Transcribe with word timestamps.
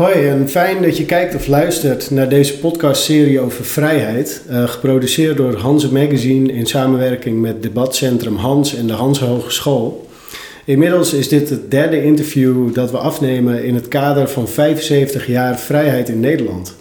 Hoi 0.00 0.28
en 0.28 0.48
fijn 0.48 0.82
dat 0.82 0.96
je 0.96 1.04
kijkt 1.04 1.34
of 1.34 1.46
luistert 1.46 2.10
naar 2.10 2.28
deze 2.28 2.58
podcastserie 2.58 3.40
over 3.40 3.64
vrijheid, 3.64 4.42
uh, 4.50 4.68
geproduceerd 4.68 5.36
door 5.36 5.56
Hanse 5.56 5.92
Magazine 5.92 6.52
in 6.52 6.66
samenwerking 6.66 7.40
met 7.40 7.62
debatcentrum 7.62 8.36
Hans 8.36 8.74
en 8.74 8.86
de 8.86 8.92
Hans 8.92 9.20
Hogeschool. 9.20 10.08
Inmiddels 10.64 11.12
is 11.12 11.28
dit 11.28 11.50
het 11.50 11.70
derde 11.70 12.04
interview 12.04 12.74
dat 12.74 12.90
we 12.90 12.98
afnemen 12.98 13.64
in 13.64 13.74
het 13.74 13.88
kader 13.88 14.28
van 14.28 14.48
75 14.48 15.26
jaar 15.26 15.58
vrijheid 15.58 16.08
in 16.08 16.20
Nederland. 16.20 16.76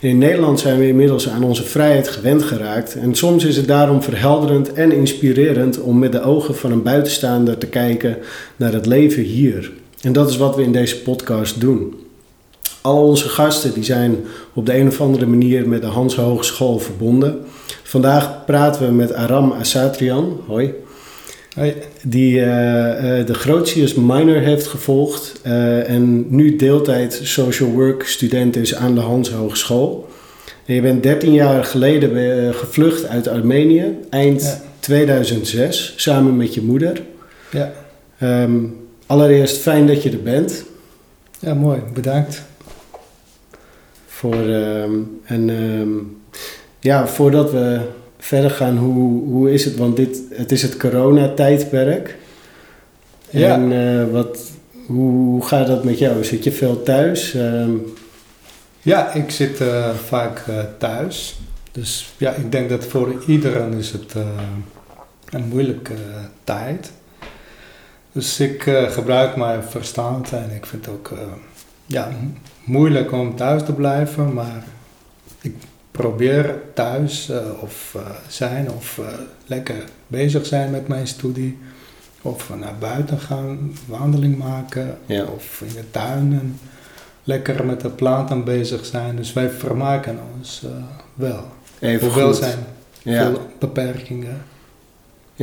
In 0.00 0.18
Nederland 0.18 0.60
zijn 0.60 0.78
we 0.78 0.88
inmiddels 0.88 1.28
aan 1.28 1.44
onze 1.44 1.64
vrijheid 1.64 2.08
gewend 2.08 2.42
geraakt 2.42 2.94
en 2.94 3.14
soms 3.14 3.44
is 3.44 3.56
het 3.56 3.66
daarom 3.66 4.02
verhelderend 4.02 4.72
en 4.72 4.92
inspirerend 4.92 5.80
om 5.80 5.98
met 5.98 6.12
de 6.12 6.22
ogen 6.22 6.56
van 6.56 6.72
een 6.72 6.82
buitenstaander 6.82 7.58
te 7.58 7.66
kijken 7.66 8.16
naar 8.56 8.72
het 8.72 8.86
leven 8.86 9.22
hier. 9.22 9.72
En 10.02 10.12
dat 10.12 10.30
is 10.30 10.36
wat 10.36 10.56
we 10.56 10.62
in 10.62 10.72
deze 10.72 11.02
podcast 11.02 11.60
doen. 11.60 11.99
Al 12.80 13.06
onze 13.06 13.28
gasten 13.28 13.72
die 13.74 13.84
zijn 13.84 14.16
op 14.54 14.66
de 14.66 14.78
een 14.78 14.86
of 14.86 15.00
andere 15.00 15.26
manier 15.26 15.68
met 15.68 15.80
de 15.80 15.86
Hans 15.86 16.16
Hogeschool 16.16 16.78
verbonden. 16.78 17.38
Vandaag 17.82 18.44
praten 18.44 18.86
we 18.86 18.92
met 18.92 19.12
Aram 19.12 19.52
Asatrian. 19.52 20.40
Hoi. 20.46 20.74
Hoi. 21.54 21.74
Die 22.02 22.34
uh, 22.34 22.44
uh, 22.44 23.26
de 23.26 23.34
Grotius 23.34 23.94
minor 23.94 24.40
heeft 24.40 24.66
gevolgd 24.66 25.40
uh, 25.46 25.88
en 25.88 26.26
nu 26.28 26.56
deeltijd 26.56 27.20
social 27.22 27.70
work 27.70 28.06
student 28.06 28.56
is 28.56 28.74
aan 28.74 28.94
de 28.94 29.00
Hans 29.00 29.30
Hogeschool. 29.30 30.08
En 30.66 30.74
je 30.74 30.80
bent 30.80 31.02
13 31.02 31.32
jaar 31.32 31.64
geleden 31.64 32.54
gevlucht 32.54 33.06
uit 33.06 33.28
Armenië, 33.28 33.98
eind 34.10 34.42
ja. 34.42 34.60
2006, 34.80 35.92
samen 35.96 36.36
met 36.36 36.54
je 36.54 36.62
moeder. 36.62 37.02
Ja. 37.50 37.72
Um, 38.22 38.76
allereerst 39.06 39.56
fijn 39.56 39.86
dat 39.86 40.02
je 40.02 40.10
er 40.10 40.22
bent. 40.22 40.64
Ja, 41.38 41.54
mooi. 41.54 41.80
Bedankt. 41.94 42.42
Voor, 44.20 44.34
um, 44.34 45.20
en 45.24 45.48
um, 45.48 46.22
ja, 46.80 47.06
voordat 47.06 47.50
we 47.50 47.80
verder 48.18 48.50
gaan, 48.50 48.76
hoe, 48.76 49.24
hoe 49.24 49.52
is 49.52 49.64
het? 49.64 49.76
Want 49.76 49.96
dit, 49.96 50.20
het 50.30 50.52
is 50.52 50.62
het 50.62 50.76
coronatijdperk. 50.76 52.16
Ja. 53.30 53.54
En 53.54 53.70
uh, 53.72 54.12
wat, 54.12 54.50
hoe, 54.86 55.12
hoe 55.12 55.46
gaat 55.46 55.66
dat 55.66 55.84
met 55.84 55.98
jou? 55.98 56.24
Zit 56.24 56.44
je 56.44 56.52
veel 56.52 56.82
thuis? 56.82 57.34
Um, 57.34 57.92
ja, 58.80 59.12
ik 59.12 59.30
zit 59.30 59.60
uh, 59.60 59.90
vaak 59.90 60.46
uh, 60.48 60.58
thuis. 60.78 61.40
Dus 61.72 62.12
ja, 62.16 62.32
ik 62.32 62.52
denk 62.52 62.68
dat 62.68 62.84
voor 62.84 63.22
iedereen 63.26 63.72
is 63.72 63.90
het 63.90 64.14
een 65.30 65.44
moeilijke 65.48 65.94
tijd. 66.44 66.90
Dus 68.12 68.40
ik 68.40 68.62
gebruik 68.88 69.36
mijn 69.36 69.62
verstand 69.62 70.32
en 70.32 70.50
ik 70.54 70.66
vind 70.66 70.88
ook 70.88 71.12
ja, 71.86 72.08
moeilijk 72.70 73.12
om 73.12 73.36
thuis 73.36 73.62
te 73.64 73.72
blijven, 73.72 74.32
maar 74.32 74.64
ik 75.40 75.54
probeer 75.90 76.54
thuis 76.74 77.30
uh, 77.30 77.36
of 77.60 77.94
uh, 77.96 78.02
zijn 78.28 78.70
of 78.70 78.98
uh, 78.98 79.06
lekker 79.46 79.84
bezig 80.06 80.46
zijn 80.46 80.70
met 80.70 80.88
mijn 80.88 81.06
studie. 81.06 81.58
Of 82.22 82.50
naar 82.58 82.74
buiten 82.78 83.18
gaan, 83.18 83.72
wandeling 83.86 84.38
maken. 84.38 84.98
Ja. 85.06 85.24
Of 85.24 85.60
in 85.60 85.72
de 85.74 85.90
tuin 85.90 86.32
en 86.40 86.58
lekker 87.24 87.66
met 87.66 87.80
de 87.80 87.88
planten 87.88 88.44
bezig 88.44 88.86
zijn. 88.86 89.16
Dus 89.16 89.32
wij 89.32 89.50
vermaken 89.50 90.18
ons 90.36 90.62
wel. 91.14 91.44
Even 91.78 92.06
Hoewel 92.06 92.26
goed. 92.26 92.36
zijn 92.36 92.58
Ja. 93.02 93.24
veel 93.24 93.46
beperkingen. 93.58 94.42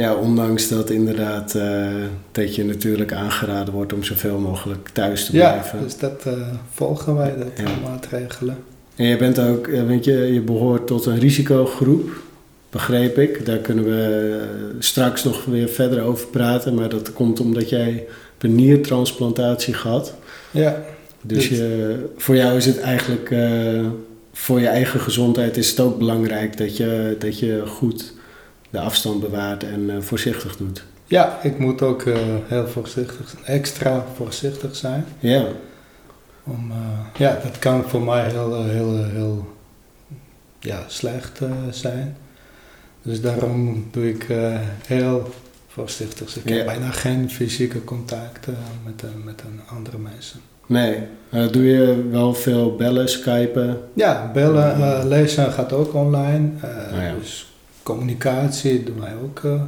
Ja, 0.01 0.13
ondanks 0.15 0.67
dat 0.69 0.89
inderdaad 0.89 1.53
uh, 1.55 1.87
dat 2.31 2.55
je 2.55 2.65
natuurlijk 2.65 3.13
aangeraden 3.13 3.73
wordt 3.73 3.93
om 3.93 4.03
zoveel 4.03 4.37
mogelijk 4.39 4.89
thuis 4.93 5.25
te 5.25 5.35
Ja, 5.35 5.51
blijven. 5.51 5.79
dus 5.83 5.97
dat 5.97 6.23
uh, 6.27 6.33
volgen 6.71 7.15
wij, 7.15 7.33
dat 7.37 7.65
Ja. 7.67 7.89
maatregelen. 7.89 8.57
En 8.95 9.05
je 9.05 9.17
bent 9.17 9.39
ook, 9.39 9.67
eh, 9.67 9.83
weet 9.87 10.05
je, 10.05 10.13
je 10.33 10.41
behoort 10.41 10.87
tot 10.87 11.05
een 11.05 11.19
risicogroep, 11.19 12.09
begreep 12.69 13.17
ik. 13.17 13.45
Daar 13.45 13.57
kunnen 13.57 13.83
we 13.83 14.41
straks 14.79 15.23
nog 15.23 15.45
weer 15.45 15.67
verder 15.67 16.01
over 16.03 16.27
praten, 16.27 16.73
maar 16.73 16.89
dat 16.89 17.13
komt 17.13 17.39
omdat 17.39 17.69
jij 17.69 18.05
een 18.37 18.55
niertransplantatie 18.55 19.73
gehad. 19.73 20.13
Ja, 20.51 20.83
Dus 21.21 21.49
Dit- 21.49 21.57
je, 21.57 21.95
voor 22.17 22.35
jou 22.35 22.57
is 22.57 22.65
het 22.65 22.79
eigenlijk, 22.79 23.29
uh, 23.29 23.85
voor 24.33 24.59
je 24.59 24.67
eigen 24.67 24.99
gezondheid 24.99 25.57
is 25.57 25.69
het 25.69 25.79
ook 25.79 25.97
belangrijk 25.97 26.57
dat 26.57 26.77
je, 26.77 27.15
dat 27.19 27.39
je 27.39 27.63
goed 27.65 28.13
de 28.69 28.79
afstand 28.79 29.19
bewaart 29.21 29.63
en 29.63 29.79
uh, 29.89 30.01
voorzichtig 30.01 30.57
doet. 30.57 30.83
ja 31.05 31.39
ik 31.43 31.59
moet 31.59 31.81
ook 31.81 32.03
uh, 32.03 32.17
heel 32.47 32.67
voorzichtig, 32.67 33.35
extra 33.45 34.05
voorzichtig 34.15 34.75
zijn. 34.75 35.05
Ja, 35.19 35.45
Om, 36.43 36.71
uh, 36.71 36.77
ja, 37.17 37.39
dat 37.43 37.59
kan 37.59 37.83
voor 37.83 38.01
mij 38.01 38.29
heel, 38.29 38.63
heel, 38.63 39.03
heel 39.03 39.47
ja, 40.59 40.83
slecht 40.87 41.39
zijn. 41.71 42.17
Dus 43.01 43.21
daarom 43.21 43.87
doe 43.91 44.09
ik 44.09 44.25
heel 44.87 45.29
voorzichtig. 45.67 46.35
Ik 46.35 46.49
Ja. 46.49 46.55
heb 46.55 46.65
bijna 46.65 46.91
geen 46.91 47.29
fysieke 47.29 47.83
contact 47.83 48.47
uh, 48.47 48.55
met, 48.85 49.03
met 49.25 49.41
een 49.41 49.59
andere 49.75 49.97
mensen. 49.97 50.39
nee. 50.67 50.99
Uh, 51.33 51.51
doe 51.51 51.63
je 51.63 52.07
wel 52.11 52.33
veel 52.33 52.75
bellen, 52.75 53.09
skypen? 53.09 53.77
Ja, 53.93 54.31
bellen, 54.33 54.79
uh, 54.79 54.99
lezen 55.05 55.51
gaat 55.51 55.73
ook 55.73 55.93
online. 55.93 56.49
Uh, 56.63 56.93
Oh 56.93 57.01
ja. 57.01 57.13
Dus 57.19 57.51
communicatie 57.87 58.83
doen 58.83 58.99
wij 58.99 59.13
ook 59.23 59.39
uh, 59.45 59.61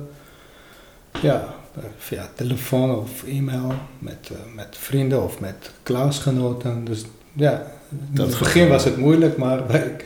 ja, 1.22 1.56
via 1.98 2.30
telefoon 2.36 2.96
of 2.98 3.24
e-mail 3.24 3.74
met, 4.00 4.30
uh, 4.32 4.38
met 4.56 4.68
vrienden 4.72 5.24
of 5.24 5.40
met 5.40 5.72
klasgenoten. 5.84 6.86
Dus 6.86 7.06
ja, 7.34 7.64
in 7.90 8.00
Dat 8.12 8.28
het 8.28 8.40
begin 8.40 8.68
was 8.68 8.84
het 8.84 8.98
moeilijk, 8.98 9.38
maar 9.38 9.76
ik, 9.76 10.06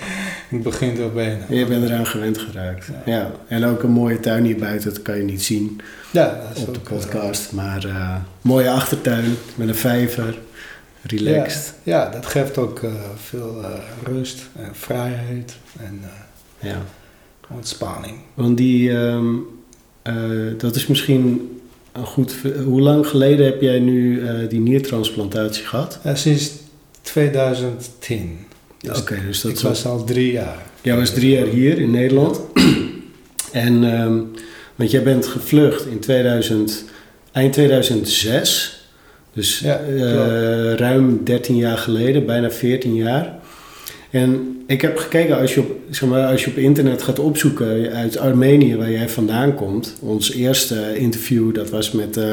ik 0.50 0.64
begin 0.64 0.98
er 0.98 1.12
bijna. 1.12 1.46
Je 1.50 1.66
bent 1.66 1.84
eraan 1.84 2.06
gewend 2.06 2.38
geraakt. 2.38 2.86
Ja. 3.06 3.16
Ja. 3.16 3.32
En 3.48 3.66
ook 3.66 3.84
een 3.84 3.92
mooie 3.92 4.20
tuin 4.20 4.44
hier 4.44 4.58
buiten, 4.58 4.94
dat 4.94 5.02
kan 5.02 5.18
je 5.18 5.24
niet 5.24 5.44
zien 5.44 5.82
Ja, 6.12 6.42
dat 6.48 6.58
is 6.58 6.66
op 6.66 6.74
de 6.74 6.80
ook, 6.80 6.90
uh, 6.90 6.98
podcast. 6.98 7.52
Maar 7.52 7.86
uh, 7.86 8.16
mooie 8.42 8.70
achtertuin 8.70 9.36
met 9.56 9.68
een 9.68 9.76
vijver, 9.76 10.38
relaxed. 11.02 11.74
Ja, 11.84 12.04
ja, 12.04 12.10
dat 12.10 12.26
geeft 12.26 12.58
ook 12.58 12.80
uh, 12.80 12.92
veel 13.16 13.62
uh, 13.62 13.68
rust 14.04 14.42
en 14.56 14.76
vrijheid 14.76 15.56
en 15.80 16.02
Ja. 16.60 16.78
Ontspanning. 17.50 18.16
Want 18.34 18.58
die, 18.58 18.92
um, 18.92 19.46
uh, 20.08 20.14
dat 20.58 20.76
is 20.76 20.88
misschien 20.88 21.58
een 21.92 22.06
goed. 22.06 22.36
Hoe 22.66 22.82
lang 22.82 23.08
geleden 23.08 23.46
heb 23.46 23.62
jij 23.62 23.80
nu 23.80 24.20
uh, 24.20 24.50
die 24.50 24.60
niertransplantatie 24.60 25.66
gehad? 25.66 26.00
Ja, 26.04 26.16
sinds 26.16 26.52
2010. 27.02 28.38
Oké, 28.88 28.98
okay, 28.98 29.26
dus 29.26 29.42
dat 29.42 29.52
ik 29.52 29.60
was 29.60 29.86
al 29.86 30.04
drie 30.04 30.32
jaar. 30.32 30.72
Jij 30.82 30.96
was 30.96 31.10
drie 31.14 31.32
jaar 31.32 31.48
hier 31.48 31.80
in 31.80 31.92
Nederland. 31.92 32.42
en, 33.52 33.84
um, 33.84 34.32
want 34.76 34.92
jij 34.92 35.04
bent 35.04 35.28
gevlucht 35.28 35.86
in 35.86 36.00
2000, 36.00 36.84
eind 37.32 37.54
2006. 37.54 38.82
Dus 39.34 39.60
Ja, 39.60 39.82
uh, 39.90 40.74
ruim 40.74 41.24
13 41.24 41.56
jaar 41.56 41.78
geleden, 41.78 42.26
bijna 42.26 42.52
14 42.52 42.96
jaar. 42.96 43.40
En 44.14 44.62
ik 44.68 44.82
heb 44.82 44.98
gekeken, 44.98 45.40
als 45.40 45.54
je, 45.54 45.60
op, 45.60 45.72
zeg 45.90 46.10
maar, 46.10 46.26
als 46.26 46.44
je 46.44 46.50
op 46.50 46.58
internet 46.58 47.02
gaat 47.02 47.20
opzoeken 47.20 47.92
uit 47.92 48.18
Armenië, 48.18 48.76
waar 48.76 48.92
jij 48.92 49.10
vandaan 49.10 49.56
komt. 49.56 49.96
Ons 50.00 50.34
eerste 50.34 50.98
interview, 50.98 51.56
dat 51.56 51.70
was 51.70 51.92
met 51.92 52.18
uh, 52.18 52.26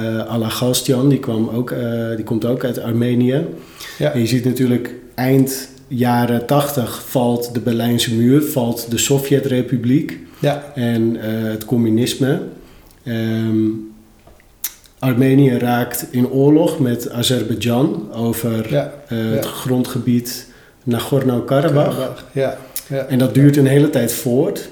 uh, 0.00 0.18
Ala 0.18 0.48
Gastian, 0.48 1.08
die, 1.08 1.18
kwam 1.18 1.48
ook, 1.48 1.70
uh, 1.70 2.16
die 2.16 2.24
komt 2.24 2.44
ook 2.44 2.64
uit 2.64 2.80
Armenië. 2.80 3.46
Ja. 3.98 4.12
En 4.12 4.20
je 4.20 4.26
ziet 4.26 4.44
natuurlijk 4.44 4.94
eind 5.14 5.68
jaren 5.88 6.46
80 6.46 7.02
valt 7.08 7.54
de 7.54 7.60
Berlijnse 7.60 8.14
muur, 8.14 8.42
valt 8.42 8.90
de 8.90 8.98
Sovjetrepubliek 8.98 10.18
Ja, 10.38 10.72
en 10.74 11.16
uh, 11.16 11.22
het 11.50 11.64
communisme. 11.64 12.40
Um, 13.04 13.92
Armenië 14.98 15.58
raakt 15.58 16.06
in 16.10 16.28
oorlog 16.30 16.78
met 16.78 17.10
Azerbeidzjan 17.10 18.12
over 18.12 18.70
ja, 18.70 18.92
het 19.06 19.46
grondgebied 19.46 20.47
Nagorno-Karabakh. 20.82 22.24
Ja, 22.32 22.58
ja. 22.88 23.04
En 23.04 23.18
dat 23.18 23.34
duurt 23.34 23.56
een 23.56 23.66
hele 23.66 23.90
tijd 23.90 24.12
voort. 24.12 24.68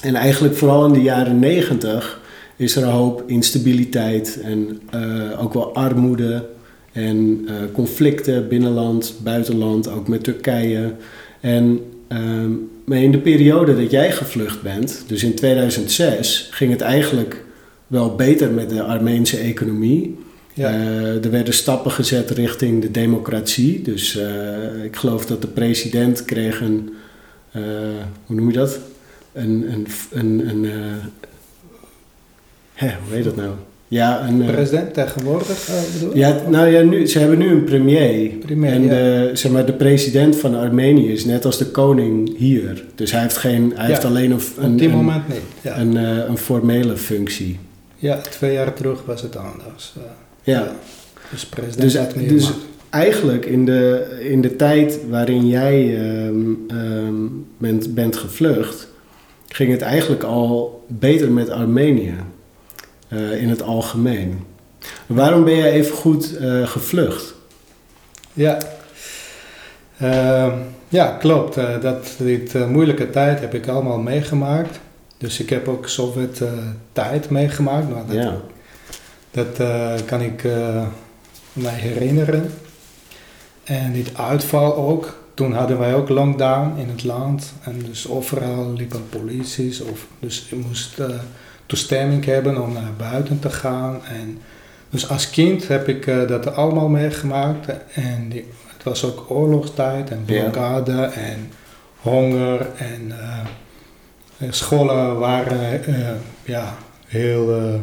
En 0.00 0.14
eigenlijk 0.14 0.56
vooral 0.56 0.86
in 0.86 0.92
de 0.92 1.02
jaren 1.02 1.38
90 1.38 2.20
is 2.56 2.76
er 2.76 2.82
een 2.82 2.88
hoop 2.88 3.22
instabiliteit 3.26 4.40
en 4.42 4.80
uh, 4.94 5.42
ook 5.42 5.54
wel 5.54 5.74
armoede 5.74 6.46
en 6.92 7.16
uh, 7.44 7.52
conflicten 7.72 8.48
binnenland, 8.48 9.14
buitenland, 9.22 9.90
ook 9.90 10.08
met 10.08 10.24
Turkije. 10.24 10.94
En 11.40 11.80
um, 12.08 12.70
maar 12.84 12.98
in 12.98 13.12
de 13.12 13.18
periode 13.18 13.76
dat 13.76 13.90
jij 13.90 14.12
gevlucht 14.12 14.62
bent, 14.62 15.04
dus 15.06 15.22
in 15.22 15.34
2006, 15.34 16.48
ging 16.50 16.70
het 16.70 16.80
eigenlijk 16.80 17.44
wel 17.86 18.14
beter 18.14 18.50
met 18.50 18.70
de 18.70 18.82
Armeense 18.82 19.36
economie. 19.36 20.18
Ja. 20.54 20.74
Uh, 20.74 21.24
er 21.24 21.30
werden 21.30 21.54
stappen 21.54 21.90
gezet 21.90 22.30
richting 22.30 22.82
de 22.82 22.90
democratie. 22.90 23.82
Dus 23.82 24.16
uh, 24.16 24.84
ik 24.84 24.96
geloof 24.96 25.26
dat 25.26 25.42
de 25.42 25.48
president 25.48 26.24
kreeg 26.24 26.60
een, 26.60 26.94
uh, 27.56 27.62
hoe 28.26 28.36
noem 28.36 28.50
je 28.50 28.56
dat? 28.56 28.78
Een, 29.32 29.72
een, 29.72 29.86
een, 30.10 30.48
een 30.48 30.70
hè, 32.74 32.86
hoe 33.04 33.14
heet 33.14 33.24
dat 33.24 33.36
nou? 33.36 33.50
Ja, 33.92 34.28
een, 34.28 34.42
eh, 34.42 34.52
president 34.52 34.94
tegenwoordig 34.94 35.68
bedoel 35.92 36.16
Ja, 36.16 36.40
nou 36.48 36.68
ja, 36.68 36.82
nu, 36.82 37.06
ze 37.06 37.18
hebben 37.18 37.38
nu 37.38 37.50
een 37.50 37.64
premier. 37.64 38.28
Premier, 38.28 38.72
en 38.72 38.82
ja. 38.82 38.88
de, 38.88 39.30
zeg 39.32 39.52
maar, 39.52 39.66
de 39.66 39.72
president 39.72 40.36
van 40.36 40.54
Armenië 40.54 41.12
is 41.12 41.24
net 41.24 41.44
als 41.44 41.58
de 41.58 41.66
koning 41.66 42.36
hier. 42.38 42.84
Dus 42.94 43.12
hij 43.12 43.20
heeft, 43.20 43.36
geen, 43.36 43.72
hij 43.74 43.84
Ja, 43.84 43.92
heeft 43.92 44.04
alleen 44.04 44.30
een, 44.30 44.40
een, 44.58 44.74
Op 44.74 44.80
een, 44.80 44.90
moment 44.90 45.28
niet. 45.28 45.40
Ja. 45.60 45.78
een, 45.78 45.96
eh, 45.96 46.28
een 46.28 46.38
formele 46.38 46.96
functie. 46.96 47.58
ja, 47.96 48.16
twee 48.16 48.52
jaar 48.52 48.74
terug 48.74 49.04
was 49.04 49.22
het 49.22 49.36
anders. 49.36 49.94
Ja, 50.42 50.72
Dus 51.30 51.46
president 51.46 52.14
Dus- 52.14 52.28
dus- 52.28 52.50
eigenlijk 52.90 53.46
in 53.46 53.64
de, 53.64 54.06
in 54.20 54.40
de 54.40 54.56
tijd 54.56 54.98
waarin 55.08 55.48
jij 55.48 55.96
ehm, 55.96 56.52
ehm, 56.68 57.14
bent, 57.58 57.94
bent 57.94 58.16
gevlucht, 58.16 58.88
ging 59.48 59.70
het 59.72 59.82
eigenlijk 59.82 60.22
al 60.22 60.84
beter 60.88 61.32
met 61.32 61.50
Armenië 61.50 62.14
eh, 63.08 63.42
in 63.42 63.48
het 63.48 63.62
algemeen. 63.62 64.40
Waarom 65.06 65.44
ben 65.44 65.56
jij 65.56 65.72
even 65.72 65.94
goed 65.96 66.36
eh, 66.36 66.66
gevlucht? 66.66 67.34
Ja. 68.32 68.58
Ehm, 69.98 70.52
ja, 70.88 71.06
klopt. 71.06 71.56
Eh, 71.56 71.80
dat, 71.80 72.14
dit 72.18 72.68
moeilijke 72.68 73.10
tijd 73.10 73.40
heb 73.40 73.54
ik 73.54 73.68
allemaal 73.68 73.98
meegemaakt. 73.98 74.80
Dus 75.18 75.40
ik 75.40 75.50
heb 75.50 75.68
ook 75.68 75.88
Sovjet 75.88 76.40
eh, 76.40 76.48
tijd 76.92 77.30
meegemaakt. 77.30 77.90
Maar 77.90 78.06
dat, 78.06 78.14
Ja, 78.14 78.40
dat 79.32 79.58
eh, 79.58 79.94
kan 80.06 80.20
ik 80.20 80.44
eh, 80.44 80.82
mij 81.52 81.74
herinneren. 81.74 82.52
En 83.64 83.92
dit 83.92 84.18
uitval 84.18 84.76
ook. 84.76 85.20
Toen 85.34 85.52
hadden 85.52 85.78
wij 85.78 85.94
ook 85.94 86.08
lockdown 86.08 86.78
in 86.78 86.88
het 86.88 87.04
land. 87.04 87.52
En 87.62 87.78
dus 87.84 88.08
overal 88.08 88.72
liepen 88.72 89.08
polities. 89.08 89.80
Of, 89.80 90.06
dus 90.18 90.46
je 90.50 90.56
moest 90.56 90.98
eh, 90.98 91.08
toestemming 91.66 92.24
hebben 92.24 92.62
om 92.62 92.72
naar 92.72 92.92
buiten 92.96 93.38
te 93.38 93.50
gaan. 93.50 94.04
En 94.04 94.38
dus 94.90 95.08
als 95.08 95.30
kind 95.30 95.68
heb 95.68 95.88
ik 95.88 96.06
dat 96.28 96.54
allemaal 96.54 96.88
meegemaakt. 96.88 97.66
En 97.94 98.28
die, 98.28 98.46
het 98.66 98.82
was 98.82 99.04
ook 99.04 99.30
oorlogstijd 99.30 100.10
en 100.10 100.22
Ja. 100.26 100.40
blokkade 100.42 101.02
en 101.02 101.50
honger. 101.96 102.66
En 102.76 103.12
scholen 104.50 105.18
waren 105.18 105.80
ja, 106.44 106.74
heel 107.06 107.80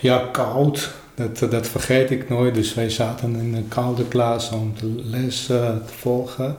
ja, 0.00 0.28
koud. 0.32 0.90
Dat, 1.14 1.50
dat 1.50 1.68
vergeet 1.68 2.10
ik 2.10 2.28
nooit. 2.28 2.54
Dus 2.54 2.74
wij 2.74 2.90
zaten 2.90 3.36
in 3.36 3.54
een 3.54 3.68
koude 3.68 4.08
klas 4.08 4.50
om 4.50 4.74
de 4.80 5.02
les 5.04 5.46
te 5.46 5.74
volgen. 5.84 6.56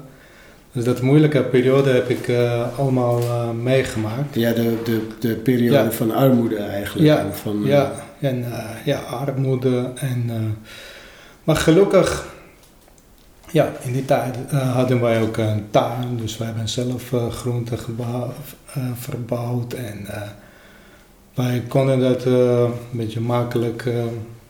Dus 0.71 0.83
dat 0.83 1.01
moeilijke 1.01 1.44
periode 1.44 1.89
heb 1.91 2.09
ik 2.09 2.27
eh, 2.27 2.79
allemaal 2.79 3.19
eh, 3.19 3.50
meegemaakt. 3.51 4.35
ja 4.35 4.51
de, 4.53 4.77
de, 4.83 5.07
de 5.19 5.33
periode 5.35 5.83
Ja. 5.83 5.91
van 5.91 6.12
armoede 6.12 6.57
eigenlijk. 6.57 7.07
Ja, 7.07 7.17
En 7.19 7.35
van, 7.35 7.62
Ja, 7.63 7.91
en 8.19 8.44
eh, 8.53 8.85
ja, 8.85 8.97
armoede. 9.00 9.91
En, 9.95 10.31
maar 11.44 11.56
gelukkig, 11.56 12.25
ja, 13.51 13.71
in 13.81 13.94
die 13.94 14.06
tijd 14.06 14.35
hadden 14.51 15.01
wij 15.01 15.21
ook 15.21 15.38
een 15.38 15.65
tuin. 15.69 16.17
Dus 16.21 16.38
wij 16.38 16.47
hebben 16.47 16.69
zelf 16.69 17.12
groenten 17.29 17.77
gebouw- 17.79 18.33
verbouwd. 19.00 19.73
En 19.73 20.06
wij 21.35 21.63
konden 21.67 21.99
dat 21.99 22.25
eh, 22.25 22.59
een 22.61 22.71
beetje 22.91 23.19
makkelijk... 23.19 23.85
eh, 23.85 24.03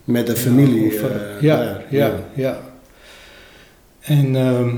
Met 0.03 0.27
de 0.27 0.35
familie. 0.35 0.93
over- 0.95 1.11
eh, 1.35 1.41
ja, 1.41 1.57
daar, 1.57 1.83
ja, 1.89 2.11
ja. 2.35 2.59
En 4.01 4.35
ehm, 4.35 4.75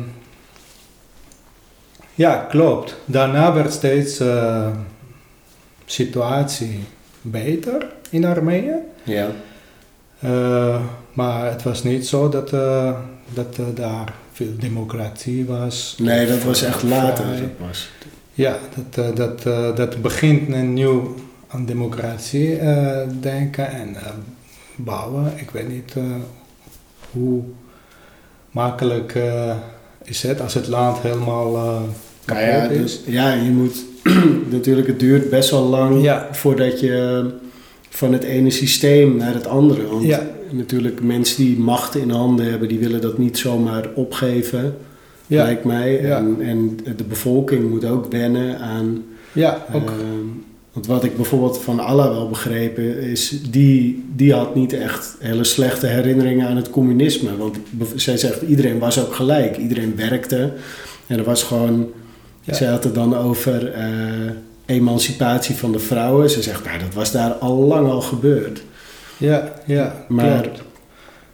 ja, 2.16 2.36
klopt. 2.50 2.96
Daarna 3.06 3.54
werd 3.54 3.74
steeds 3.74 4.20
eh 4.20 4.68
situatie 5.86 6.80
beter 7.22 7.86
in 8.10 8.26
Armenië. 8.26 8.76
Ja. 9.04 9.28
Eh, 10.20 10.82
maar 11.14 11.52
het 11.52 11.64
was 11.64 11.84
niet 11.84 12.08
zo 12.08 12.30
dat, 12.30 12.54
eh, 12.54 12.94
dat 13.34 13.58
eh, 13.60 13.66
daar 13.76 14.14
veel 14.34 14.54
democratie 14.60 15.46
was. 15.46 15.96
Nee, 16.02 16.28
dat 16.28 16.44
was 16.44 16.62
eh, 16.62 16.68
echt 16.70 16.84
later 16.84 17.26
vrij. 17.26 17.54
pas. 17.68 17.90
Ja, 18.34 18.58
dat, 18.76 19.06
eh, 19.06 19.16
dat, 19.16 19.46
eh, 19.46 19.76
dat 19.76 20.02
begint 20.02 20.54
een 20.54 20.74
nieuw 20.74 21.16
aan 21.48 21.66
democratie 21.66 22.56
eh, 22.58 23.08
denken 23.20 23.70
en 23.72 23.96
eh, 23.96 24.02
bouwen. 24.76 25.34
Ik 25.36 25.50
weet 25.52 25.70
niet 25.70 25.94
eh, 25.96 26.04
hoe 27.12 27.42
makkelijk 28.52 29.18
is 30.04 30.24
het 30.24 30.42
als 30.42 30.54
het 30.54 30.68
land 30.68 30.98
helemaal 31.00 31.52
Nou 32.26 32.40
ja, 32.40 32.64
is. 32.64 32.78
dus, 32.82 33.02
ja, 33.06 33.34
je 33.34 33.50
moet 33.50 33.86
natuurlijk, 34.56 34.88
het 34.88 35.00
duurt 35.00 35.30
best 35.30 35.50
wel 35.52 35.64
lang 35.64 36.02
Ja. 36.02 36.28
voordat 36.32 36.80
je 36.80 37.26
van 37.90 38.14
het 38.14 38.24
ene 38.24 38.50
systeem 38.50 39.16
naar 39.18 39.34
het 39.34 39.48
andere. 39.48 39.88
Want 39.88 40.04
Ja. 40.04 40.22
natuurlijk 40.52 41.02
mensen 41.02 41.44
die 41.46 41.60
macht 41.60 41.96
in 41.96 42.10
handen 42.10 42.50
hebben, 42.50 42.68
die 42.68 42.80
willen 42.80 43.02
dat 43.02 43.18
niet 43.18 43.38
zomaar 43.38 43.90
opgeven, 43.96 44.76
lijkt 45.28 45.64
mij. 45.64 46.00
En, 46.12 46.38
en 46.42 46.78
de 46.98 47.04
bevolking 47.04 47.70
moet 47.70 47.86
ook 47.86 48.12
wennen 48.12 48.60
aan. 48.60 49.04
ja 49.32 49.66
ook. 49.74 49.90
ehm, 49.90 50.28
want 50.78 50.90
wat 50.90 51.04
ik 51.04 51.16
bijvoorbeeld 51.16 51.58
van 51.64 51.80
Allah 51.80 52.10
wel 52.10 52.30
begrepen 52.30 53.00
is, 53.02 53.40
die, 53.50 54.04
die 54.16 54.34
had 54.34 54.56
niet 54.56 54.74
echt 54.74 55.16
hele 55.20 55.44
slechte 55.44 55.88
herinneringen 55.88 56.48
aan 56.48 56.56
het 56.56 56.70
communisme. 56.70 57.38
Want 57.38 57.58
zij 57.96 58.18
zegt, 58.18 58.42
iedereen 58.42 58.80
was 58.80 59.00
ook 59.00 59.16
gelijk. 59.16 59.58
Iedereen 59.58 59.96
werkte. 59.96 60.54
En 61.08 61.18
er 61.18 61.24
was 61.24 61.44
gewoon 61.44 61.88
Ja. 62.42 62.54
zij 62.54 62.68
had 62.68 62.84
het 62.84 62.96
dan 62.96 63.16
over 63.18 63.72
eh, 63.72 63.86
emancipatie 64.66 65.56
van 65.56 65.72
de 65.72 65.80
vrouwen. 65.80 66.30
Ze 66.30 66.42
zegt, 66.42 66.66
nou, 66.66 66.80
dat 66.80 66.94
was 66.94 67.12
daar 67.12 67.32
al 67.32 67.56
lang 67.58 67.90
al 67.90 68.02
gebeurd. 68.02 68.62
Ja, 69.18 69.54
ja, 69.66 70.06
Maar- 70.08 70.42
klopt. 70.42 70.62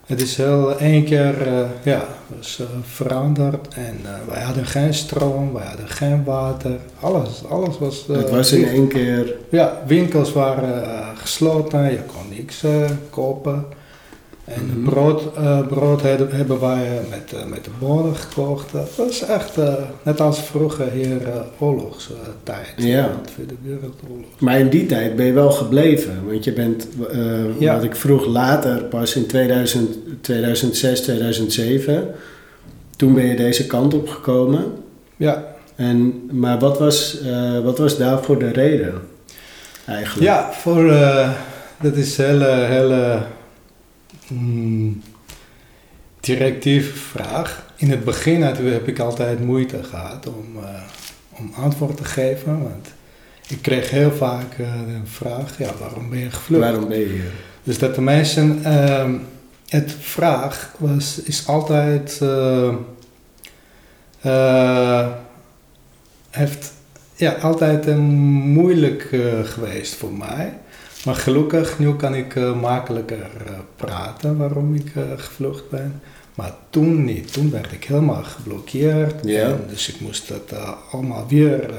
Het 0.06 0.20
is 0.20 0.36
heel 0.36 0.78
één 0.78 1.04
keer 1.04 1.46
eh, 1.46 1.64
ja, 1.82 2.04
was, 2.36 2.58
eh, 2.60 2.66
veranderd 2.82 3.74
en 3.74 3.98
eh, 4.04 4.10
wij 4.34 4.42
hadden 4.42 4.66
geen 4.66 4.94
stroom, 4.94 5.52
wij 5.52 5.66
hadden 5.66 5.88
geen 5.88 6.24
water, 6.24 6.78
alles, 7.00 7.42
alles 7.48 7.78
was... 7.78 8.08
eh, 8.08 8.16
het 8.16 8.30
was 8.30 8.52
in 8.52 8.68
één 8.68 8.88
keer... 8.88 9.36
Ja, 9.50 9.82
winkels 9.86 10.32
waren 10.32 10.84
eh, 10.84 11.08
gesloten, 11.14 11.82
je 11.90 12.00
kon 12.06 12.36
niks 12.36 12.62
eh, 12.62 12.90
kopen. 13.10 13.64
En 14.44 14.66
Mhm. 14.66 14.82
brood, 14.90 15.22
eh, 15.36 15.66
brood 15.66 16.02
hebben, 16.02 16.60
wij 16.60 16.84
eh, 16.86 17.10
met, 17.10 17.32
eh, 17.40 17.44
met 17.50 17.64
de 17.64 17.70
bonen 17.78 18.16
gekocht. 18.16 18.72
Dat 18.72 18.90
was 18.96 19.22
echt 19.26 19.56
net 20.02 20.20
als 20.20 20.38
vroeger 20.40 20.90
hier 20.90 21.16
oorlogstijd. 21.58 22.74
Ja. 22.76 23.02
De 23.22 23.30
Tweede 23.34 23.54
Wereldoorlog. 23.62 24.26
Maar 24.38 24.58
in 24.58 24.68
die 24.68 24.86
tijd 24.86 25.16
ben 25.16 25.26
je 25.26 25.32
wel 25.32 25.50
gebleven. 25.50 26.22
Want 26.26 26.44
je 26.44 26.52
bent, 26.52 26.86
Ja. 27.58 27.74
wat 27.74 27.84
ik 27.84 27.94
vroeg 27.96 28.26
later, 28.26 28.82
pas 28.84 29.16
in 29.16 29.26
2000, 29.26 29.96
2006, 30.20 31.00
2007... 31.00 32.06
Toen 32.96 33.14
ben 33.14 33.26
je 33.26 33.36
deze 33.36 33.66
kant 33.66 33.94
op 33.94 34.08
gekomen. 34.08 34.64
Ja, 35.16 35.44
En, 35.76 36.28
maar 36.30 36.58
wat 36.58 36.78
was, 36.78 37.18
wat 37.64 37.78
was 37.78 37.96
daarvoor 37.96 38.38
de 38.38 38.48
reden 38.50 38.94
eigenlijk? 39.86 40.26
Ja, 40.26 40.50
voor, 40.52 40.84
dat 41.80 41.94
is 41.96 42.16
hele, 42.16 42.44
hele 42.46 43.18
mm, 44.28 45.02
directieve 46.20 46.96
vraag. 46.96 47.72
In 47.76 47.90
het 47.90 48.04
begin 48.04 48.42
heb 48.42 48.88
ik 48.88 48.98
altijd 48.98 49.44
moeite 49.44 49.82
gehad 49.82 50.26
om, 50.26 50.62
eh, 50.62 50.82
om 51.38 51.52
antwoord 51.56 51.96
te 51.96 52.04
geven. 52.04 52.62
Want 52.62 52.88
ik 53.48 53.62
kreeg 53.62 53.90
heel 53.90 54.12
vaak 54.12 54.52
eh, 54.52 54.72
de 54.86 55.00
vraag, 55.04 55.58
ja, 55.58 55.70
waarom 55.78 56.10
ben 56.10 56.18
je 56.18 56.30
gevlucht? 56.30 56.62
Waarom 56.62 56.88
ben 56.88 56.98
je 56.98 57.06
hier? 57.06 57.32
Dus 57.62 57.78
dat 57.78 57.94
de 57.94 58.00
mensen, 58.00 58.64
ehm, 58.64 59.14
het 59.68 59.94
vraag 60.00 60.74
was, 60.78 61.22
is 61.22 61.46
altijd, 61.46 62.20
eh, 64.20 65.08
heeft 66.30 66.72
ja, 67.14 67.32
altijd 67.32 67.86
een 67.86 68.04
moeilijk 68.52 69.08
geweest 69.44 69.94
voor 69.94 70.12
mij. 70.12 70.52
Maar 71.04 71.14
gelukkig, 71.14 71.78
nu 71.78 71.96
kan 71.96 72.14
ik 72.14 72.36
eh, 72.36 72.60
makkelijker 72.60 73.30
eh, 73.46 73.52
praten 73.76 74.36
waarom 74.36 74.74
ik 74.74 74.96
eh, 74.96 75.02
gevlucht 75.16 75.70
ben. 75.70 76.02
Maar 76.34 76.52
toen 76.70 77.04
niet. 77.04 77.32
Toen 77.32 77.50
werd 77.50 77.72
ik 77.72 77.84
helemaal 77.84 78.22
geblokkeerd. 78.22 79.26
En 79.26 79.60
dus 79.68 79.88
ik 79.88 80.00
moest 80.00 80.28
dat 80.28 80.54
allemaal 80.90 81.26
weer 81.28 81.70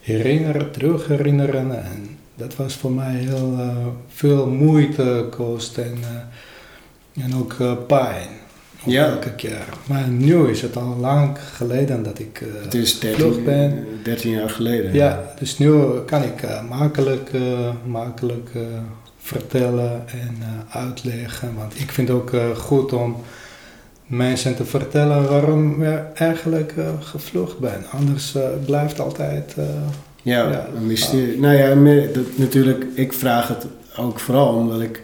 herinneren, 0.00 0.70
terug 0.70 1.06
herinneren. 1.06 1.84
En 1.84 2.18
dat 2.34 2.56
was 2.56 2.74
voor 2.74 2.92
mij 2.92 3.14
heel 3.14 3.58
veel 4.08 4.46
moeite 4.46 5.26
kost 5.30 5.78
en, 5.78 5.98
en 7.22 7.34
ook 7.36 7.86
pijn. 7.86 8.28
Ja. 8.86 9.06
Elke 9.06 9.32
keer. 9.32 9.64
Maar 9.86 10.08
nu 10.08 10.48
is 10.48 10.62
het 10.62 10.76
al 10.76 10.96
lang 11.00 11.38
geleden 11.54 12.02
dat 12.02 12.18
ik 12.18 12.40
eh, 12.40 12.62
Het 12.62 12.74
is 12.74 12.92
gevlucht 12.92 13.44
13, 13.44 13.44
ben. 13.44 13.86
13 14.02 14.30
jaar 14.30 14.50
geleden. 14.50 14.94
Ja, 14.94 15.24
dus 15.38 15.58
nu 15.58 15.82
kan 16.06 16.22
ik 16.22 16.42
eh, 16.42 16.68
makkelijk, 16.68 17.30
eh, 17.32 17.70
makkelijk 17.84 18.50
vertellen 19.18 20.02
en 20.06 20.36
uitleggen. 20.70 21.54
Want 21.56 21.80
ik 21.80 21.92
vind 21.92 22.08
het 22.08 22.16
ook 22.16 22.32
goed 22.56 22.92
om 22.92 23.16
mensen 24.06 24.56
te 24.56 24.64
vertellen 24.64 25.28
waarom 25.28 25.82
ik 25.82 25.98
eigenlijk 26.14 26.74
gevlucht 27.00 27.58
ben. 27.58 27.84
Anders 27.90 28.36
blijft 28.64 29.00
altijd... 29.00 29.54
Ja, 30.22 30.50
Ja. 30.50 30.66
een 30.76 30.86
mysterie. 30.86 31.40
Nou 31.40 31.56
ja, 31.56 32.08
dat, 32.12 32.24
natuurlijk, 32.36 32.84
ik 32.94 33.12
vraag 33.12 33.48
het 33.48 33.66
ook 33.96 34.20
vooral 34.20 34.54
omdat 34.54 34.80
ik... 34.80 35.02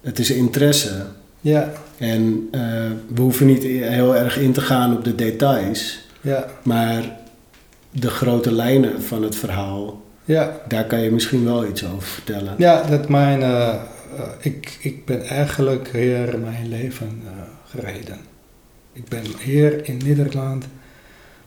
Het 0.00 0.18
is 0.18 0.30
interesse. 0.30 1.06
Ja, 1.40 1.72
En 1.98 2.48
eh, 2.50 2.60
we 3.14 3.20
hoeven 3.20 3.46
niet 3.46 3.62
heel 3.62 4.16
erg 4.16 4.38
in 4.38 4.52
te 4.52 4.60
gaan 4.60 4.96
op 4.96 5.04
de 5.04 5.14
details. 5.14 6.00
ja, 6.20 6.46
Maar 6.62 7.18
de 7.90 8.10
grote 8.10 8.52
lijnen 8.52 9.02
van 9.02 9.22
het 9.22 9.36
verhaal, 9.36 10.02
ja. 10.24 10.60
daar 10.68 10.84
kan 10.84 11.00
je 11.00 11.10
misschien 11.10 11.44
wel 11.44 11.66
iets 11.66 11.84
over 11.84 12.02
vertellen. 12.08 12.54
Ja, 12.58 12.82
dat 12.82 13.08
mijn, 13.08 13.42
eh, 13.42 13.68
eh, 13.68 13.80
ik, 14.40 14.78
ik 14.80 15.04
ben 15.04 15.26
eigenlijk 15.26 15.88
hier 15.92 16.38
mijn 16.38 16.68
leven 16.68 17.22
gereden. 17.66 18.18
Ik 18.92 19.08
ben 19.08 19.24
hier 19.42 19.88
in 19.88 20.00
Nederland 20.04 20.64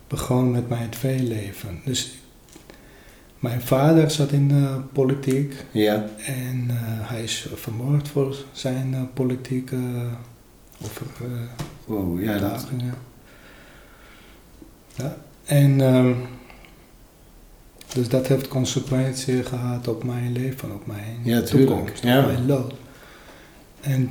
begonnen 0.07 0.51
met 0.51 0.69
mijn 0.69 0.89
twee 0.89 1.23
leven. 1.23 1.81
Dus 1.85 2.11
mijn 3.43 3.61
vader 3.61 4.11
zat 4.11 4.31
in 4.31 4.47
de 4.47 4.79
politiek 4.93 5.53
Ja, 5.71 6.05
en 6.25 6.65
eh, 6.69 6.75
hij 7.09 7.23
is 7.23 7.47
vermoord 7.55 8.07
voor 8.07 8.35
zijn 8.51 8.93
eh, 8.93 9.01
politieke 9.13 9.75
over, 10.83 11.05
eh, 11.21 11.27
wow, 11.85 12.23
ja, 12.23 12.37
dat. 12.37 12.67
Ja, 14.95 15.15
en 15.45 15.81
ehm, 15.81 16.13
dus 17.93 18.09
dat 18.09 18.27
heeft 18.27 18.47
consequenties 18.47 19.47
gehad 19.47 19.87
op 19.87 20.03
mijn 20.03 20.31
leven, 20.31 20.71
op 20.73 20.85
mijn 20.85 21.19
Ja, 21.23 21.41
toekomst, 21.41 22.03
Ja. 22.03 22.19
op 22.19 22.25
mijn 22.25 22.45
lot. 22.45 22.73
En 23.81 24.09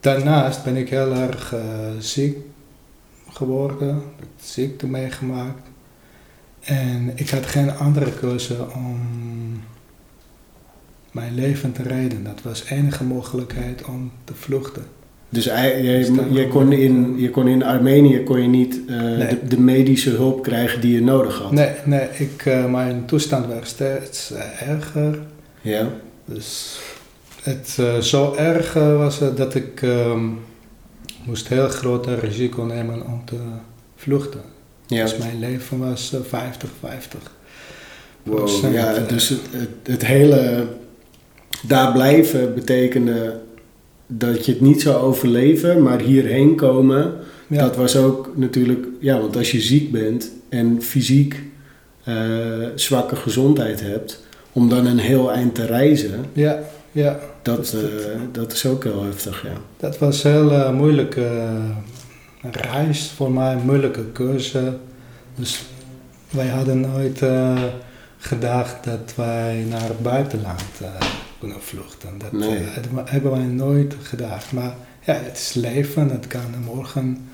daarnaast 0.00 0.64
ben 0.64 0.76
ik 0.76 0.88
heel 0.88 1.14
erg 1.14 1.54
ziek 1.98 2.36
geworden, 3.28 4.02
ziekte 4.40 4.86
meegemaakt. 4.86 5.68
En 6.62 7.12
ik 7.14 7.30
had 7.30 7.46
geen 7.46 7.76
andere 7.76 8.12
keuze 8.12 8.56
om 8.74 9.00
mijn 11.10 11.34
leven 11.34 11.72
te 11.72 11.82
redden. 11.82 12.24
Dat 12.24 12.40
was 12.42 12.64
de 12.64 12.74
enige 12.74 13.04
mogelijkheid 13.04 13.84
om 13.84 14.10
te 14.24 14.34
vluchten. 14.34 14.82
dus 15.28 15.44
je, 15.44 16.28
we- 16.32 16.48
kon 16.48 16.72
in, 16.72 17.14
je 17.18 17.30
kon 17.30 17.48
in 17.48 17.62
Armenië 17.64 18.22
kon 18.22 18.42
je 18.42 18.48
niet 18.48 18.80
eh, 18.88 18.96
Nee. 19.00 19.28
de, 19.28 19.46
de 19.48 19.60
medische 19.60 20.10
hulp 20.10 20.42
krijgen 20.42 20.80
die 20.80 20.94
je 20.94 21.02
nodig 21.02 21.38
had. 21.38 21.52
Nee, 21.52 21.70
nee 21.84 22.08
ik, 22.18 22.46
eh, 22.46 22.70
mijn 22.70 23.04
toestand 23.06 23.46
werd 23.46 23.66
steeds 23.68 24.30
eh, 24.32 24.68
erger. 24.68 25.18
Ja, 25.60 25.88
Dus 26.24 26.78
het 27.42 27.76
eh, 27.80 27.98
zo 27.98 28.34
erg 28.34 28.76
eh, 28.76 28.96
was 28.96 29.18
het 29.18 29.36
dat 29.36 29.54
ik 29.54 29.82
ehm, 29.82 30.28
moest 31.24 31.48
heel 31.48 31.68
groot 31.68 32.06
risico 32.06 32.62
nemen 32.62 33.06
om 33.06 33.22
te 33.24 33.36
vluchten. 33.96 34.40
Ja. 34.92 35.02
Dus 35.04 35.16
mijn 35.16 35.38
leven 35.38 35.78
was 35.78 36.12
50-50. 36.14 36.26
Wow, 38.22 38.72
ja, 38.72 38.98
dus 38.98 39.28
het, 39.28 39.40
het, 39.50 39.68
het 39.82 40.06
hele 40.06 40.66
daar 41.66 41.92
blijven 41.92 42.54
betekende 42.54 43.40
dat 44.06 44.46
je 44.46 44.52
het 44.52 44.60
niet 44.60 44.82
zou 44.82 44.96
overleven, 45.02 45.82
maar 45.82 46.00
hierheen 46.00 46.56
komen, 46.56 47.12
Ja, 47.46 47.60
dat 47.62 47.76
was 47.76 47.96
ook 47.96 48.30
natuurlijk, 48.34 48.86
ja, 49.00 49.18
want 49.20 49.36
als 49.36 49.50
je 49.50 49.60
ziek 49.60 49.90
bent 49.92 50.30
en 50.48 50.82
fysiek 50.82 51.42
eh, 52.04 52.14
zwakke 52.74 53.16
gezondheid 53.16 53.80
hebt, 53.80 54.20
om 54.52 54.68
dan 54.68 54.86
een 54.86 54.98
heel 54.98 55.32
eind 55.32 55.54
te 55.54 55.66
reizen, 55.66 56.24
ja, 56.32 56.58
ja, 56.92 57.18
dat, 57.42 57.56
dat- 57.56 57.72
eh, 57.82 58.20
dat 58.32 58.52
is 58.52 58.66
ook 58.66 58.84
heel 58.84 59.02
heftig, 59.04 59.42
ja. 59.42 59.56
dat 59.76 59.98
was 59.98 60.22
heel 60.22 60.50
eh, 60.52 60.72
moeilijke 60.72 61.24
eh, 61.24 61.60
reis 62.50 63.10
voor 63.16 63.32
mij, 63.32 63.52
een 63.52 63.64
moeilijke 63.64 64.04
keuze. 64.04 64.76
Dus 65.34 65.62
wij 66.30 66.48
hadden 66.48 66.80
nooit 66.80 67.22
eh, 67.22 67.62
gedacht 68.18 68.84
dat 68.84 69.12
wij 69.16 69.64
naar 69.68 69.88
het 69.88 70.02
buitenland 70.02 70.62
eh, 70.82 70.88
kunnen 71.38 71.62
vluchten. 71.62 72.18
Dat 72.18 72.32
Nee. 72.32 72.56
eh, 72.58 73.02
hebben 73.04 73.30
wij 73.30 73.40
nooit 73.44 73.94
gedacht. 74.02 74.52
Maar 74.52 74.74
ja, 75.04 75.14
het 75.14 75.36
is 75.38 75.52
leven, 75.54 76.10
het 76.10 76.26
kan 76.26 76.54
morgen 76.64 77.28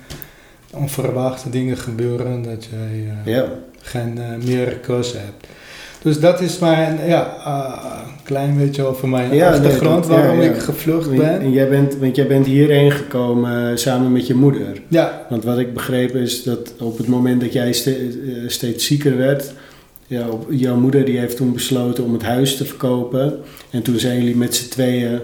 onverwachte 0.71 1.49
dingen 1.49 1.77
gebeuren 1.77 2.41
dat 2.41 2.65
jij 2.65 3.13
Ja, 3.33 3.45
geen 3.81 4.19
meer 4.43 4.75
keuze 4.77 5.17
hebt. 5.17 5.47
Dus 6.01 6.19
dat 6.19 6.41
is 6.41 6.59
mijn, 6.59 6.99
ja, 7.07 7.35
eh, 7.45 7.99
een 8.17 8.23
klein 8.23 8.57
beetje 8.57 8.83
over 8.83 9.07
mijn 9.07 9.23
Ja, 9.23 9.49
nee, 9.49 9.59
achtergrond, 9.59 10.03
dat- 10.07 10.15
waarom 10.17 10.41
ja. 10.41 10.49
ik 10.49 10.57
gevlucht 10.59 11.09
en, 11.09 11.17
ben. 11.17 11.39
en 11.41 11.51
jij 11.51 11.69
bent, 11.69 11.97
want 11.97 12.15
jij 12.15 12.27
bent 12.27 12.45
hierheen 12.45 12.91
gekomen 12.91 13.69
eh, 13.71 13.75
samen 13.77 14.11
met 14.11 14.27
je 14.27 14.35
moeder. 14.35 14.81
Ja, 14.87 15.25
Want 15.29 15.43
wat 15.43 15.57
ik 15.59 15.73
begrepen 15.73 16.19
is 16.21 16.43
dat 16.43 16.73
op 16.79 16.97
het 16.97 17.07
moment 17.07 17.41
dat 17.41 17.53
jij 17.53 17.73
ste- 17.73 17.91
eh, 17.91 18.49
steeds 18.49 18.85
zieker 18.85 19.17
werd, 19.17 19.51
op, 20.31 20.45
jouw 20.49 20.75
moeder 20.75 21.05
die 21.05 21.17
heeft 21.19 21.37
toen 21.37 21.53
besloten 21.53 22.03
om 22.03 22.13
het 22.13 22.23
huis 22.23 22.57
te 22.57 22.65
verkopen. 22.65 23.39
En 23.69 23.81
toen 23.81 23.99
zijn 23.99 24.17
jullie 24.17 24.35
met 24.35 24.55
z'n 24.55 24.69
tweeën 24.69 25.19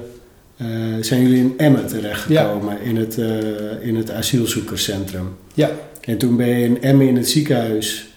eh, 0.57 0.67
zijn 1.01 1.21
jullie 1.21 1.37
in 1.39 1.53
Emmen 1.57 1.87
terechtgekomen 1.87 2.81
in, 2.81 2.95
het, 2.97 3.17
eh, 3.17 3.27
in 3.87 3.95
het 3.95 4.11
asielzoekerscentrum. 4.11 5.27
Ja. 5.53 5.69
En 6.01 6.17
toen 6.17 6.35
ben 6.37 6.47
je 6.47 6.63
in 6.65 6.81
Emmen 6.81 7.07
in 7.07 7.15
het 7.15 7.29
ziekenhuis, 7.29 8.07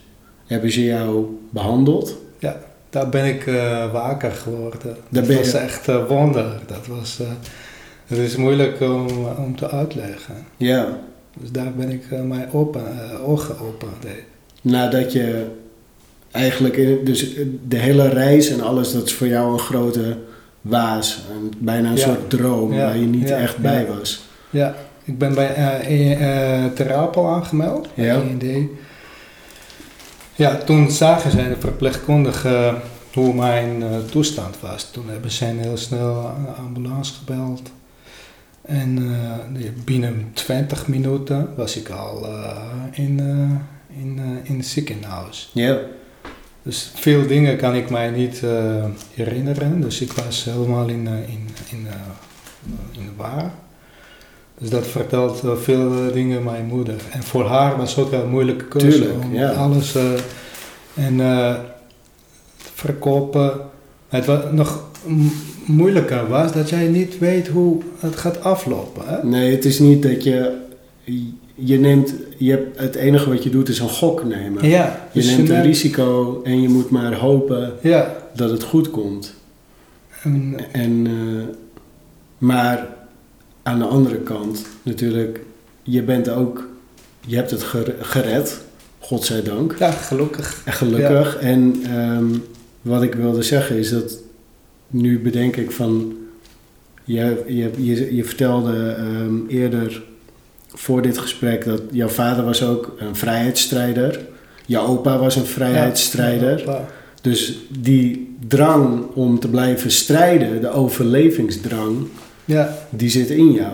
hebben 0.46 0.70
ze 0.72 0.84
jou 0.84 1.24
behandeld. 1.50 2.16
Daar 2.90 3.08
ben 3.08 3.24
ik 3.24 3.46
eh, 3.46 3.92
waker 3.92 4.30
geworden. 4.30 4.96
Daar 5.08 5.22
dat 5.22 5.26
je- 5.32 5.38
was 5.38 5.52
echt 5.52 5.86
een 5.86 6.06
wonder. 6.06 6.46
Dat 6.66 6.86
was, 6.86 7.20
eh, 7.20 7.26
het 8.06 8.18
is 8.18 8.36
moeilijk 8.36 8.80
om, 8.80 9.06
om 9.38 9.56
te 9.56 9.70
uitleggen. 9.70 10.34
Ja, 10.56 10.86
Dus 11.40 11.50
daar 11.50 11.72
ben 11.76 11.90
ik 11.90 12.02
eh, 12.10 12.20
mijn 12.22 12.52
open, 12.52 12.82
eh, 13.00 13.28
ogen 13.28 13.54
open 13.60 13.88
deed. 14.00 14.22
nadat 14.62 15.12
je 15.12 15.46
eigenlijk, 16.30 16.76
in, 16.76 17.04
dus 17.04 17.34
de 17.68 17.76
hele 17.76 18.08
reis 18.08 18.50
en 18.50 18.60
alles, 18.60 18.92
dat 18.92 19.04
is 19.06 19.14
voor 19.14 19.26
jou 19.26 19.52
een 19.52 19.58
grote 19.58 20.16
waas. 20.60 21.22
Een, 21.30 21.52
bijna 21.58 21.88
een 21.90 21.96
Ja. 21.96 22.02
soort 22.02 22.30
droom 22.30 22.72
Ja. 22.72 22.78
waar 22.84 22.96
je 22.98 23.06
niet 23.06 23.28
Ja. 23.28 23.36
echt 23.36 23.58
bij 23.58 23.80
Ja. 23.88 23.94
was. 23.98 24.26
Ja, 24.50 24.74
ik 25.04 25.18
ben 25.18 25.34
bij 25.34 25.54
eh 25.54 25.86
eh, 25.86 26.64
eh, 26.64 26.72
Terapel 26.72 27.26
aangemeld, 27.28 27.88
Ja. 27.94 28.14
END. 28.14 28.44
Ja, 30.38 30.56
toen 30.56 30.90
zagen 30.90 31.30
zij 31.30 31.48
de 31.48 31.56
verpleegkundige 31.58 32.74
hoe 33.12 33.34
mijn 33.34 33.82
eh, 33.82 33.98
toestand 34.10 34.60
was. 34.60 34.90
Toen 34.90 35.08
hebben 35.08 35.30
zij 35.30 35.54
heel 35.54 35.76
snel 35.76 36.24
een 36.36 36.54
ambulance 36.64 37.14
gebeld. 37.14 37.62
En 38.62 38.98
eh, 39.54 39.68
binnen 39.84 40.30
20 40.32 40.86
minuten 40.88 41.48
was 41.56 41.76
ik 41.76 41.88
al 41.90 42.26
eh, 42.26 42.56
in, 42.92 43.20
eh, 43.20 43.98
in, 44.02 44.18
eh, 44.18 44.50
in 44.50 44.56
het 44.56 44.66
ziekenhuis. 44.66 45.50
Ja, 45.52 45.78
Dus 46.62 46.92
veel 46.94 47.26
dingen 47.26 47.56
kan 47.56 47.74
ik 47.74 47.90
mij 47.90 48.10
niet 48.10 48.42
eh, 48.42 48.84
herinneren. 49.14 49.80
Dus 49.80 50.00
ik 50.00 50.12
was 50.12 50.44
helemaal 50.44 50.88
in, 50.88 51.06
eh, 51.06 51.12
in, 51.28 51.48
in, 51.70 51.86
eh, 51.86 51.94
in 52.98 53.04
de 53.04 53.12
war. 53.16 53.50
Dus 54.58 54.70
dat 54.70 54.86
vertelt 54.86 55.42
veel 55.62 55.92
eh, 55.92 56.12
dingen 56.12 56.42
mijn 56.42 56.64
moeder. 56.66 56.94
En 57.10 57.22
voor 57.22 57.44
haar 57.46 57.76
was 57.76 57.96
het 57.96 58.04
ook 58.04 58.12
een 58.12 58.28
moeilijke 58.28 58.64
keuze 58.64 58.88
Tuurlijk, 58.98 59.24
om 59.24 59.34
ja. 59.34 59.50
alles 59.50 59.94
eh, 59.94 60.12
en 60.94 61.20
eh, 61.20 61.54
verkopen. 62.74 63.52
Het 64.08 64.26
was 64.26 64.40
nog 64.52 64.84
moeilijker 65.64 66.28
was 66.28 66.52
dat 66.52 66.68
jij 66.68 66.86
niet 66.86 67.18
weet 67.18 67.48
hoe 67.48 67.80
het 67.98 68.16
gaat 68.16 68.42
aflopen. 68.44 69.02
Hè? 69.06 69.26
nee, 69.28 69.50
het 69.54 69.64
is 69.64 69.78
niet 69.78 70.02
dat 70.02 70.24
je, 70.24 70.56
je 71.54 71.78
neemt, 71.78 72.14
je 72.36 72.50
hebt, 72.50 72.78
het 72.80 72.94
enige 72.94 73.28
wat 73.28 73.42
je 73.42 73.50
doet 73.50 73.68
is 73.68 73.78
een 73.78 73.88
gok 73.88 74.24
nemen. 74.24 74.68
Ja, 74.68 75.08
Je 75.12 75.20
dus 75.20 75.28
neemt 75.28 75.48
een 75.48 75.54
neemt- 75.54 75.66
risico 75.66 76.40
en 76.44 76.62
je 76.62 76.68
moet 76.68 76.90
maar 76.90 77.14
hopen 77.14 77.72
Ja, 77.82 78.16
dat 78.34 78.50
het 78.50 78.62
goed 78.62 78.90
komt. 78.90 79.34
en, 80.22 80.56
En, 80.72 81.06
maar 82.38 82.86
aan 83.68 83.78
de 83.78 83.84
andere 83.84 84.16
kant 84.16 84.64
natuurlijk, 84.82 85.40
je 85.82 86.02
bent 86.02 86.28
ook, 86.28 86.68
je 87.26 87.36
hebt 87.36 87.50
het 87.50 87.62
ger- 87.62 87.94
gered, 88.00 88.60
godzijdank. 88.98 89.74
ja, 89.78 89.90
gelukkig. 89.90 90.62
En 90.64 90.72
gelukkig. 90.72 91.36
En 91.36 91.74
ehm, 91.84 92.26
wat 92.82 93.02
ik 93.02 93.14
wilde 93.14 93.42
zeggen 93.42 93.76
is 93.76 93.90
dat 93.90 94.12
nu 94.86 95.20
bedenk 95.20 95.56
ik 95.56 95.70
van. 95.70 96.12
Je, 97.04 97.42
je, 97.46 97.70
je, 97.76 98.14
je 98.14 98.24
vertelde 98.24 98.90
ehm, 98.90 99.46
eerder 99.48 100.02
voor 100.68 101.02
dit 101.02 101.18
gesprek 101.18 101.64
dat 101.64 101.82
jouw 101.90 102.08
vader 102.08 102.44
was 102.44 102.62
ook 102.62 102.94
een 102.98 103.16
vrijheidsstrijder. 103.16 104.20
Jouw 104.66 104.86
opa 104.86 105.18
was 105.18 105.36
een 105.36 105.46
vrijheidsstrijder. 105.46 106.64
Ja, 106.66 106.88
Dus 107.22 107.58
die 107.80 108.36
drang 108.48 109.04
om 109.14 109.38
te 109.40 109.48
blijven 109.48 109.90
strijden, 109.90 110.60
de 110.60 110.70
overlevingsdrang, 110.70 112.06
ja, 112.48 112.74
die 112.90 113.10
zit 113.10 113.30
in 113.30 113.52
jou. 113.52 113.72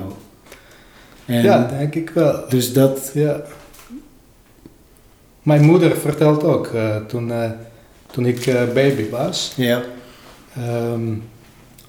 En 1.27 1.43
ja, 1.43 1.67
denk 1.79 1.95
ik 1.95 2.11
wel. 2.11 2.45
Dus 2.49 2.73
dat, 2.73 3.11
Ja. 3.15 3.43
Mijn 5.43 5.63
moeder 5.65 5.97
vertelt 5.97 6.45
ook, 6.45 6.67
eh, 6.67 6.97
toen, 6.97 7.33
eh, 7.33 7.51
toen 8.11 8.27
ik 8.27 8.47
eh, 8.47 8.63
baby 8.75 9.11
was. 9.11 9.53
ja, 9.57 9.83
ehm, 10.57 11.13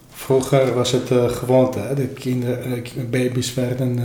vroeger 0.09 0.73
was 0.73 0.91
het 0.91 1.09
gewoonte, 1.33 1.79
hè, 1.79 1.93
de 1.95 2.07
kinderen, 2.07 2.83
baby's 3.09 3.53
werden 3.53 3.99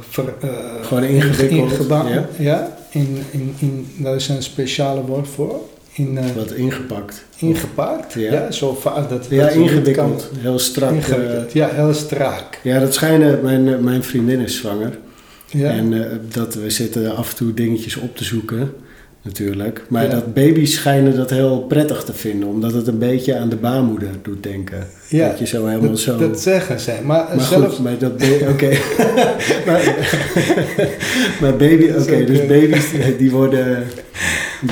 ver- 0.00 0.34
Gewoon 0.82 1.02
ingewikkeld, 1.02 1.50
ingeba- 1.72 2.08
ja. 2.08 2.26
ja, 2.38 2.76
in, 2.90 3.22
in, 3.30 3.54
in, 3.58 3.86
daar 3.98 4.14
is 4.14 4.28
een 4.28 4.42
speciale 4.42 5.00
woord 5.04 5.28
voor. 5.28 5.60
In, 5.94 6.18
eh, 6.18 6.24
Wat 6.36 6.52
ingepakt. 6.52 7.24
ingepakt. 7.36 8.12
Ja. 8.12 8.32
Ja. 8.32 8.50
zo 8.50 8.74
vaak 8.74 9.08
dat 9.08 9.26
Ja, 9.30 9.42
dat 9.44 9.54
ingewikkeld. 9.54 10.30
Heel 10.38 10.58
strak. 10.58 10.90
eh, 10.90 10.96
Ingewikkeld. 10.96 11.52
ja, 11.52 11.68
heel 11.72 11.94
strak. 11.94 12.58
ja, 12.62 12.78
dat 12.78 12.94
schijnen... 12.94 13.38
Mijn, 13.42 13.68
eh, 13.68 13.78
mijn 13.78 14.02
vriendin 14.04 14.40
is 14.40 14.56
zwanger. 14.56 14.98
Ja. 15.46 15.70
En 15.70 16.08
dat 16.32 16.54
we 16.54 16.70
zitten 16.70 17.16
af 17.16 17.30
en 17.30 17.36
toe 17.36 17.54
dingetjes 17.54 17.96
op 17.96 18.16
te 18.16 18.24
zoeken, 18.24 18.72
natuurlijk. 19.22 19.82
Maar 19.88 20.04
Ja. 20.04 20.10
dat 20.10 20.34
baby's 20.34 20.72
schijnen 20.74 21.16
dat 21.16 21.30
heel 21.30 21.60
prettig 21.68 22.04
te 22.04 22.12
vinden, 22.14 22.48
omdat 22.48 22.72
het 22.72 22.86
een 22.86 22.98
beetje 22.98 23.36
aan 23.36 23.48
de 23.48 23.56
baarmoeder 23.56 24.08
doet 24.22 24.42
denken. 24.42 24.86
Ja, 25.08 25.28
Dat 25.28 25.38
je 25.38 25.46
zo 25.46 25.66
helemaal 25.66 25.88
dat, 25.90 25.98
zo. 26.00 26.16
dat 26.18 26.40
zeggen 26.40 26.80
ze. 26.80 26.92
Maar, 27.04 27.24
maar 27.36 27.44
zelfs... 27.44 27.74
goed, 27.74 27.84
maar 27.84 27.98
dat 27.98 28.12
Oké. 28.52 28.68
maar, 29.66 29.94
maar 31.40 31.56
baby, 31.56 31.90
oké, 31.98 32.24
dus 32.24 32.46
baby's 32.46 32.86
die 33.18 33.30
worden. 33.30 33.82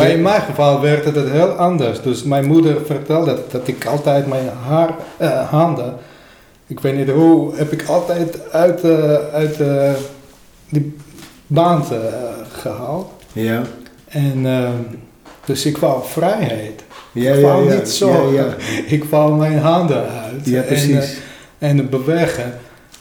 In 0.01 0.23
mijn 0.23 0.41
geval 0.43 0.81
werkte 0.81 1.21
het 1.21 1.31
heel 1.31 1.49
anders. 1.49 2.03
Dus 2.03 2.23
mijn 2.23 2.47
moeder 2.47 2.77
vertelde 2.87 3.39
dat 3.51 3.69
ik 3.69 3.87
altijd 3.87 4.27
mijn 4.27 4.49
haar, 4.67 4.95
eh, 5.17 5.49
handen, 5.51 5.95
ik 6.67 6.81
weet 6.81 6.97
niet 6.97 7.11
hoe, 7.11 7.57
heb 7.57 7.73
ik 7.73 7.85
altijd 7.89 8.51
uit, 8.53 8.85
eh, 8.85 9.15
uit 9.33 9.61
eh, 9.61 9.93
die 10.69 10.97
eh, 11.59 11.99
gehaald. 12.53 13.11
Ja, 13.33 13.63
En 14.09 14.47
eh, 14.47 14.71
dus 15.45 15.67
ik 15.67 15.77
wou 15.79 16.01
vrijheid. 16.05 16.85
ja, 17.13 17.33
ik 17.33 17.37
ja. 17.41 17.43
wou 17.43 17.69
ja, 17.69 17.75
niet 17.75 17.89
zo. 17.89 18.33
Ja, 18.33 18.43
ja. 18.43 18.55
Ik 18.87 19.05
wou 19.05 19.37
mijn 19.37 19.59
handen 19.59 20.09
uit. 20.09 20.45
Ja, 20.45 20.61
En, 20.61 20.67
precies. 20.67 21.17
en 21.59 21.91
bewegen. 21.91 22.53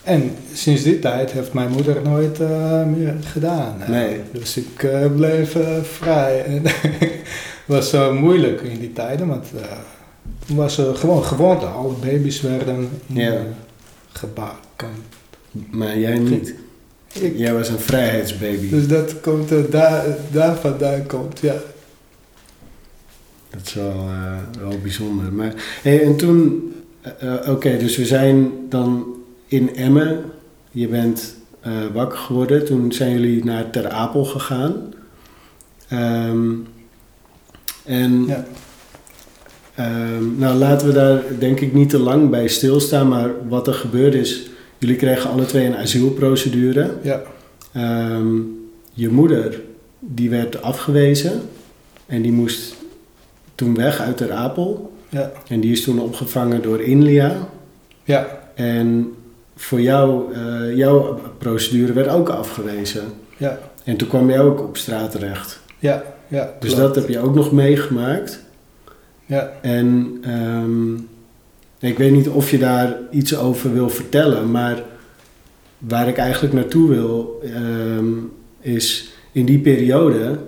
En 0.04 0.30
sinds 0.52 0.82
die 0.82 0.98
tijd 0.98 1.30
heeft 1.30 1.52
mijn 1.52 1.70
moeder 1.70 2.02
nooit 2.02 2.40
eh, 2.40 2.84
meer 2.86 3.14
gedaan. 3.24 3.74
hè. 3.78 3.90
Nee. 3.92 4.20
Dus 4.32 4.56
ik 4.56 4.82
eh, 4.82 5.06
bleef 5.16 5.54
eh, 5.54 5.82
vrij. 5.82 6.44
Het 7.66 7.76
was 7.80 7.92
eh, 7.92 8.12
moeilijk 8.12 8.60
in 8.60 8.78
die 8.78 8.92
tijden, 8.92 9.26
want 9.26 9.46
het 10.46 10.56
was 10.56 10.80
gewoon 10.94 11.24
gewoonte. 11.24 11.66
Alle 11.66 11.94
baby's 12.00 12.40
werden 12.40 12.88
Ja. 13.06 13.40
gebakken. 14.12 14.88
Maar 15.70 15.98
jij 15.98 16.18
niet. 16.18 16.54
Ik- 17.12 17.36
Jij 17.38 17.54
was 17.54 17.68
een 17.68 17.78
vrijheidsbaby. 17.78 18.68
dus 18.70 18.88
dat 18.88 19.20
komt, 19.20 19.72
daar, 19.72 20.04
daar 20.30 20.56
vandaan 20.56 21.06
komt, 21.06 21.38
ja. 21.40 21.54
Dat 23.50 23.60
is 23.66 23.74
wel, 23.74 24.06
wel 24.60 24.78
bijzonder. 24.82 25.32
Maar, 25.32 25.52
hey, 25.82 26.02
en 26.02 26.16
toen, 26.16 26.72
oké, 27.48 27.76
dus 27.76 27.96
we 27.96 28.06
zijn 28.06 28.50
dan 28.68 29.06
in 29.52 29.76
Emmen. 29.76 30.24
Je 30.70 30.88
bent 30.88 31.36
eh, 31.60 31.72
wakker 31.92 32.18
geworden. 32.18 32.64
Toen 32.64 32.92
zijn 32.92 33.12
jullie 33.12 33.44
naar 33.44 33.70
Ter 33.70 33.88
Apel 33.88 34.24
gegaan. 34.24 34.74
Ehm, 35.88 36.50
en 37.84 38.24
Ja. 38.26 38.44
ehm, 39.74 40.38
nou, 40.38 40.56
laten 40.56 40.86
we 40.86 40.92
daar 40.92 41.22
denk 41.38 41.60
ik 41.60 41.72
niet 41.72 41.88
te 41.90 41.98
lang 41.98 42.30
bij 42.30 42.48
stilstaan. 42.48 43.08
Maar 43.08 43.30
wat 43.48 43.66
er 43.66 43.74
gebeurde 43.74 44.18
is, 44.18 44.50
jullie 44.78 44.96
kregen 44.96 45.30
alle 45.30 45.44
twee 45.46 45.66
een 45.66 45.76
asielprocedure. 45.76 46.94
ja. 47.02 47.22
Ehm, 47.72 48.36
je 48.92 49.08
moeder, 49.08 49.60
die 49.98 50.30
werd 50.30 50.62
afgewezen. 50.62 51.40
En 52.06 52.22
die 52.22 52.32
moest 52.32 52.74
toen 53.54 53.74
weg 53.74 54.00
uit 54.00 54.16
Ter 54.16 54.32
Apel. 54.32 54.92
Ja. 55.08 55.32
En 55.48 55.60
die 55.60 55.72
is 55.72 55.82
toen 55.82 56.00
opgevangen 56.00 56.62
door 56.62 56.80
Inlia. 56.80 57.48
Ja, 58.04 58.50
En 58.54 59.12
voor 59.64 59.80
jou, 59.80 60.34
eh, 60.34 60.76
jouw 60.76 61.20
procedure 61.38 61.92
werd 61.92 62.08
ook 62.08 62.28
afgewezen. 62.28 63.02
ja, 63.36 63.58
En 63.84 63.96
toen 63.96 64.08
kwam 64.08 64.28
jij 64.28 64.40
ook 64.40 64.60
op 64.60 64.76
straat 64.76 65.10
terecht. 65.10 65.60
ja, 65.78 66.02
ja. 66.28 66.52
Dus 66.60 66.74
klopt. 66.74 66.86
dat 66.86 66.94
heb 66.94 67.08
je 67.08 67.18
ook 67.18 67.34
nog 67.34 67.52
meegemaakt. 67.52 68.40
Ja. 69.26 69.52
En 69.62 70.18
ehm, 70.22 70.94
ik 71.90 71.98
weet 71.98 72.12
niet 72.12 72.28
of 72.28 72.50
je 72.50 72.58
daar 72.58 72.96
iets 73.10 73.36
over 73.36 73.72
wil 73.72 73.88
vertellen, 73.88 74.50
maar 74.50 74.82
waar 75.78 76.08
ik 76.08 76.16
eigenlijk 76.16 76.54
naartoe 76.54 76.88
wil, 76.88 77.40
ehm, 77.44 78.08
is 78.60 79.12
in 79.32 79.44
die 79.44 79.58
periode, 79.58 80.38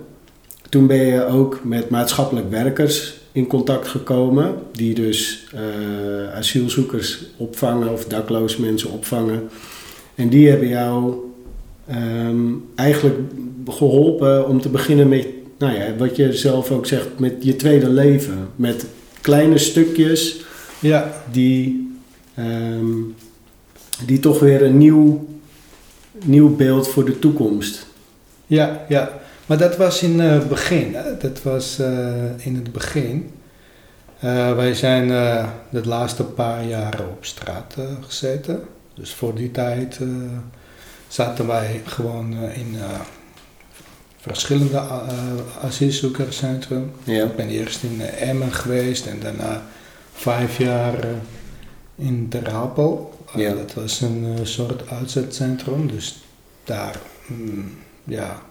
toen 0.69 0.87
ben 0.87 1.05
je 1.05 1.25
ook 1.25 1.59
met 1.63 1.89
maatschappelijk 1.89 2.49
werkers 2.49 3.19
in 3.35 3.47
contact 3.47 3.87
gekomen, 3.87 4.55
die 4.71 4.93
dus 4.93 5.47
eh, 5.53 6.33
asielzoekers 6.33 7.25
opvangen 7.37 7.91
of 7.91 8.05
dakloze 8.05 8.61
mensen 8.61 8.91
opvangen. 8.91 9.49
En 10.15 10.29
die 10.29 10.49
hebben 10.49 10.67
jou 10.67 11.15
ehm, 11.87 12.51
eigenlijk 12.75 13.19
geholpen 13.67 14.47
om 14.47 14.61
te 14.61 14.69
beginnen 14.69 15.07
met, 15.07 15.27
nou 15.57 15.73
ja, 15.73 15.95
wat 15.97 16.15
je 16.15 16.33
zelf 16.33 16.71
ook 16.71 16.85
zegt, 16.85 17.19
met 17.19 17.33
je 17.39 17.55
tweede 17.55 17.89
leven. 17.89 18.49
Met 18.55 18.85
kleine 19.21 19.57
stukjes 19.57 20.43
Ja, 20.79 21.23
die, 21.31 21.93
ehm, 22.35 22.93
die 24.05 24.19
toch 24.19 24.39
weer 24.39 24.63
een 24.63 24.77
nieuw, 24.77 25.27
nieuw 26.25 26.55
beeld 26.55 26.87
voor 26.87 27.05
de 27.05 27.19
toekomst. 27.19 27.85
Ja, 28.47 28.85
ja. 28.89 29.21
Maar 29.45 29.57
dat 29.57 29.77
was 29.77 30.03
in 30.03 30.19
het 30.19 30.49
begin. 30.49 30.95
Hè? 30.95 31.17
Dat 31.17 31.41
was 31.41 31.79
eh, 31.79 32.45
in 32.45 32.55
het 32.55 32.71
begin. 32.71 33.31
Eh, 34.19 34.55
wij 34.55 34.73
zijn 34.73 35.11
eh, 35.11 35.47
de 35.69 35.87
laatste 35.87 36.23
paar 36.23 36.63
jaren 36.63 37.09
op 37.09 37.25
straat 37.25 37.73
eh, 37.77 37.83
gezeten. 38.01 38.63
Dus 38.93 39.13
voor 39.13 39.35
die 39.35 39.51
tijd 39.51 39.97
eh, 40.01 40.07
zaten 41.07 41.47
wij 41.47 41.81
gewoon 41.85 42.33
eh, 42.43 42.57
in 42.57 42.75
eh, 42.79 42.99
verschillende 44.19 44.81
asielzoekerscentrum. 45.61 46.91
Ja. 47.03 47.23
Ik 47.23 47.35
ben 47.35 47.47
eerst 47.49 47.83
in 47.83 48.01
eh, 48.01 48.29
Emmen 48.29 48.51
geweest 48.53 49.05
en 49.05 49.19
daarna 49.19 49.61
vijf 50.13 50.57
jaar 50.57 50.99
eh, 50.99 51.09
in 51.95 52.27
Ter 52.29 52.49
Apel. 52.49 53.19
Eh, 53.35 53.41
Ja. 53.41 53.53
Dat 53.53 53.73
was 53.73 54.01
een 54.01 54.25
eh, 54.37 54.45
soort 54.45 54.89
uitzetcentrum, 54.89 55.87
dus 55.87 56.23
daar, 56.63 56.95
mm, 57.27 57.71
ja, 58.03 58.41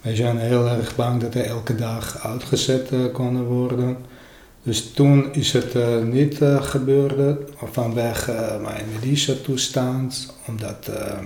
wij 0.00 0.16
zijn 0.16 0.38
heel 0.38 0.66
erg 0.66 0.96
bang 0.96 1.20
dat 1.20 1.34
er 1.34 1.44
elke 1.44 1.74
dag 1.74 2.26
uitgezet 2.26 2.90
eh, 2.90 2.98
konden 3.12 3.44
worden. 3.44 3.96
Dus 4.62 4.90
toen 4.92 5.34
is 5.34 5.52
het 5.52 5.74
eh, 5.74 6.02
niet 6.02 6.40
eh 6.40 6.62
gebeurd 6.62 7.40
vanwege 7.72 8.58
mijn 8.62 8.84
medische 8.94 9.40
toestand, 9.40 10.34
omdat 10.46 10.88
eh, 10.88 11.18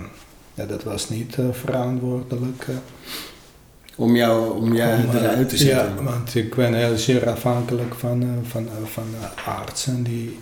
ja, 0.53 0.65
dat 0.65 0.83
was 0.83 1.09
niet 1.09 1.37
verantwoordelijk. 1.51 2.65
Om 3.95 4.15
jou, 4.15 4.57
om 4.57 4.75
jou 4.75 5.07
Om, 5.07 5.15
eruit 5.15 5.49
te 5.49 5.57
zetten. 5.57 5.95
Ja, 5.95 6.03
want 6.03 6.35
ik 6.35 6.55
ben 6.55 6.73
heel 6.73 6.97
zeer 6.97 7.29
afhankelijk 7.29 7.95
van, 7.95 8.25
van, 8.47 8.67
van 8.85 9.05
artsen 9.45 10.03
die 10.03 10.39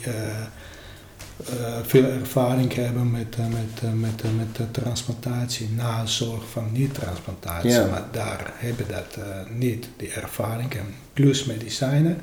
veel 1.84 2.04
ervaring 2.04 2.74
hebben 2.74 3.12
met, 3.12 3.36
eh, 3.36 3.46
met, 3.46 3.84
eh, 3.84 3.92
met, 3.92 4.22
eh, 4.22 4.32
met 4.38 4.56
de 4.56 4.72
transplantatie, 4.72 5.70
nazorg 5.70 6.50
van 6.50 6.72
niet-transplantatie. 6.72 7.70
Ja. 7.70 7.86
Maar 7.86 8.06
daar 8.12 8.54
hebben 8.56 8.86
dat 8.88 9.16
eh, 9.26 9.52
niet, 9.56 9.90
die 9.98 10.12
ervaring 10.12 10.74
en 10.74 10.86
plus 11.14 11.46
medicijnen. 11.46 12.22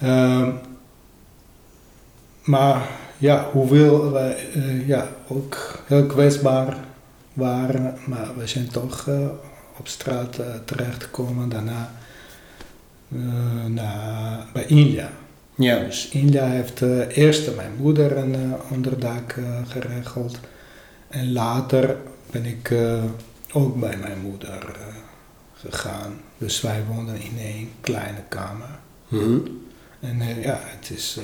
Ehm, 0.00 0.50
maar 2.44 2.88
ja, 3.18 3.48
hoewel 3.52 4.12
wij 4.12 4.50
eh, 4.54 4.86
ja, 4.86 5.08
ook 5.28 5.82
heel 5.86 6.06
kwetsbaar 6.06 6.76
waren, 7.32 7.98
maar 8.06 8.36
we 8.36 8.46
zijn 8.46 8.68
toch 8.68 9.08
eh, 9.08 9.28
op 9.78 9.88
straat 9.88 10.38
eh, 10.38 10.46
terechtgekomen. 10.64 11.48
Daarna 11.48 11.90
eh, 13.12 13.64
naar, 13.64 14.46
bij 14.52 14.64
India. 14.66 15.10
Ja. 15.56 15.78
Dus 15.78 16.08
India 16.08 16.46
heeft 16.46 16.82
eh, 16.82 17.16
eerst 17.16 17.56
mijn 17.56 17.72
moeder 17.76 18.16
een 18.16 18.34
eh, 18.34 18.72
onderdak 18.72 19.32
eh, 19.32 19.44
geregeld. 19.68 20.38
En 21.08 21.32
later 21.32 21.96
ben 22.30 22.44
ik 22.44 22.74
ook 23.52 23.80
bij 23.80 23.96
mijn 23.96 24.20
moeder 24.20 24.76
gegaan. 25.54 26.20
Dus 26.38 26.60
wij 26.60 26.84
woonden 26.88 27.20
in 27.20 27.38
één 27.38 27.70
kleine 27.80 28.22
kamer. 28.28 28.78
Mhm. 29.08 29.38
En 30.00 30.40
ja, 30.40 30.58
het 30.62 30.90
is. 30.90 31.18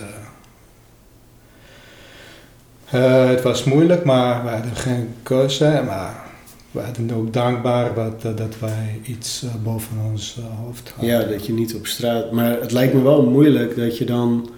het 2.84 3.42
was 3.42 3.64
moeilijk, 3.64 4.04
maar 4.04 4.44
we 4.44 4.50
hadden 4.50 4.76
geen 4.76 5.14
keuze. 5.22 5.82
Maar 5.86 6.21
we 6.72 6.80
hadden 6.80 7.10
ook 7.10 7.32
dankbaar 7.32 7.94
wat, 7.94 8.24
eh, 8.24 8.36
dat 8.36 8.58
wij 8.58 9.00
iets 9.04 9.42
eh, 9.42 9.50
boven 9.62 9.96
ons 10.10 10.36
eh, 10.38 10.64
hoofd 10.64 10.90
hadden. 10.90 11.10
ja, 11.10 11.24
dat 11.24 11.46
je 11.46 11.52
niet 11.52 11.74
op 11.74 11.86
straat... 11.86 12.32
Maar 12.32 12.60
het 12.60 12.72
lijkt 12.72 12.94
me 12.94 13.02
wel 13.02 13.22
moeilijk 13.22 13.76
dat 13.76 13.98
je 13.98 14.04
dan... 14.04 14.50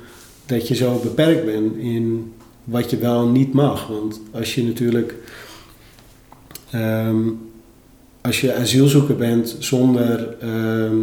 Dat 0.47 0.69
je 0.69 0.75
zo 0.75 1.01
beperkt 1.03 1.45
bent 1.45 1.77
in 1.77 2.33
wat 2.65 2.91
je 2.91 2.97
wel 2.97 3.29
niet 3.29 3.53
mag. 3.53 3.87
Want 3.87 4.21
als 4.33 4.55
je 4.55 4.65
natuurlijk... 4.65 5.15
ehm, 6.71 7.23
als 8.21 8.41
je 8.41 8.55
asielzoeker 8.55 9.17
bent 9.17 9.57
zonder 9.59 10.37
ehm, 10.41 10.97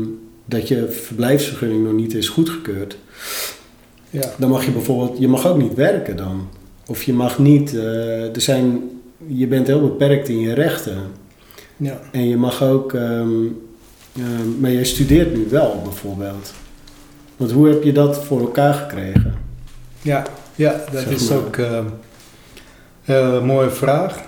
dat 0.46 0.68
je 0.68 0.90
verblijfsvergunning 0.90 1.84
nog 1.84 1.94
niet 1.94 2.14
is 2.14 2.30
goedgekeurd... 2.30 2.98
Ja, 4.10 4.34
Dan 4.38 4.50
mag 4.50 4.66
je 4.66 4.72
bijvoorbeeld, 4.72 5.20
je 5.20 5.28
mag 5.28 5.48
ook 5.48 5.58
niet 5.58 5.74
werken 5.74 6.18
dan. 6.18 6.48
Of 6.88 7.04
je 7.04 7.14
mag 7.14 7.40
niet, 7.40 7.74
er 7.74 8.42
zijn, 8.42 8.82
je 9.28 9.48
bent 9.48 9.68
heel 9.68 9.82
beperkt 9.82 10.30
in 10.30 10.40
je 10.40 10.54
rechten. 10.54 10.98
ja, 11.78 12.00
En 12.12 12.28
je 12.28 12.38
mag 12.38 12.64
ook, 12.64 12.94
ehm, 12.94 13.30
Ehm, 14.18 14.60
maar 14.60 14.72
jij 14.72 14.86
studeert 14.86 15.36
nu 15.36 15.48
wel 15.50 15.82
bijvoorbeeld. 15.84 16.54
Want 17.38 17.52
hoe 17.52 17.68
heb 17.68 17.84
je 17.84 17.92
dat 17.92 18.24
voor 18.26 18.40
elkaar 18.40 18.74
gekregen? 18.74 19.34
Ja, 20.02 20.26
ja 20.56 20.72
dat 20.92 21.02
Zeg 21.02 21.10
is 21.12 21.30
maar. 21.30 21.38
ook 21.38 21.58
eh, 21.58 21.86
een 23.06 23.46
mooie 23.46 23.70
vraag. 23.70 24.20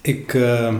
Ik, 0.00 0.34
eh, 0.34 0.74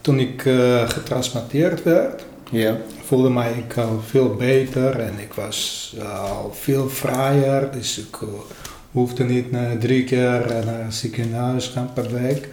toen 0.00 0.18
ik 0.20 0.44
eh, 0.46 0.88
getransplanteerd 0.88 1.82
werd, 1.82 2.24
Ja. 2.50 2.76
voelde 3.04 3.30
mij 3.30 3.52
ik 3.52 3.76
al 3.76 4.00
veel 4.06 4.34
beter 4.34 5.00
en 5.00 5.18
ik 5.18 5.32
was 5.32 5.94
al 6.24 6.50
veel 6.54 6.88
vrijer. 6.88 7.70
Dus 7.72 7.98
ik 7.98 8.16
hoefde 8.92 9.24
niet 9.24 9.44
drie 9.80 10.04
keer 10.04 10.40
eh, 10.40 10.64
naar 10.66 10.84
het 10.84 10.94
ziekenhuis 10.94 11.66
gaan 11.66 11.90
per 11.94 12.12
week. 12.12 12.48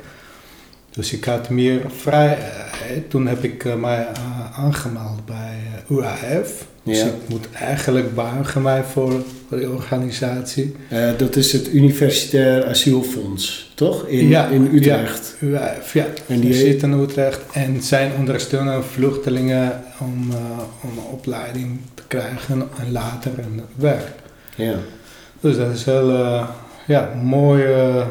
Dus 0.92 1.14
ik 1.14 1.24
had 1.24 1.50
meer 1.50 1.82
vrijheid. 1.98 3.10
Toen 3.10 3.28
heb 3.28 3.44
ik 3.44 3.66
eh, 3.66 3.76
mij 3.76 4.08
eh, 4.14 4.60
aangemeld 4.60 5.26
bij 5.26 5.58
eh, 5.90 5.98
UAF. 5.98 6.66
Dus 6.84 7.00
Ja. 7.00 7.06
ik 7.06 7.14
moet 7.30 7.48
eigenlijk 7.52 8.16
buigen 8.16 8.62
mij 8.62 8.84
voor 8.84 9.24
de 9.50 9.70
organisatie. 9.70 10.76
Eh, 10.90 11.10
dat 11.18 11.36
is 11.36 11.52
het 11.52 11.68
Universitair 11.74 12.66
Asielfonds, 12.68 13.72
toch? 13.76 14.08
In, 14.08 14.28
Ja, 14.28 14.48
in 14.48 14.70
Utrecht. 14.74 15.36
UAF, 15.42 15.94
ja. 15.94 16.06
En 16.28 16.40
Die 16.40 16.54
zit 16.54 16.84
in 16.84 16.92
Utrecht 16.94 17.40
en 17.54 17.82
zij 17.82 18.12
ondersteunen 18.18 18.84
vluchtelingen 18.86 19.84
om, 20.00 20.32
eh, 20.32 20.38
om 20.84 20.90
een 20.90 21.04
opleiding 21.12 21.80
te 21.94 22.04
krijgen 22.08 22.70
en 22.80 22.92
later 22.92 23.32
een 23.40 23.62
werk. 23.76 24.12
Ja. 24.56 24.76
Dus 25.46 25.58
dat 25.58 25.72
is 25.72 25.86
een 25.86 25.94
heel 25.94 26.10
eh, 26.10 26.48
ja, 26.88 27.14
mooie 27.24 28.04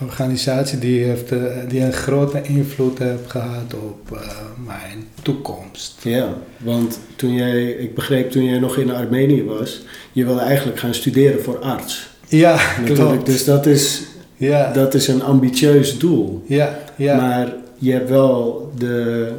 organisatie 0.00 0.78
die, 0.78 1.04
heeft, 1.04 1.32
eh, 1.32 1.40
die 1.68 1.80
een 1.80 1.92
grote 1.92 2.42
invloed 2.42 2.98
heeft 2.98 3.30
gehad 3.30 3.74
op 3.74 4.16
eh, 4.16 4.20
mijn 4.66 5.04
toekomst. 5.22 6.00
ja, 6.02 6.34
want 6.56 6.98
toen 7.16 7.34
jij, 7.34 7.70
ik 7.70 7.94
begreep 7.94 8.30
toen 8.30 8.44
jij 8.44 8.58
nog 8.58 8.76
in 8.76 8.90
Armenië 8.90 9.44
was, 9.44 9.82
je 10.12 10.24
wilde 10.24 10.40
eigenlijk 10.40 10.78
gaan 10.78 10.94
studeren 10.94 11.42
voor 11.42 11.58
arts. 11.58 12.08
Ja, 12.28 12.54
Natuurlijk. 12.78 13.08
klopt. 13.08 13.26
Dus 13.26 13.44
dat 13.44 13.66
is, 13.66 14.02
Ja, 14.36 14.72
dat 14.72 14.94
is 14.94 15.08
een 15.08 15.22
ambitieus 15.22 15.98
doel. 15.98 16.42
ja, 16.46 16.78
ja. 16.96 17.16
Maar 17.16 17.52
je 17.78 17.92
hebt 17.92 18.08
wel 18.08 18.72
de, 18.76 19.32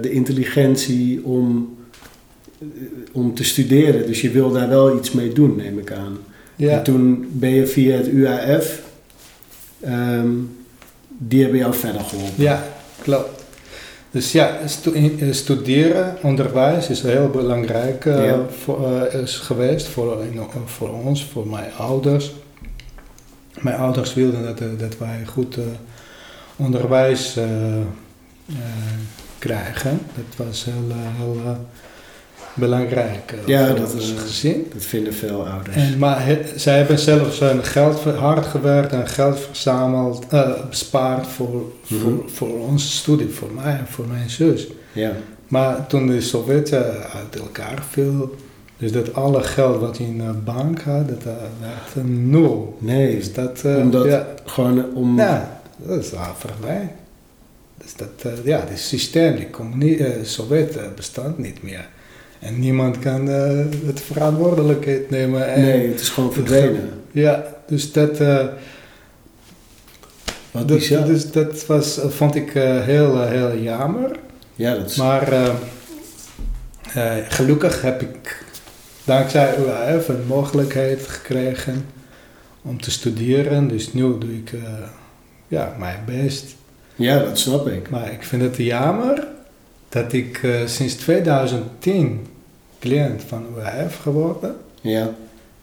de 0.00 0.10
intelligentie 0.10 1.24
om, 1.24 1.73
om 3.12 3.34
te 3.34 3.44
studeren. 3.44 4.06
Dus 4.06 4.20
je 4.20 4.30
wil 4.30 4.52
daar 4.52 4.68
wel 4.68 4.96
iets 4.96 5.12
mee 5.12 5.32
doen, 5.32 5.56
neem 5.56 5.78
ik 5.78 5.92
aan. 5.92 6.18
ja. 6.56 6.70
En 6.70 6.82
toen 6.82 7.28
ben 7.32 7.50
je 7.50 7.66
via 7.66 7.96
het 7.96 8.06
UAF, 8.08 8.82
ehm, 9.80 10.28
die 11.08 11.40
hebben 11.42 11.58
jou 11.58 11.74
verder 11.74 12.00
geholpen. 12.00 12.42
Ja, 12.42 12.62
klopt. 13.02 13.42
Dus 14.10 14.32
ja, 14.32 14.58
eh, 14.58 15.32
studeren, 15.32 16.16
onderwijs 16.22 16.88
is 16.88 17.02
heel 17.02 17.28
belangrijk 17.28 18.04
eh, 18.06 18.24
Ja. 18.24 18.40
voor, 18.62 18.96
eh, 19.00 19.20
is 19.22 19.36
geweest 19.36 19.86
voor, 19.86 20.20
eh, 20.20 20.40
voor 20.64 20.88
ons, 21.04 21.24
voor 21.24 21.46
mijn 21.48 21.72
ouders. 21.78 22.32
Mijn 23.60 23.76
ouders 23.76 24.14
wilden 24.14 24.42
dat, 24.42 24.60
eh, 24.60 24.66
dat 24.78 24.98
wij 24.98 25.22
goed 25.26 25.56
eh, 25.56 25.62
onderwijs 26.56 27.36
eh, 27.36 27.76
eh, 27.76 27.84
krijgen. 29.38 30.00
Dat 30.14 30.46
was 30.46 30.64
heel, 30.64 30.90
eh, 30.90 30.96
heel 31.18 31.40
eh, 31.44 31.50
belangrijk 32.54 33.32
eh, 33.32 33.46
Ja, 33.46 33.66
voor 33.66 33.76
dat, 33.76 33.94
ons 33.94 34.12
eh, 34.14 34.20
gezin. 34.20 34.66
Dat 34.74 34.82
vinden 34.84 35.14
veel 35.14 35.46
ouders. 35.48 35.76
En, 35.76 35.98
maar 35.98 36.26
he- 36.26 36.42
zij 36.56 36.76
hebben 36.76 36.98
zelfs 36.98 37.38
hun 37.38 37.64
geld 37.64 38.04
hard 38.04 38.46
gewerkt 38.46 38.92
en 38.92 39.08
geld 39.08 39.38
verzameld, 39.40 40.26
eh, 40.28 40.50
bespaard 40.68 41.26
voor, 41.26 41.72
voor, 41.82 42.10
Mhm. 42.10 42.28
voor 42.28 42.48
onze 42.68 42.88
studie, 42.90 43.28
voor 43.28 43.50
mij 43.54 43.72
en 43.78 43.86
voor 43.88 44.06
mijn 44.06 44.30
zus. 44.30 44.66
ja. 44.92 45.12
Maar 45.48 45.86
toen 45.86 46.06
de 46.06 46.20
Sovjeten 46.20 46.84
uit 47.12 47.36
elkaar 47.40 47.82
viel, 47.90 48.34
dus 48.76 48.92
dat 48.92 49.14
alle 49.14 49.42
geld 49.42 49.80
wat 49.80 49.96
je 49.96 50.04
in 50.04 50.18
de 50.18 50.32
bank 50.44 50.80
had, 50.82 51.08
dat 51.08 51.22
werd 51.22 51.94
een 51.96 52.30
nul. 52.30 52.76
Nee, 52.80 53.16
Dus 53.16 53.32
dat, 53.32 53.62
Omdat- 53.64 54.04
ja, 54.06 54.26
gewoon 54.44 54.94
om... 54.94 55.16
ja, 55.16 55.60
dat 55.76 56.04
is 56.04 56.14
al 56.14 56.34
verdwijnt. 56.38 56.90
Dus 57.82 57.94
dat, 57.96 58.44
ja, 58.44 58.64
het 58.68 58.78
systeem, 58.78 59.36
die 59.36 59.50
communie, 59.50 60.00
Sovjeten 60.24 60.92
bestaat 60.96 61.38
niet 61.38 61.62
meer. 61.62 61.88
En 62.44 62.58
niemand 62.58 62.98
kan 62.98 63.28
eh, 63.28 63.64
het 63.86 64.00
verantwoordelijkheid 64.00 65.10
nemen. 65.10 65.52
En, 65.52 65.62
nee, 65.62 65.88
het 65.88 66.00
is 66.00 66.08
gewoon 66.08 66.32
verdwenen. 66.32 66.90
Ja, 67.12 67.44
dus 67.66 67.92
dat, 67.92 68.20
eh, 68.20 68.46
Wat 70.50 70.68
dat, 70.68 70.78
bizar. 70.78 71.04
dus 71.06 71.30
dat 71.30 71.66
was, 71.66 72.00
eh, 72.00 72.08
vond 72.08 72.34
ik 72.34 72.50
heel, 72.52 73.22
heel 73.22 73.58
jammer. 73.58 74.16
ja, 74.54 74.74
dat 74.74 74.90
is... 74.90 74.96
Maar 74.96 75.52
gelukkig 77.28 77.82
heb 77.82 78.02
ik 78.02 78.44
dankzij 79.04 79.56
UAF 79.58 80.08
een 80.08 80.26
mogelijkheid 80.26 81.06
gekregen 81.06 81.86
om 82.62 82.80
te 82.80 82.90
studeren. 82.90 83.68
Dus 83.68 83.92
nu 83.92 84.18
doe 84.18 84.34
ik 84.34 84.52
ja, 85.48 85.74
mijn 85.78 86.02
best. 86.06 86.54
Ja, 86.94 87.18
dat 87.18 87.38
snap 87.38 87.68
ik. 87.68 87.90
Maar 87.90 88.12
ik 88.12 88.22
vind 88.22 88.42
het 88.42 88.56
jammer 88.56 89.26
dat 89.88 90.12
ik 90.12 90.40
sinds 90.66 90.94
2010 90.94 92.26
cliënt 92.84 93.22
van 93.22 93.46
UAF 93.56 93.96
geworden. 93.96 94.56
Ja, 94.80 95.10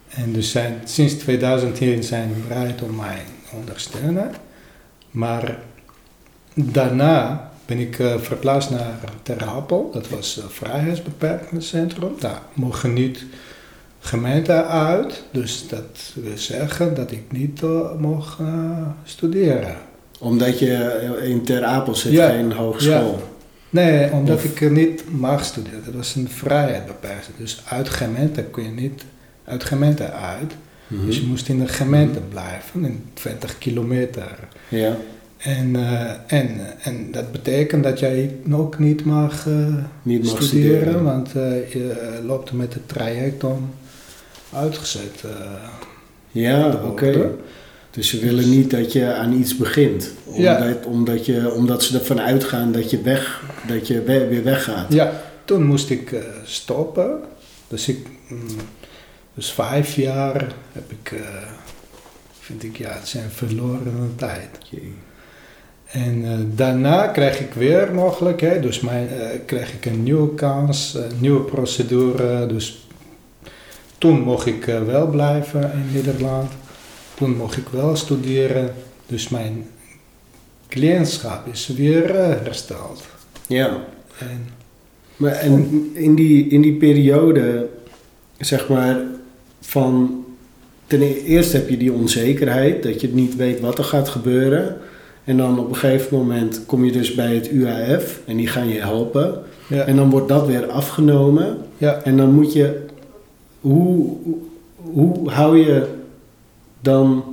En 0.10 0.34
dus 0.34 0.52
zijn, 0.52 0.82
sinds 0.84 1.14
2010 1.14 2.04
zijn 2.04 2.30
ze 2.34 2.48
bereid 2.48 2.82
om 2.82 2.96
mij 2.96 3.22
te 3.50 3.56
ondersteunen. 3.56 4.32
Maar 5.12 5.58
daarna 6.54 7.52
ben 7.66 7.80
ik 7.80 8.00
eh, 8.00 8.18
verplaatst 8.18 8.70
naar 8.70 9.00
Ter 9.24 9.46
Apel. 9.46 9.90
Dat 9.94 10.10
was 10.10 10.38
een 10.38 10.50
vrijheidsbeperkingscentrum. 10.50 12.16
Daar 12.20 12.42
mogen 12.54 12.94
niet 12.94 13.26
gemeente 14.00 14.66
uit. 14.66 15.24
Dus 15.32 15.68
dat 15.68 16.14
wil 16.14 16.38
zeggen 16.38 16.96
dat 16.96 17.12
ik 17.12 17.32
niet 17.32 17.64
eh, 17.64 17.96
mocht 17.98 18.40
eh, 18.40 18.88
studeren. 19.04 19.76
omdat 20.20 20.60
je 20.60 21.20
in 21.24 21.44
Ter 21.44 21.64
Apel 21.64 21.96
zit, 21.96 22.12
Ja, 22.12 22.30
geen 22.30 22.52
hogeschool. 22.52 23.20
Nee, 23.72 24.12
omdat 24.12 24.36
Of- 24.38 24.44
ik 24.60 24.72
niet 24.72 25.04
mag 25.12 25.46
studeren. 25.46 25.82
Dat 25.86 25.94
was 25.94 26.16
een 26.16 26.30
vrijheidsbeperking. 26.30 27.38
Dus 27.38 27.62
uit 27.70 27.90
gemeente 27.90 28.44
kun 28.44 28.64
je 28.64 28.70
niet 28.70 29.04
uit 29.46 29.64
gemeente 29.64 30.12
uit. 30.12 30.54
Mhm. 30.88 31.06
Dus 31.06 31.18
je 31.18 31.26
moest 31.26 31.50
in 31.50 31.60
de 31.60 31.68
gemeente 31.68 32.20
blijven, 32.20 32.86
in 32.86 33.04
20 33.14 33.58
kilometer. 33.58 34.38
Ja, 34.68 34.96
En, 35.38 35.76
eh, 35.76 36.12
en, 36.28 36.50
en 36.84 37.12
dat 37.12 37.32
betekent 37.32 37.84
dat 37.84 38.00
jij 38.00 38.36
ook 38.52 38.80
niet 38.80 39.06
mag, 39.06 39.48
eh, 39.48 39.76
niet 40.04 40.24
mag 40.24 40.42
studeren, 40.44 40.78
studeren. 40.80 41.04
want 41.04 41.28
eh, 41.36 41.72
je 41.74 41.92
eh, 41.92 42.26
loopt 42.26 42.52
met 42.52 42.74
het 42.74 42.88
traject 42.88 43.44
om 43.44 43.70
uitgezet 44.54 45.24
eh, 45.24 45.32
Ja, 46.32 46.80
oké. 46.86 47.30
Dus 47.92 48.10
ze 48.10 48.20
willen 48.20 48.50
niet 48.50 48.72
dat 48.72 48.92
je 48.94 49.14
aan 49.14 49.34
iets 49.34 49.58
begint. 49.58 50.12
Ja. 50.34 50.58
Omdat, 50.62 50.86
omdat, 50.86 51.26
je, 51.26 51.52
omdat 51.54 51.84
ze 51.84 51.98
ervan 52.00 52.20
uitgaan 52.22 52.72
dat 52.72 52.90
je, 52.90 53.02
weg, 53.02 53.44
dat 53.68 53.88
je 53.88 54.02
we- 54.04 54.28
weer 54.28 54.44
weggaat. 54.44 54.94
Ja, 54.94 55.22
toen 55.46 55.64
moest 55.66 55.90
ik 55.90 56.12
eh, 56.12 56.22
stoppen. 56.44 57.20
Dus 57.68 57.88
ik, 57.88 58.08
mm, 58.30 58.40
dus 59.34 59.52
vijf 59.52 59.96
jaar 59.96 60.48
heb 60.72 60.92
ik, 60.92 61.12
eh, 61.12 61.20
vind 62.40 62.64
ik, 62.64 62.78
ja, 62.78 62.90
het 62.92 63.08
zijn 63.08 63.30
verloren 63.30 64.14
tijd. 64.16 64.50
Jee. 64.70 64.94
En 65.92 66.24
eh, 66.26 66.38
daarna 66.56 67.08
krijg 67.08 67.40
ik 67.40 67.54
weer 67.54 67.94
mogelijkheid, 67.94 68.64
dus 68.64 68.80
mijn, 68.80 69.08
krijg 69.46 69.74
ik 69.74 69.86
een 69.86 70.04
nieuwe 70.04 70.34
kans, 70.36 70.94
een 70.94 71.18
nieuwe 71.20 71.42
procedure. 71.42 72.46
Dus 72.46 72.88
toen 73.98 74.20
mocht 74.20 74.46
ik 74.46 74.66
wel 74.66 75.08
blijven 75.08 75.62
in 75.74 75.90
Nederland. 75.94 76.52
Toen 77.22 77.38
mocht 77.38 77.58
ik 77.58 77.68
wel 77.72 77.96
studeren. 77.96 78.74
Dus 79.06 79.30
mijn 79.30 79.66
cliëntschap 80.68 81.48
is 81.48 81.68
weer 81.68 82.16
eh, 82.16 82.28
hersteld. 82.44 83.04
Ja. 83.48 83.84
En, 84.18 84.46
Maar 85.16 85.32
en 85.32 85.90
in 85.94 86.16
die, 86.16 86.48
in 86.48 86.62
die 86.62 86.74
periode, 86.74 87.68
zeg 88.38 88.70
maar, 88.70 89.00
van... 89.60 90.26
Ten 90.88 91.02
eerste 91.02 91.58
heb 91.58 91.70
je 91.70 91.78
die 91.78 91.94
onzekerheid, 91.94 92.84
dat 92.84 93.02
je 93.02 93.14
niet 93.14 93.36
weet 93.36 93.60
wat 93.60 93.78
er 93.78 93.84
gaat 93.84 94.10
gebeuren. 94.10 94.78
En 95.24 95.38
dan 95.38 95.60
op 95.60 95.70
een 95.70 95.76
gegeven 95.76 96.18
moment 96.18 96.66
kom 96.66 96.86
je 96.86 96.92
dus 96.92 97.16
bij 97.16 97.36
het 97.36 97.52
UAF 97.52 98.20
en 98.26 98.38
die 98.38 98.48
gaan 98.48 98.68
je 98.68 98.80
helpen. 98.80 99.42
ja, 99.68 99.84
En 99.84 99.96
dan 99.96 100.10
wordt 100.10 100.28
dat 100.28 100.48
weer 100.48 100.66
afgenomen. 100.68 101.58
ja, 101.78 102.02
En 102.04 102.18
dan 102.18 102.34
moet 102.34 102.54
je... 102.54 102.86
Hoe, 103.62 104.18
hoe 104.76 105.30
hou 105.30 105.58
je 105.58 106.00
dan 106.82 107.24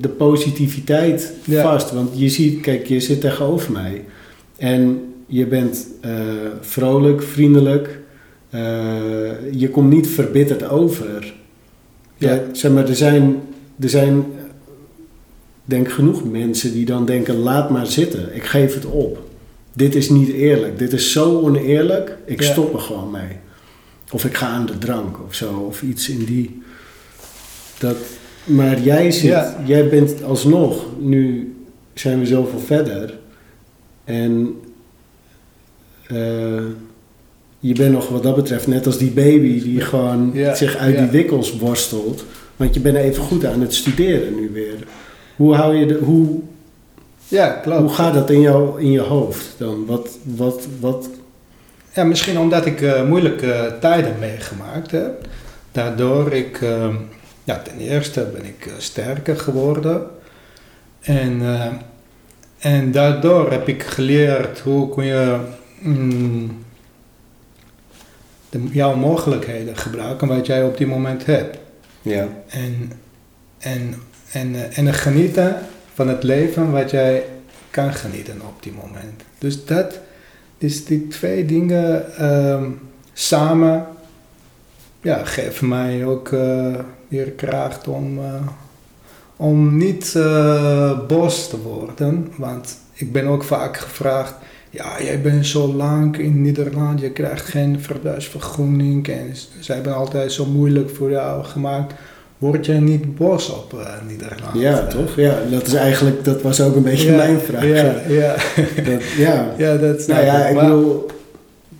de 0.00 0.08
positiviteit 0.08 1.32
Ja. 1.44 1.62
vast? 1.62 1.90
Want 1.92 2.10
je 2.14 2.28
ziet, 2.28 2.60
kijk, 2.60 2.86
je 2.86 3.00
zit 3.00 3.20
tegenover 3.20 3.72
mij. 3.72 4.04
En 4.56 5.12
je 5.26 5.46
bent 5.46 5.86
eh, 6.00 6.10
vrolijk, 6.60 7.22
vriendelijk. 7.22 7.98
eh, 8.50 8.60
je 9.50 9.68
komt 9.70 9.90
niet 9.90 10.08
verbitterd 10.08 10.68
over. 10.68 11.34
Ja. 12.16 12.32
Ja. 12.32 12.42
zeg 12.52 12.72
maar, 12.72 12.88
er 12.88 12.96
zijn, 12.96 13.40
er 13.80 13.88
zijn 13.88 14.24
denk 15.64 15.92
genoeg 15.92 16.24
mensen 16.30 16.72
die 16.72 16.84
dan 16.84 17.04
denken: 17.06 17.34
laat 17.38 17.70
maar 17.70 17.86
zitten, 17.86 18.34
ik 18.34 18.44
geef 18.44 18.74
het 18.74 18.84
op. 18.86 19.22
Dit 19.72 19.94
is 19.94 20.08
niet 20.10 20.28
eerlijk, 20.32 20.78
dit 20.78 20.92
is 20.92 21.12
zo 21.12 21.40
oneerlijk, 21.40 22.16
ik 22.26 22.40
Ja. 22.42 22.50
stop 22.52 22.74
er 22.74 22.80
gewoon 22.80 23.10
mee. 23.10 23.36
Of 24.12 24.24
ik 24.24 24.34
ga 24.36 24.46
aan 24.46 24.66
de 24.66 24.78
drank 24.78 25.16
of 25.26 25.34
zo, 25.34 25.52
of 25.68 25.82
iets 25.82 26.08
in 26.08 26.24
die. 26.24 26.62
Dat, 27.84 27.96
maar 28.44 28.80
jij 28.80 29.10
zit, 29.10 29.30
Ja. 29.30 29.56
jij 29.64 29.88
bent 29.88 30.22
alsnog, 30.22 30.84
nu 30.98 31.54
zijn 31.94 32.18
we 32.18 32.26
zoveel 32.26 32.58
verder. 32.58 33.18
En 34.04 34.54
eh, 36.06 36.62
je 37.58 37.72
bent 37.74 37.92
nog 37.92 38.08
wat 38.08 38.22
dat 38.22 38.34
betreft 38.36 38.66
net 38.66 38.86
als 38.86 38.98
die 38.98 39.10
baby 39.10 39.62
die 39.62 39.80
gewoon 39.80 40.30
Ja, 40.34 40.54
zich 40.54 40.76
uit 40.76 40.94
ja. 40.94 41.00
die 41.00 41.10
wikkels 41.10 41.58
worstelt. 41.58 42.24
Want 42.56 42.74
je 42.74 42.80
bent 42.80 42.96
even 42.96 43.22
goed 43.22 43.44
aan 43.44 43.60
het 43.60 43.74
studeren 43.74 44.34
nu 44.34 44.50
weer. 44.52 44.86
Hoe, 45.36 45.54
hou 45.54 45.74
je 45.76 45.86
de, 45.86 45.94
hoe, 45.94 46.40
Ja, 47.28 47.48
klopt. 47.48 47.80
hoe 47.80 47.88
gaat 47.90 48.14
dat 48.14 48.30
in, 48.30 48.40
jou, 48.40 48.80
in 48.80 48.90
je 48.90 49.00
hoofd 49.00 49.54
dan? 49.58 49.86
Wat, 49.86 50.18
wat, 50.22 50.66
wat, 50.80 51.08
Ja, 51.94 52.04
misschien 52.04 52.38
omdat 52.38 52.66
ik 52.66 52.80
eh, 52.82 53.08
moeilijke 53.08 53.76
tijden 53.80 54.14
meegemaakt 54.20 54.90
heb. 54.90 55.28
Daardoor 55.72 56.32
ik, 56.32 56.60
eh, 56.62 56.94
ja, 57.44 57.58
ten 57.58 57.78
eerste 57.78 58.30
ben 58.32 58.44
ik 58.44 58.66
eh, 58.66 58.72
sterker 58.78 59.36
geworden. 59.36 60.06
En, 61.00 61.40
eh, 61.42 61.66
en 62.58 62.92
daardoor 62.92 63.50
heb 63.50 63.68
ik 63.68 63.82
geleerd 63.82 64.60
hoe 64.60 64.94
kun 64.94 65.04
je 65.04 65.38
mm, 65.78 66.64
de, 68.50 68.62
jouw 68.72 68.96
mogelijkheden 68.96 69.76
gebruiken 69.76 70.28
wat 70.28 70.46
jij 70.46 70.64
op 70.64 70.76
die 70.76 70.86
moment 70.86 71.26
hebt. 71.26 71.58
ja. 72.02 72.28
En, 72.48 72.92
en, 73.58 73.94
en, 74.32 74.54
eh, 74.54 74.78
en 74.78 74.94
genieten 74.94 75.58
van 75.94 76.08
het 76.08 76.22
leven 76.22 76.70
wat 76.70 76.90
jij 76.90 77.24
kan 77.70 77.94
genieten 77.94 78.40
op 78.40 78.62
die 78.62 78.72
moment. 78.72 79.22
Dus 79.38 79.64
dat, 79.64 79.98
dus 80.58 80.84
die 80.84 81.08
twee 81.08 81.44
dingen 81.44 82.16
ehm, 82.16 82.70
samen 83.12 83.86
ja, 85.00 85.24
geven 85.24 85.68
mij 85.68 86.04
ook 86.04 86.30
weer 87.14 87.30
kracht 87.30 87.88
om, 87.88 88.18
eh, 88.18 88.34
om 89.36 89.76
niet 89.76 90.12
eh 90.16 90.98
boos 91.08 91.48
te 91.48 91.60
worden. 91.60 92.32
Want 92.36 92.76
ik 92.92 93.12
ben 93.12 93.26
ook 93.26 93.44
vaak 93.44 93.76
gevraagd, 93.76 94.34
ja, 94.70 95.02
jij 95.02 95.20
bent 95.20 95.46
zo 95.46 95.74
lang 95.74 96.18
in 96.18 96.42
Nederland, 96.42 97.00
je 97.00 97.10
krijgt 97.10 97.46
geen 97.46 97.80
verblijfsvergunning 97.80 99.08
en 99.08 99.36
z- 99.36 99.48
zij 99.60 99.74
hebben 99.74 99.94
altijd 99.94 100.32
zo 100.32 100.44
moeilijk 100.46 100.90
voor 100.90 101.10
jou 101.10 101.44
gemaakt. 101.44 101.94
Word 102.38 102.66
jij 102.66 102.78
niet 102.78 103.16
boos 103.16 103.50
op 103.50 103.72
eh, 103.78 103.86
Nederland? 104.08 104.54
ja, 104.54 104.86
toch? 104.86 105.16
Ja, 105.16 105.34
dat 105.50 105.66
is 105.66 105.74
eigenlijk, 105.74 106.24
dat 106.24 106.42
was 106.42 106.60
ook 106.60 106.76
een 106.76 106.82
beetje 106.82 107.10
ja, 107.10 107.16
mijn 107.16 107.38
vraag. 107.40 107.64
Ja, 107.64 107.94
ja. 108.08 108.34
Dat, 108.84 109.02
ja. 109.16 109.46
ja 109.64 109.76
dat 109.76 110.06
nou 110.06 110.24
ja, 110.24 110.46
ik 110.46 110.58
bedoel, 110.58 111.06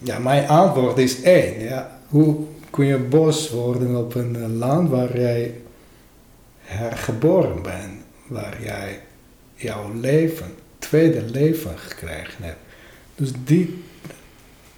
Ja, 0.03 0.19
mijn 0.19 0.49
antwoord 0.49 0.99
is 0.99 1.23
één. 1.23 1.61
Ja. 1.61 1.91
Hoe 2.09 2.37
kun 2.75 2.87
je 2.87 2.99
boos 2.99 3.51
worden 3.51 3.97
op 3.97 4.15
een 4.15 4.37
eh, 4.37 4.59
land 4.59 4.91
waar 4.91 5.19
jij 5.19 5.61
hergeboren 6.59 7.63
bent, 7.63 8.01
waar 8.27 8.63
jij 8.63 9.01
jouw 9.55 9.93
leven, 9.93 10.47
tweede 10.79 11.23
leven 11.23 11.79
gekregen 11.79 12.45
hebt. 12.45 12.59
Dus 13.15 13.33
die 13.45 13.85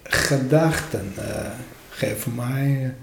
gedachten 0.03 1.13
eh, 1.15 1.49
geven 1.89 2.35
mij 2.35 2.95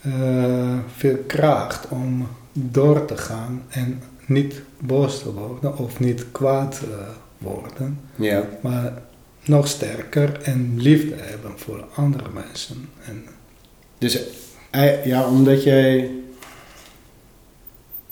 eh, 0.00 0.78
veel 0.96 1.18
kracht 1.26 1.88
om 1.88 2.28
door 2.52 3.04
te 3.04 3.16
gaan 3.16 3.62
en 3.68 4.02
niet 4.26 4.62
boos 4.78 5.22
te 5.22 5.32
worden 5.32 5.78
of 5.78 6.00
niet 6.00 6.32
kwaad 6.32 6.78
te 6.78 7.06
worden 7.38 8.00
ja. 8.14 8.44
maar 8.62 8.92
nog 9.44 9.68
sterker 9.68 10.42
en 10.42 10.74
liefde 10.76 11.14
hebben 11.16 11.58
voor 11.58 11.84
andere 11.94 12.28
mensen. 12.32 12.88
En 13.06 13.24
Dus 14.04 14.18
eh, 14.70 15.04
ja, 15.04 15.28
omdat 15.28 15.62
jij, 15.62 16.10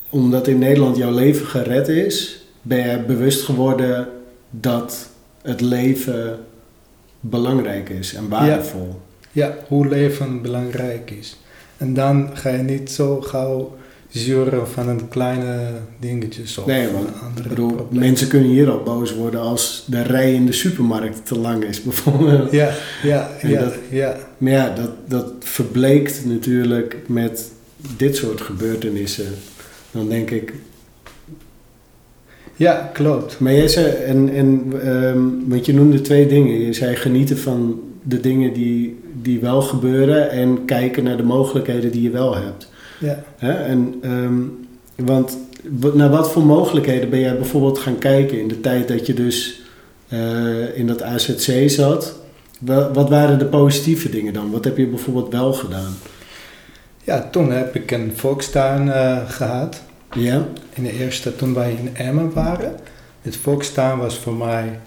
omdat 0.09 0.48
in 0.48 0.59
Nederland 0.59 0.96
jouw 0.96 1.11
leven 1.11 1.46
gered 1.46 1.88
is, 1.88 2.44
ben 2.62 2.90
je 2.90 2.98
bewust 2.98 3.42
geworden 3.42 4.09
dat 4.50 5.09
het 5.42 5.61
leven 5.61 6.44
belangrijk 7.20 7.88
is 7.88 8.14
en 8.14 8.28
waardevol. 8.28 9.00
ja, 9.33 9.57
hoe 9.68 9.88
leven 9.88 10.42
belangrijk 10.42 11.11
is. 11.11 11.37
En 11.76 11.94
dan 11.94 12.31
ga 12.35 12.48
je 12.48 12.62
niet 12.62 12.90
zo 12.90 13.20
gauw 13.20 13.76
zeuren 14.12 14.68
van 14.68 14.88
een 14.88 15.09
kleine 15.09 15.66
dingetjes 16.01 16.59
of 16.59 16.66
Nee, 16.66 16.88
want 16.90 17.09
andere 17.22 17.48
bedoel, 17.48 17.87
mensen 17.90 18.29
kunnen 18.29 18.48
hier 18.48 18.70
al 18.70 18.83
boos 18.83 19.14
worden 19.14 19.40
als 19.40 19.85
de 19.87 20.03
rij 20.03 20.35
in 20.35 20.46
de 20.46 20.53
supermarkt 20.53 21.27
te 21.27 21.38
lang 21.38 21.64
is, 21.64 21.83
bijvoorbeeld. 21.88 22.51
Ja, 22.51 22.70
ja, 23.03 23.31
En 23.40 23.51
ja, 23.51 23.61
dat- 23.61 23.75
ja. 23.90 24.16
Maar 24.38 24.53
ja, 24.53 24.75
dat, 24.75 24.90
dat 25.09 25.33
verbleekt 25.38 26.25
natuurlijk 26.25 26.96
met 27.07 27.51
dit 27.96 28.16
soort 28.16 28.40
gebeurtenissen. 28.40 29.27
Dan 29.90 30.09
denk 30.09 30.31
ik, 30.31 30.53
Ja, 32.57 32.90
klopt. 32.92 33.38
Maar 33.40 33.53
jij 33.55 33.68
zei, 33.68 33.87
en, 33.87 34.29
en, 34.35 34.72
ehm, 34.83 35.20
want 35.46 35.66
je 35.66 35.75
noemde 35.75 36.01
twee 36.01 36.27
dingen. 36.27 36.61
Je 36.61 36.72
zei 36.72 36.96
genieten 36.96 37.38
van 37.38 37.81
de 38.03 38.20
dingen 38.20 38.53
die, 38.53 39.01
die 39.22 39.40
wel 39.40 39.62
gebeuren 39.62 40.31
en 40.31 40.64
kijken 40.64 41.05
naar 41.05 41.16
de 41.16 41.22
mogelijkheden 41.22 41.92
die 41.92 42.03
je 42.03 42.11
wel 42.11 42.35
hebt. 42.37 42.70
Ja. 43.03 43.23
Hè? 43.37 43.53
En, 43.53 43.95
ehm, 44.03 44.41
want 45.07 45.38
naar 45.95 46.11
wat 46.11 46.33
voor 46.33 46.45
mogelijkheden 46.45 47.11
ben 47.11 47.21
jij 47.21 47.37
bijvoorbeeld 47.37 47.79
gaan 47.79 47.99
kijken 47.99 48.41
in 48.41 48.49
de 48.49 48.61
tijd 48.61 48.88
dat 48.88 49.07
je 49.07 49.15
dus 49.15 49.62
eh, 50.09 50.79
in 50.79 50.87
dat 50.87 51.03
AZC 51.03 51.71
zat? 51.71 52.21
Wat 52.93 53.09
waren 53.09 53.38
de 53.38 53.45
positieve 53.45 54.09
dingen 54.09 54.33
dan? 54.33 54.51
Wat 54.51 54.65
heb 54.65 54.77
je 54.77 54.87
bijvoorbeeld 54.87 55.33
wel 55.33 55.53
gedaan? 55.53 55.95
ja, 57.05 57.29
toen 57.31 57.51
heb 57.51 57.75
ik 57.75 57.91
een 57.91 58.12
volkstuin 58.15 58.93
eh, 58.93 59.31
gehad. 59.31 59.83
Ja? 60.15 60.47
In 60.73 60.83
de 60.83 60.93
eerste, 60.93 61.37
toen 61.37 61.55
wij 61.55 61.73
in 61.73 61.97
Emmen 61.97 62.33
waren. 62.33 62.77
Het 63.23 63.37
volkstuin 63.37 63.99
was 63.99 64.19
voor 64.19 64.35
mij 64.35 64.79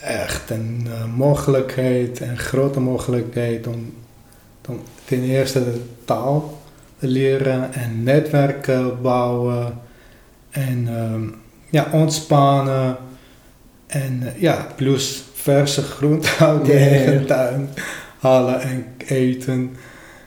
echt 0.00 0.50
een 0.50 0.86
eh, 0.86 1.04
mogelijkheid, 1.16 2.20
een 2.20 2.38
grote 2.38 2.80
mogelijkheid 2.80 3.66
om, 3.66 3.92
om 4.68 4.80
ten 5.04 5.22
eerste 5.22 5.64
de 5.64 5.80
taal 6.04 6.59
leren 7.00 7.72
en 7.72 8.02
netwerken 8.02 9.02
bouwen 9.02 9.78
en 10.50 10.88
ehm, 10.88 11.22
ja, 11.70 11.88
ontspannen 11.92 12.96
en 13.86 14.22
eh, 14.22 14.40
ja, 14.40 14.66
plus 14.76 15.22
verse 15.34 15.82
groenten 15.82 16.46
uit 16.46 16.64
de 16.64 16.72
eigen 16.72 17.26
tuin 17.26 17.68
halen 18.18 18.60
en 18.60 18.86
eten. 19.06 19.76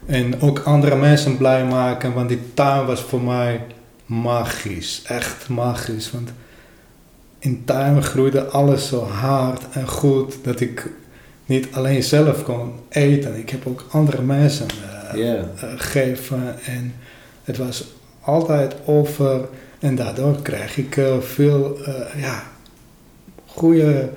En 0.06 0.42
ook 0.42 0.60
andere 0.60 0.96
mensen 0.96 1.38
blij 1.38 1.66
maken, 1.66 2.14
want 2.14 2.30
die 2.30 2.54
tuin 2.54 2.86
was 2.86 3.02
voor 3.02 3.22
mij 3.22 3.62
magisch, 4.06 5.02
echt 5.06 5.50
magisch. 5.50 6.12
Want 6.12 6.30
in 7.40 7.66
tuin 7.66 8.04
groeide 8.04 8.46
alles 8.46 8.88
zo 8.88 9.04
hard 9.04 9.62
en 9.72 9.88
goed 9.88 10.38
dat 10.44 10.60
ik 10.60 10.90
niet 11.46 11.68
alleen 11.72 12.04
zelf 12.04 12.44
kon 12.44 12.72
eten. 12.90 13.38
Ik 13.38 13.50
heb 13.50 13.68
ook 13.68 13.86
andere 13.92 14.22
mensen 14.22 14.66
eh, 15.14 15.34
eh, 15.34 15.44
gegeven 15.78 16.56
en 16.66 16.94
het 17.44 17.58
was 17.58 17.94
altijd 18.22 18.76
over. 18.86 19.48
En 19.80 19.96
daardoor 19.96 20.42
krijg 20.42 20.78
ik 20.78 20.98
eh, 20.98 21.20
veel 21.20 21.78
ja, 22.18 22.44
goede, 23.46 24.10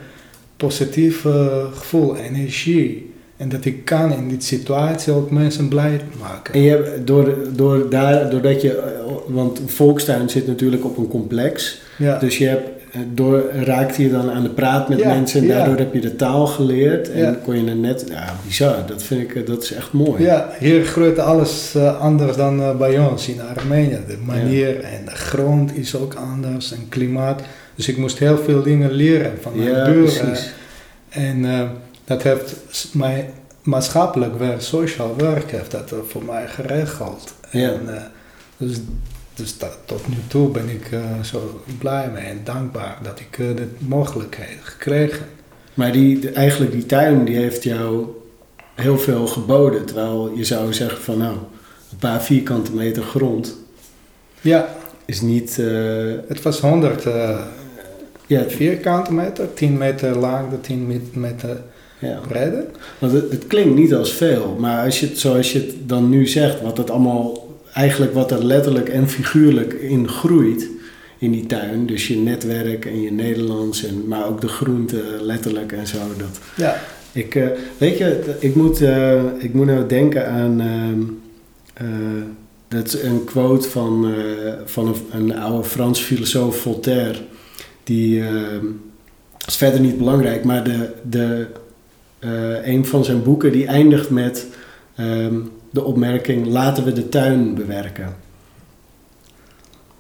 positieve 0.56 1.66
gevoel, 1.74 2.16
energie. 2.16 3.14
En 3.36 3.48
dat 3.48 3.64
ik 3.64 3.84
kan 3.84 4.12
in 4.12 4.28
die 4.28 4.40
situatie 4.40 5.12
ook 5.12 5.30
mensen 5.30 5.68
blij 5.68 6.00
maken. 6.20 6.54
En 6.54 6.60
je 6.60 6.70
hebt 6.70 7.06
door, 7.06 7.34
door 7.52 7.90
daar, 7.90 8.30
doordat 8.30 8.62
je, 8.62 9.02
want 9.26 9.60
Volkstuin 9.66 10.30
zit 10.30 10.46
natuurlijk 10.46 10.84
op 10.84 10.96
een 10.96 11.08
complex. 11.08 11.80
Ja. 11.98 12.18
Dus 12.18 12.38
je 12.38 12.46
hebt, 12.46 12.68
door, 13.14 13.50
raakte 13.52 14.02
je 14.02 14.10
dan 14.10 14.30
aan 14.30 14.42
de 14.42 14.48
praat 14.48 14.88
met 14.88 14.98
Ja, 14.98 15.08
mensen 15.08 15.40
en 15.40 15.46
ja. 15.46 15.56
daardoor 15.56 15.76
heb 15.76 15.94
je 15.94 16.00
de 16.00 16.16
taal 16.16 16.46
geleerd. 16.46 17.10
En 17.10 17.18
Ja. 17.20 17.36
kon 17.44 17.64
je 17.64 17.70
een 17.70 17.80
net, 17.80 18.04
ja 18.08 18.34
bizar, 18.46 18.86
dat 18.86 19.02
vind 19.02 19.22
ik, 19.22 19.34
eh, 19.34 19.46
dat 19.46 19.62
is 19.62 19.72
echt 19.72 19.92
mooi. 19.92 20.22
Ja, 20.22 20.48
hier 20.58 20.84
groeit 20.84 21.18
alles 21.18 21.74
eh, 21.74 22.00
anders 22.00 22.36
dan 22.36 22.60
eh, 22.62 22.76
bij 22.76 22.98
ons 22.98 23.28
in 23.28 23.40
Armenië. 23.56 23.98
De 24.08 24.18
manier 24.24 24.80
en 24.80 25.04
de 25.04 25.10
grond 25.16 25.76
is 25.76 25.96
ook 25.96 26.14
anders 26.14 26.72
en 26.72 26.88
klimaat. 26.88 27.42
Dus 27.74 27.88
ik 27.88 27.96
moest 27.96 28.18
heel 28.18 28.38
veel 28.38 28.62
dingen 28.62 28.90
leren 28.92 29.32
van 29.40 29.52
mijn 29.56 29.70
Ja, 29.70 29.84
buren. 29.84 30.36
En 31.08 31.44
eh, 31.44 31.62
dat 32.04 32.22
heeft 32.22 32.56
mijn 32.92 33.24
maatschappelijk 33.62 34.38
werk, 34.38 34.60
social 34.60 35.14
werk, 35.16 35.50
heeft 35.50 35.70
dat 35.70 35.92
eh, 35.92 35.98
voor 36.08 36.24
mij 36.24 36.46
geregeld. 36.48 37.34
Ja. 37.50 37.68
En, 37.72 37.80
eh, 37.96 38.02
dus 38.56 38.76
dus 39.36 39.58
dat, 39.58 39.78
tot 39.84 40.08
nu 40.08 40.14
toe 40.26 40.48
ben 40.48 40.68
ik 40.68 40.88
eh, 40.92 41.00
zo 41.22 41.60
blij 41.78 42.10
mee 42.14 42.24
en 42.24 42.40
dankbaar 42.44 42.98
dat 43.02 43.20
ik 43.20 43.38
eh 43.38 43.46
de 43.56 43.68
mogelijkheid 43.78 44.58
gekregen. 44.62 45.26
Maar 45.74 45.92
die, 45.92 46.18
de- 46.18 46.30
eigenlijk 46.30 46.72
die 46.72 46.86
tuin, 46.86 47.24
die 47.24 47.36
heeft 47.36 47.62
jou 47.62 48.06
heel 48.74 48.98
veel 48.98 49.26
geboden. 49.26 49.84
Terwijl 49.84 50.32
je 50.34 50.44
zou 50.44 50.72
zeggen 50.72 51.02
van 51.02 51.18
nou, 51.18 51.34
een 51.90 51.98
paar 51.98 52.22
vierkante 52.22 52.72
meter 52.72 53.02
grond. 53.02 53.56
Ja, 54.40 54.74
is 55.04 55.20
niet... 55.20 55.58
eh, 55.58 55.66
Het 56.28 56.42
was 56.42 56.60
100 56.60 57.04
eh, 57.06 57.38
ja, 58.26 58.42
vierkante 58.48 59.12
meter, 59.12 59.54
10 59.54 59.76
meter 59.78 60.18
lang, 60.18 60.48
10 60.60 61.02
meter 61.12 61.60
ja. 61.98 62.20
breed. 62.28 62.52
Want 62.98 63.12
het, 63.12 63.30
het 63.30 63.46
klinkt 63.46 63.74
niet 63.74 63.94
als 63.94 64.12
veel, 64.12 64.56
maar 64.58 64.84
als 64.84 65.00
je 65.00 65.10
zoals 65.14 65.52
je 65.52 65.58
het 65.58 65.88
dan 65.88 66.08
nu 66.08 66.26
zegt, 66.26 66.60
wat 66.60 66.76
het 66.78 66.90
allemaal, 66.90 67.45
eigenlijk 67.76 68.14
wat 68.14 68.30
er 68.30 68.44
letterlijk 68.44 68.88
en 68.88 69.08
figuurlijk 69.08 69.72
in 69.72 70.08
groeit 70.08 70.68
in 71.18 71.32
die 71.32 71.46
tuin, 71.46 71.86
dus 71.86 72.06
je 72.06 72.16
netwerk 72.16 72.84
en 72.84 73.00
je 73.02 73.12
Nederlands, 73.12 73.84
en, 73.84 74.08
maar 74.08 74.26
ook 74.26 74.40
de 74.40 74.48
groenten 74.48 75.22
letterlijk 75.22 75.72
en 75.72 75.86
zo. 75.86 75.98
Dat, 76.18 76.38
Ja, 76.56 76.76
ik, 77.12 77.34
eh, 77.34 77.46
weet 77.78 77.98
je, 77.98 78.36
ik 78.38 78.54
moet, 78.54 78.80
eh, 78.80 79.22
ik 79.38 79.54
moet 79.54 79.66
nou 79.66 79.86
denken 79.86 80.28
aan, 80.28 80.60
ehm, 80.60 81.00
eh, 81.74 82.22
dat 82.68 82.86
is 82.86 83.02
een 83.02 83.24
quote 83.24 83.68
van, 83.68 84.14
van 84.64 84.86
een, 84.86 84.96
een 85.10 85.38
oude 85.38 85.68
Frans 85.68 86.00
filosoof 86.00 86.56
Voltaire, 86.56 87.18
die 87.84 88.22
ehm, 88.22 88.66
is 89.46 89.56
verder 89.56 89.80
niet 89.80 89.98
belangrijk, 89.98 90.44
maar 90.44 90.64
de, 90.64 90.90
de, 91.08 91.46
een 92.64 92.86
van 92.86 93.04
zijn 93.04 93.22
boeken 93.22 93.52
die 93.52 93.66
eindigt 93.66 94.10
met 94.10 94.46
ehm, 94.96 95.38
de 95.76 95.84
opmerking: 95.84 96.46
laten 96.46 96.84
we 96.84 96.92
de 96.92 97.08
tuin 97.08 97.54
bewerken. 97.54 98.16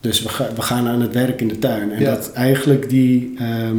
Dus 0.00 0.22
we, 0.22 0.28
ga- 0.28 0.50
we 0.54 0.62
gaan 0.62 0.86
aan 0.86 1.00
het 1.00 1.12
werk 1.14 1.40
in 1.40 1.48
de 1.48 1.58
tuin. 1.58 1.92
En 1.92 2.00
Ja. 2.00 2.14
dat 2.14 2.32
eigenlijk 2.32 2.88
die, 2.88 3.34
ehm, 3.38 3.76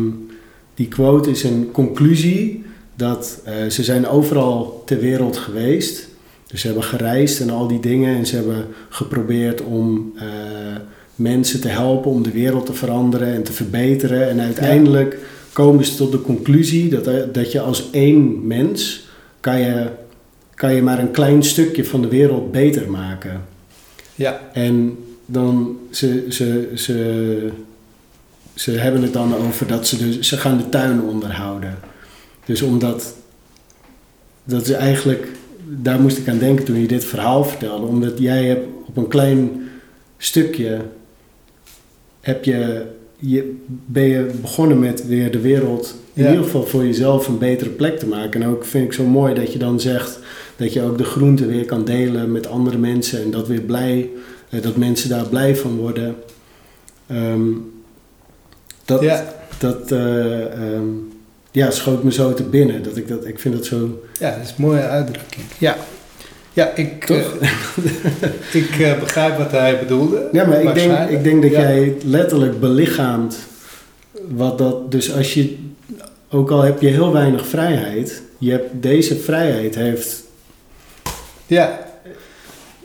die 0.75 0.87
quote 0.87 1.29
is 1.29 1.43
een 1.43 1.69
conclusie 1.71 2.63
dat 2.95 3.41
eh, 3.45 3.53
ze 3.69 3.83
zijn 3.83 4.07
overal 4.07 4.81
ter 4.85 4.99
wereld 4.99 5.37
geweest. 5.37 6.07
Dus 6.47 6.61
ze 6.61 6.67
hebben 6.67 6.83
gereisd 6.85 7.39
en 7.41 7.49
al 7.49 7.67
die 7.67 7.79
dingen. 7.79 8.15
En 8.17 8.25
ze 8.25 8.35
hebben 8.35 8.65
geprobeerd 8.89 9.61
om 9.61 10.13
eh, 10.15 10.25
mensen 11.15 11.61
te 11.61 11.67
helpen 11.67 12.11
om 12.11 12.23
de 12.23 12.31
wereld 12.31 12.65
te 12.65 12.73
veranderen 12.73 13.33
en 13.33 13.43
te 13.43 13.53
verbeteren. 13.53 14.29
En 14.29 14.39
uiteindelijk 14.39 15.17
komen 15.53 15.85
ze 15.85 15.95
tot 15.95 16.11
de 16.11 16.21
conclusie 16.21 16.89
dat, 16.89 17.33
dat 17.33 17.51
je 17.51 17.59
als 17.61 17.89
één 17.91 18.47
mens 18.47 19.07
kan 19.39 19.59
je, 19.59 19.87
kan 20.57 20.73
je 20.75 20.81
maar 20.81 20.99
een 20.99 21.11
klein 21.11 21.43
stukje 21.43 21.85
van 21.85 22.01
de 22.01 22.07
wereld 22.07 22.51
beter 22.51 22.89
maken. 22.89 23.41
ja, 24.15 24.41
En 24.53 24.97
dan 25.25 25.77
ze, 25.91 26.25
ze, 26.29 26.71
ze, 26.75 27.49
ze 28.53 28.71
hebben 28.71 29.01
het 29.01 29.13
dan 29.13 29.35
over 29.35 29.67
dat 29.67 29.87
ze, 29.87 29.97
dus, 29.97 30.19
ze 30.27 30.37
gaan 30.37 30.57
de 30.57 30.69
tuin 30.69 31.01
onderhouden. 31.01 31.77
Dus 32.45 32.61
omdat, 32.61 33.13
dat 34.43 34.61
is 34.61 34.71
eigenlijk, 34.71 35.27
daar 35.67 35.99
moest 35.99 36.17
ik 36.17 36.27
aan 36.27 36.37
denken 36.39 36.65
toen 36.65 36.79
je 36.79 36.87
dit 36.87 37.05
verhaal 37.05 37.43
vertelde. 37.43 37.85
Omdat 37.87 38.19
jij 38.19 38.45
hebt 38.45 38.67
op 38.87 38.97
een 38.97 39.07
klein 39.07 39.69
stukje, 40.17 40.81
heb 42.21 42.43
je, 42.43 42.85
je, 43.17 43.55
ben 43.85 44.03
je 44.07 44.29
begonnen 44.41 44.79
met 44.79 45.07
weer 45.07 45.31
de 45.31 45.39
wereld, 45.39 45.95
in 46.13 46.23
Ja. 46.23 46.29
ieder 46.29 46.43
geval 46.45 46.63
voor 46.63 46.85
jezelf 46.85 47.27
een 47.27 47.37
betere 47.37 47.69
plek 47.69 47.99
te 47.99 48.07
maken. 48.07 48.41
En 48.41 48.47
ook 48.49 48.65
vind 48.65 48.85
ik 48.85 48.93
zo 48.93 49.03
mooi 49.03 49.33
dat 49.33 49.53
je 49.53 49.59
dan 49.59 49.79
zegt 49.79 50.19
dat 50.57 50.73
je 50.73 50.83
ook 50.83 50.97
de 50.97 51.03
groente 51.03 51.45
weer 51.45 51.65
kan 51.65 51.85
delen 51.85 52.31
met 52.31 52.47
andere 52.47 52.77
mensen 52.77 53.23
en 53.23 53.31
dat 53.31 53.47
weer 53.47 53.61
blij, 53.61 54.09
eh, 54.49 54.61
dat 54.61 54.75
mensen 54.75 55.09
daar 55.09 55.25
blij 55.25 55.55
van 55.55 55.77
worden. 55.77 56.15
Ehm, 57.07 57.49
dat, 58.85 59.01
ja, 59.01 59.25
dat 59.57 59.91
eh, 59.91 60.53
ehm, 60.53 60.85
ja, 61.51 61.71
schoot 61.71 62.03
me 62.03 62.11
zo 62.11 62.33
te 62.33 62.43
binnen. 62.43 62.83
Dat 62.83 62.97
ik, 62.97 63.07
dat, 63.07 63.25
ik 63.25 63.39
vind 63.39 63.53
dat 63.53 63.65
zo... 63.65 64.03
ja, 64.19 64.31
dat 64.31 64.43
is 64.43 64.49
een 64.49 64.55
mooie 64.57 64.81
uitdrukking. 64.81 65.45
Ja, 65.57 65.77
ja 66.53 66.75
ik, 66.75 67.05
Toch? 67.05 67.37
eh, 67.41 68.55
ik 68.61 68.99
begrijp 68.99 69.37
wat 69.37 69.51
hij 69.51 69.79
bedoelde. 69.79 70.29
Ja, 70.31 70.45
maar 70.45 70.61
ik 70.61 70.73
denk, 70.73 71.09
ik 71.09 71.23
denk 71.23 71.41
dat 71.41 71.51
Ja. 71.51 71.61
jij 71.61 71.95
letterlijk 72.05 72.59
belichaamt 72.59 73.37
wat 74.29 74.57
dat... 74.57 74.91
Dus 74.91 75.13
als 75.13 75.33
je... 75.33 75.57
Ook 76.29 76.51
al 76.51 76.61
heb 76.61 76.81
je 76.81 76.87
heel 76.87 77.13
weinig 77.13 77.47
vrijheid... 77.47 78.21
Je 78.37 78.51
hebt, 78.51 78.69
deze 78.81 79.15
vrijheid 79.15 79.75
heeft 79.75 80.23
Ja, 81.47 81.79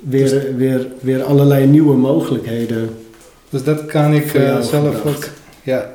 weer, 0.01 0.29
Dus- 0.31 0.55
weer, 0.57 0.87
weer 1.01 1.23
allerlei 1.23 1.67
nieuwe 1.67 1.97
mogelijkheden. 1.97 2.97
dus 3.51 3.63
dat 3.65 3.87
kan 3.87 4.15
ik 4.15 4.35
eh, 4.35 4.61
zelf 4.61 5.05
ook 5.07 5.29
ja, 5.63 5.93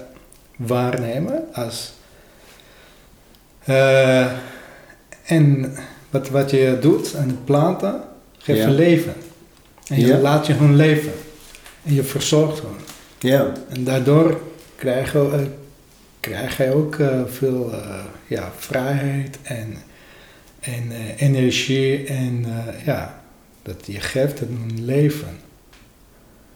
waarnemen 0.57 1.43
als... 1.53 1.93
eh, 3.63 4.25
en 5.25 5.73
wat, 6.09 6.29
wat 6.29 6.51
je 6.51 6.77
doet 6.81 7.15
aan 7.15 7.27
de 7.27 7.33
planten, 7.33 8.01
geeft 8.37 8.59
Ja. 8.59 8.67
je 8.67 8.73
leven. 8.73 9.13
En 9.87 9.99
je 9.99 10.07
Ja. 10.07 10.17
laat 10.17 10.47
je 10.47 10.53
hun 10.53 10.75
leven. 10.75 11.11
En 11.83 11.93
je 11.93 12.03
verzorgt 12.03 12.59
hun. 12.61 12.75
Ja, 13.31 13.51
En 13.69 13.83
daardoor 13.83 14.41
krijg 14.75 15.11
je, 15.13 15.29
eh, 15.33 15.39
krijg 16.19 16.57
je 16.57 16.73
ook 16.73 16.97
veel 17.27 17.71
ja, 18.27 18.51
vrijheid 18.57 19.37
en, 19.43 19.77
en 20.59 20.91
eh, 20.91 21.21
energie. 21.21 22.03
En 22.03 22.45
eh, 22.45 22.85
ja, 22.85 23.21
dat 23.63 23.75
je 23.85 23.99
geeft 23.99 24.39
het 24.39 24.49
een 24.49 24.85
leven. 24.85 25.27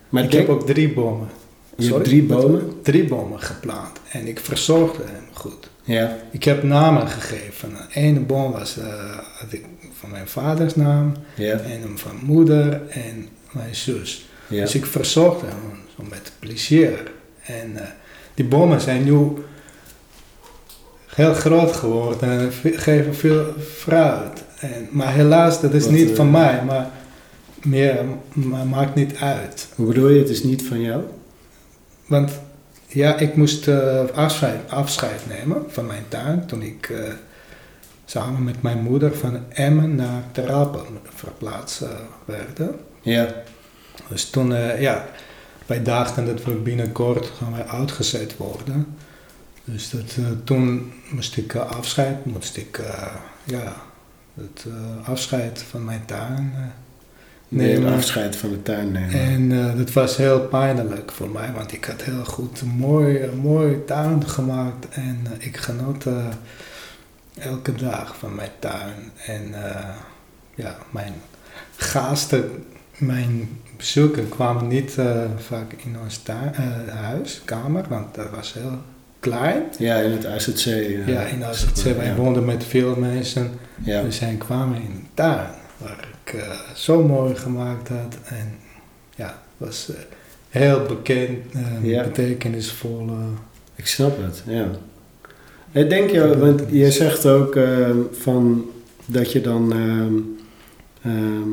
maar 0.10 0.24
ik 0.24 0.32
denk, 0.32 0.48
heb 0.48 0.56
ook 0.56 0.66
drie 0.66 0.94
bomen. 0.94 1.28
je 1.76 1.76
hebt 1.76 1.88
Sorry? 1.88 2.04
drie 2.04 2.24
bomen. 2.24 2.82
Drie 2.82 3.04
bomen 3.04 3.40
geplant. 3.42 4.00
En 4.12 4.28
ik 4.28 4.40
verzorgde 4.40 5.04
hem 5.06 5.24
goed. 5.34 5.70
Ja, 5.84 6.18
Ik 6.32 6.44
heb 6.44 6.64
namen 6.64 7.08
gegeven. 7.08 7.72
Ene 7.94 8.20
boom 8.20 8.52
was 8.52 8.78
eh, 8.78 9.18
van 9.94 10.10
mijn 10.12 10.28
vaders 10.28 10.76
naam. 10.76 11.14
ja, 11.36 11.58
En 11.58 11.82
een 11.82 11.98
van 11.98 12.16
moeder 12.24 12.82
en 12.90 13.28
mijn 13.52 13.76
zus. 13.76 14.26
ja. 14.48 14.62
Dus 14.62 14.76
ik 14.76 14.86
verzorgde 14.86 15.46
hem 15.48 16.08
met 16.10 16.32
plezier. 16.40 17.12
En 17.42 17.78
die 18.34 18.46
bomen 18.46 18.82
zijn 18.82 19.04
nu 19.04 19.28
heel 21.16 21.34
groot 21.34 21.76
geworden 21.76 22.30
en 22.40 22.54
ve- 22.54 22.78
geven 22.78 23.16
veel 23.16 23.46
fruit. 23.78 24.44
En, 24.60 24.88
maar 24.92 25.14
helaas, 25.14 25.62
dat 25.62 25.74
is 25.74 25.84
Wat, 25.84 25.92
niet 25.94 26.10
eh, 26.10 26.16
van 26.16 26.32
mij, 26.32 26.62
maar 26.66 26.90
meer 27.64 28.06
maar 28.34 28.66
maakt 28.68 28.96
niet 28.96 29.16
uit. 29.16 29.68
Hoe 29.76 29.88
bedoel 29.88 30.10
je, 30.10 30.20
het 30.20 30.30
is 30.30 30.44
niet 30.44 30.64
van 30.68 30.82
jou? 30.82 31.02
Want 32.08 32.32
ja, 32.88 33.18
ik 33.18 33.36
moest 33.36 33.68
eh, 33.68 34.00
afscheid, 34.14 34.60
afscheid 34.70 35.22
nemen 35.28 35.64
van 35.68 35.86
mijn 35.86 36.04
tuin 36.08 36.46
toen 36.46 36.62
ik 36.62 36.90
eh, 36.90 37.14
samen 38.06 38.44
met 38.44 38.62
mijn 38.62 38.82
moeder 38.82 39.16
van 39.18 39.40
Emmen 39.50 39.96
naar 39.96 40.24
Terapel 40.32 40.86
verplaatst 41.16 41.82
eh, 41.82 41.90
werden. 42.26 42.76
Ja, 43.02 43.28
Dus 44.08 44.30
toen, 44.30 44.54
eh, 44.56 44.82
ja, 44.82 45.06
wij 45.66 45.84
dachten 45.84 46.26
dat 46.26 46.44
we 46.44 46.52
binnenkort 46.52 47.32
gaan 47.38 47.52
wij 47.52 47.66
uitgezet 47.68 48.38
worden. 48.38 48.88
Dus 49.72 49.90
dat, 49.90 50.16
eh, 50.18 50.26
toen 50.44 50.92
moest 51.10 51.38
ik 51.38 51.54
eh, 51.54 51.72
afscheid, 51.72 52.26
moest 52.26 52.58
ik, 52.58 52.78
eh, 52.78 53.16
ja, 53.44 53.76
het 54.34 54.66
afscheid 55.04 55.62
van 55.70 55.86
mijn 55.86 56.06
tuin 56.06 56.52
eh, 56.56 56.62
nee, 57.48 57.78
nemen. 57.78 57.94
afscheid 57.94 58.36
van 58.36 58.50
de 58.50 58.62
tuin 58.62 58.92
nemen. 58.92 59.14
En 59.14 59.78
dat 59.78 59.94
was 59.94 60.18
heel 60.18 60.40
pijnlijk 60.40 61.12
voor 61.12 61.30
mij, 61.30 61.52
want 61.52 61.72
ik 61.72 61.86
had 61.86 62.02
heel 62.02 62.26
goed 62.26 62.62
een 62.62 62.68
mooi, 62.68 63.30
mooi 63.42 63.86
tuin 63.86 64.30
gemaakt. 64.30 64.90
En 64.90 65.28
ik 65.40 65.58
genoot 65.58 66.06
elke 67.38 67.76
dag 67.76 68.18
van 68.18 68.36
mijn 68.36 68.52
tuin. 68.60 69.12
En 69.26 69.54
ja, 70.56 70.78
mijn 70.92 71.14
gasten, 71.76 72.66
mijn 72.98 73.50
bezoeken 73.82 74.30
kwamen 74.30 74.68
niet 74.68 74.98
vaak 75.38 75.74
in 75.74 75.98
ons 76.04 76.18
tuin, 76.18 76.54
eh, 76.54 76.96
huis, 76.96 77.42
kamer, 77.46 77.86
want 77.90 78.16
dat 78.16 78.30
was 78.30 78.54
heel 78.54 78.82
klein. 79.22 79.64
Ja, 79.78 79.96
in 79.96 80.12
het 80.12 80.26
AZC. 80.26 80.66
eh, 80.66 81.08
ja, 81.08 81.22
in 81.22 81.34
zeg 81.40 81.46
AZC, 81.46 81.84
wij 81.84 82.06
ja. 82.06 82.16
woonden 82.16 82.46
met 82.46 82.64
veel 82.64 82.96
mensen. 82.96 83.52
Ja. 83.84 84.02
Dus 84.02 84.16
zij 84.16 84.36
kwamen 84.38 84.76
in 84.78 84.92
een 84.92 85.08
tuin 85.14 85.50
waar 85.78 86.08
ik 86.26 86.34
eh, 86.34 86.50
zo 86.76 87.04
mooi 87.04 87.36
gemaakt 87.36 87.88
had. 87.88 88.18
En 88.26 88.54
ja, 89.16 89.26
het 89.26 89.68
was 89.68 89.90
eh, 89.90 89.96
heel 90.50 90.86
bekend, 90.86 91.38
Ja. 91.82 92.04
betekenisvol. 92.04 93.10
Ik 93.76 93.88
snap 93.88 94.18
het, 94.22 94.44
ja. 94.48 94.68
Ik 95.72 95.90
denk 95.90 96.10
je, 96.10 96.38
want 96.38 96.62
je 96.70 96.92
zegt 96.92 97.26
ook 97.26 97.60
van 98.12 98.66
dat 99.06 99.32
je 99.32 99.42
dan 99.42 99.74
ehm, 99.74 100.14
ehm, 101.02 101.50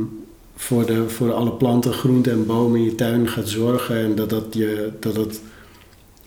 voor, 0.57 0.87
de, 0.87 1.09
voor 1.09 1.33
alle 1.33 1.53
planten, 1.53 1.93
groenten 1.93 2.33
en 2.33 2.47
bomen 2.47 2.79
in 2.79 2.85
je 2.85 2.95
tuin 2.95 3.29
gaat 3.29 3.49
zorgen 3.49 3.97
en 3.97 4.15
dat 4.15 4.31
dat 4.31 4.45
je, 4.51 4.91
dat 5.01 5.17
het, 5.17 5.41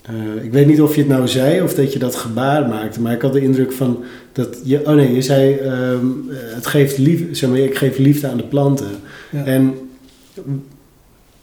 eh, 0.01 0.43
ik 0.43 0.51
weet 0.51 0.67
niet 0.67 0.81
of 0.81 0.95
je 0.95 1.01
het 1.01 1.09
nou 1.09 1.27
zei 1.27 1.61
of 1.61 1.73
dat 1.73 1.93
je 1.93 1.99
dat 1.99 2.15
gebaar 2.15 2.67
maakte, 2.67 3.01
maar 3.01 3.13
ik 3.13 3.21
had 3.21 3.33
de 3.33 3.41
indruk 3.41 3.71
van 3.71 4.03
dat 4.31 4.59
je, 4.63 4.79
oh 4.79 4.93
nee, 4.93 5.13
je 5.13 5.21
zei 5.21 5.55
ehm, 5.55 6.05
het 6.29 6.67
geeft 6.67 6.97
lief, 6.97 7.23
zeg 7.31 7.49
maar, 7.49 7.59
ik 7.59 7.75
geef 7.75 7.97
liefde 7.97 8.27
aan 8.27 8.37
de 8.37 8.43
planten. 8.43 8.91
Ja. 9.31 9.43
En 9.43 9.73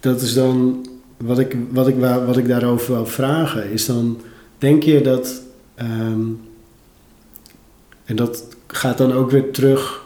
dat 0.01 0.21
is 0.21 0.35
dan, 0.35 0.87
wat 1.17 1.39
ik, 1.39 1.57
wat, 1.71 1.89
ik, 1.89 1.95
wat 2.27 2.37
ik 2.37 2.49
daarover 2.49 2.95
wil 2.95 3.07
vragen, 3.07 3.71
is 3.71 3.87
dan, 3.87 4.21
denk 4.59 4.83
je 4.83 5.01
dat, 5.01 5.43
ehm, 5.75 6.21
en 8.05 8.17
dat 8.17 8.45
gaat 8.67 8.99
dan 8.99 9.13
ook 9.13 9.31
weer 9.31 9.51
terug 9.51 10.03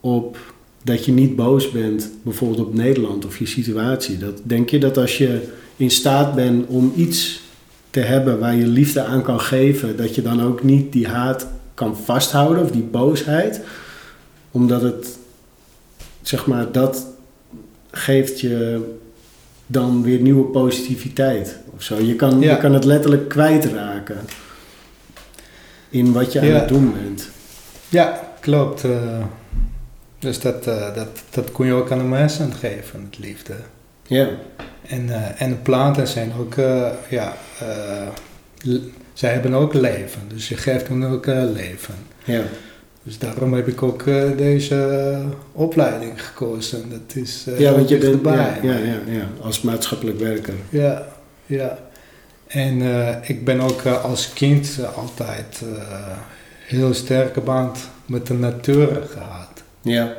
op 0.00 0.38
dat 0.82 1.04
je 1.04 1.12
niet 1.12 1.36
boos 1.36 1.70
bent, 1.70 2.10
bijvoorbeeld 2.22 2.66
op 2.66 2.74
Nederland 2.74 3.26
of 3.26 3.38
je 3.38 3.46
situatie. 3.46 4.18
Dat, 4.18 4.40
denk 4.42 4.70
je 4.70 4.78
dat 4.78 4.96
als 4.96 5.18
je 5.18 5.40
in 5.76 5.90
staat 5.90 6.34
bent 6.34 6.66
om 6.66 6.92
iets 6.96 7.42
te 7.94 8.00
hebben 8.00 8.38
waar 8.38 8.54
je 8.54 8.66
liefde 8.66 9.02
aan 9.04 9.22
kan 9.22 9.40
geven, 9.40 9.96
dat 9.96 10.14
je 10.14 10.22
dan 10.22 10.42
ook 10.42 10.62
niet 10.62 10.92
die 10.92 11.08
haat 11.08 11.46
kan 11.74 11.96
vasthouden 11.96 12.62
of 12.62 12.70
die 12.70 12.82
boosheid, 12.82 13.60
omdat 14.50 14.82
het, 14.82 15.18
zeg 16.22 16.46
maar, 16.46 16.72
dat 16.72 17.06
geeft 17.90 18.40
je 18.40 18.80
dan 19.66 20.02
weer 20.02 20.20
nieuwe 20.20 20.44
positiviteit 20.44 21.58
of 21.76 21.82
zo. 21.82 22.00
Je 22.00 22.14
kan, 22.16 22.40
Ja. 22.40 22.50
je 22.50 22.58
kan 22.58 22.72
het 22.74 22.84
letterlijk 22.84 23.28
kwijtraken 23.28 24.18
in 25.88 26.12
wat 26.12 26.32
je 26.32 26.40
aan 26.40 26.46
Ja. 26.46 26.54
het 26.54 26.68
doen 26.68 26.92
bent. 27.02 27.28
Ja, 27.88 28.20
klopt. 28.40 28.84
eh. 28.84 29.24
dus 30.18 30.40
dat, 30.40 30.66
eh, 30.66 30.94
dat, 30.94 31.08
dat 31.30 31.52
kun 31.52 31.66
je 31.66 31.72
ook 31.72 31.90
aan 31.92 31.98
de 31.98 32.04
mensen 32.04 32.52
geven, 32.52 33.08
het 33.10 33.18
liefde. 33.18 33.54
Ja, 34.06 34.28
En, 34.88 35.10
eh, 35.10 35.42
en 35.42 35.48
de 35.48 35.56
planten 35.56 36.08
zijn 36.08 36.32
ook, 36.40 36.54
eh, 36.56 36.86
ja, 37.08 37.32
eh, 37.58 38.76
zij 39.12 39.32
hebben 39.32 39.54
ook 39.54 39.74
leven. 39.74 40.20
Dus 40.28 40.48
je 40.48 40.56
geeft 40.56 40.88
hen 40.88 41.04
ook 41.04 41.26
leven. 41.26 41.94
ja, 42.24 42.42
Dus 43.02 43.18
daarom 43.18 43.54
heb 43.54 43.68
ik 43.68 43.82
ook 43.82 44.04
deze 44.36 45.18
opleiding 45.52 46.24
gekozen. 46.24 46.90
Dat 46.90 47.14
is 47.14 47.44
eh, 47.46 47.58
ja 47.58 47.72
want 47.72 47.88
je 47.88 47.98
bent 47.98 48.24
ja, 48.24 48.32
dichtbij. 48.32 48.58
ja, 48.62 48.76
ja, 48.76 48.98
ja, 49.06 49.28
als 49.40 49.60
maatschappelijk 49.62 50.18
werker. 50.18 50.54
Ja, 50.68 51.06
ja. 51.46 51.78
En 52.46 52.82
ik 53.22 53.44
ben 53.44 53.60
ook 53.60 53.86
als 53.86 54.32
kind 54.32 54.78
altijd 54.96 55.62
heel 56.66 56.94
sterke 56.94 57.40
band 57.40 57.78
met 58.06 58.26
de 58.26 58.34
natuur 58.34 59.02
gehad. 59.10 59.62
Ja, 59.82 60.12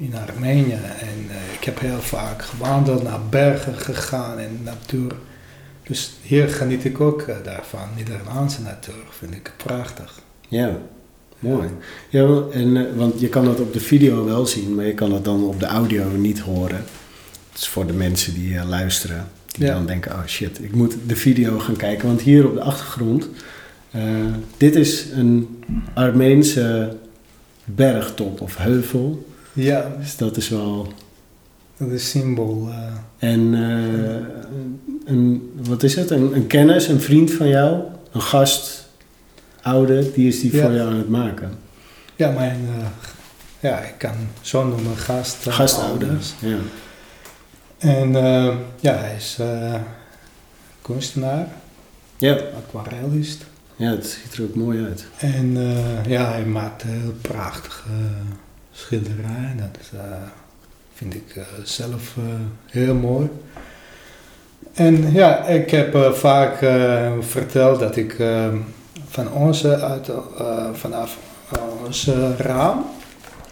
In 0.00 0.14
Armenië. 0.28 0.72
En 1.00 1.24
eh, 1.28 1.54
ik 1.58 1.64
heb 1.64 1.80
heel 1.80 2.00
vaak 2.00 2.42
gewandeld, 2.42 3.02
naar 3.02 3.20
bergen 3.30 3.74
gegaan 3.74 4.38
en 4.38 4.60
natuur. 4.64 5.12
Dus 5.82 6.12
hier 6.22 6.48
geniet 6.48 6.84
ik 6.84 7.00
ook 7.00 7.22
eh, 7.22 7.36
daarvan. 7.44 7.88
Nederlandse 7.96 8.62
natuur 8.62 9.04
vind 9.10 9.34
ik 9.34 9.52
prachtig. 9.56 10.20
ja, 10.48 10.78
mooi. 11.38 11.68
Ja, 12.08 12.42
en, 12.52 12.76
eh, 12.76 12.96
want 12.96 13.20
je 13.20 13.28
kan 13.28 13.44
dat 13.44 13.60
op 13.60 13.72
de 13.72 13.80
video 13.80 14.24
wel 14.24 14.46
zien, 14.46 14.74
maar 14.74 14.84
je 14.84 14.94
kan 14.94 15.12
het 15.12 15.24
dan 15.24 15.44
op 15.44 15.60
de 15.60 15.66
audio 15.66 16.08
niet 16.10 16.38
horen. 16.40 16.84
Dat 17.52 17.60
is 17.60 17.68
voor 17.68 17.86
de 17.86 17.92
mensen 17.92 18.34
die 18.34 18.64
luisteren, 18.64 19.28
die 19.46 19.66
Ja. 19.66 19.74
dan 19.74 19.86
denken, 19.86 20.12
oh 20.12 20.26
shit, 20.26 20.62
ik 20.62 20.74
moet 20.74 20.96
de 21.06 21.16
video 21.16 21.58
gaan 21.58 21.76
kijken. 21.76 22.06
Want 22.06 22.20
hier 22.20 22.46
op 22.46 22.54
de 22.54 22.62
achtergrond, 22.62 23.28
dit 24.56 24.74
is 24.76 25.06
een 25.12 25.64
Armeense 25.94 26.96
bergtop 27.64 28.40
of 28.40 28.56
heuvel. 28.56 29.26
Ja, 29.52 29.92
Dus 29.98 30.16
dat 30.16 30.36
is 30.36 30.48
wel... 30.48 30.92
dat 31.76 31.88
is 31.88 32.10
symbool. 32.10 32.68
eh. 32.70 33.28
En 33.30 33.54
eh, 33.54 34.26
een, 35.04 35.52
wat 35.62 35.82
is 35.82 35.94
het? 35.94 36.10
Een, 36.10 36.34
een 36.34 36.46
kennis, 36.46 36.88
een 36.88 37.00
vriend 37.00 37.30
van 37.32 37.48
jou, 37.48 37.82
een 38.12 38.22
gast, 38.22 38.88
oude, 39.62 40.12
die 40.12 40.28
is 40.28 40.40
die 40.40 40.56
Ja. 40.56 40.62
voor 40.62 40.72
jou 40.72 40.90
aan 40.90 40.96
het 40.98 41.08
maken. 41.08 41.50
ja, 42.16 42.30
mijn, 42.30 42.68
eh, 42.78 42.86
ja, 43.60 43.78
ik 43.78 43.94
kan 43.98 44.14
zo 44.40 44.66
noemen, 44.66 44.96
gast. 44.96 45.46
eh, 45.46 45.52
Gastouder. 45.54 46.08
ouders. 46.08 46.34
Ja. 46.40 46.56
En 47.78 48.12
ja, 48.80 48.94
hij 48.94 49.16
is 49.16 49.38
kunstenaar, 50.82 51.46
Ja. 52.16 52.38
aquarellist. 52.56 53.44
ja, 53.76 53.90
het 53.90 54.06
ziet 54.06 54.34
er 54.38 54.42
ook 54.42 54.54
mooi 54.54 54.84
uit. 54.84 55.06
En 55.18 55.52
ja, 56.08 56.30
hij 56.30 56.44
maakt 56.44 56.82
heel 56.82 57.14
prachtige 57.20 57.88
schilderijen. 58.80 59.56
Dat 59.56 60.00
eh, 60.00 60.16
vind 60.94 61.14
ik 61.14 61.36
eh, 61.36 61.42
zelf 61.64 62.16
eh, 62.16 62.24
heel 62.66 62.94
mooi. 62.94 63.28
En 64.74 65.12
ja, 65.12 65.44
ik 65.46 65.70
heb 65.70 66.14
vaak 66.14 66.58
verteld 67.20 67.80
dat 67.80 67.96
ik 67.96 68.18
eh, 68.18 68.46
van 69.08 69.32
onze, 69.32 69.76
uit, 69.76 70.10
vanaf 70.72 71.16
ons 71.84 72.08
raam 72.36 72.84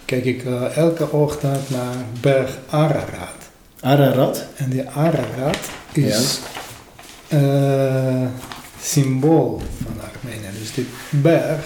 kijk 0.04 0.24
ik 0.24 0.44
elke 0.74 1.10
ochtend 1.10 1.70
naar 1.70 1.94
berg 2.20 2.58
Ararat. 2.70 3.38
Ararat? 3.80 4.44
En 4.56 4.70
die 4.70 4.88
Ararat 4.88 5.58
is 5.92 6.40
eh, 7.28 8.26
symbool 8.80 9.62
van 9.82 9.92
Armenië. 10.00 10.58
Dus 10.58 10.74
die 10.74 10.86
berg 11.10 11.60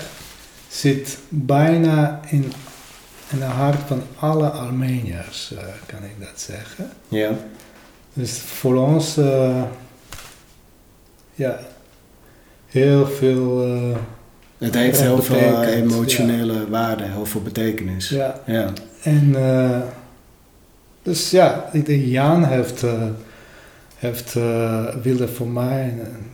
zit 0.69 1.19
bijna 1.29 2.21
in, 2.29 2.53
in 3.33 3.43
het 3.43 3.51
hart 3.51 3.81
van 3.87 4.03
alle 4.19 4.49
Armeniërs, 4.49 5.53
eh, 5.53 5.65
kan 5.87 6.05
ik 6.05 6.15
dat 6.19 6.41
zeggen. 6.41 6.91
Ja. 7.09 7.31
Dus 8.13 8.39
voor 8.39 8.77
ons, 8.77 9.17
eh, 9.17 9.63
ja, 11.35 11.59
heel 12.67 13.07
veel, 13.07 13.65
eh, 13.65 13.97
Het 14.59 14.75
heeft 14.75 15.01
heel 15.01 15.23
veel 15.23 15.63
emotionele 15.63 16.69
waarde, 16.69 17.05
heel 17.05 17.27
veel 17.27 17.43
betekenis. 17.43 18.09
ja. 18.09 18.41
Ja. 18.47 18.73
En 19.03 19.37
dus 21.03 21.31
ja, 21.31 21.71
de 21.85 22.11
Jan 22.11 22.45
heeft, 22.45 22.85
heeft 23.97 24.33
wilde 25.03 25.29
voor 25.29 25.49
mij 25.49 25.83
een, 25.85 26.01
een 26.01 26.33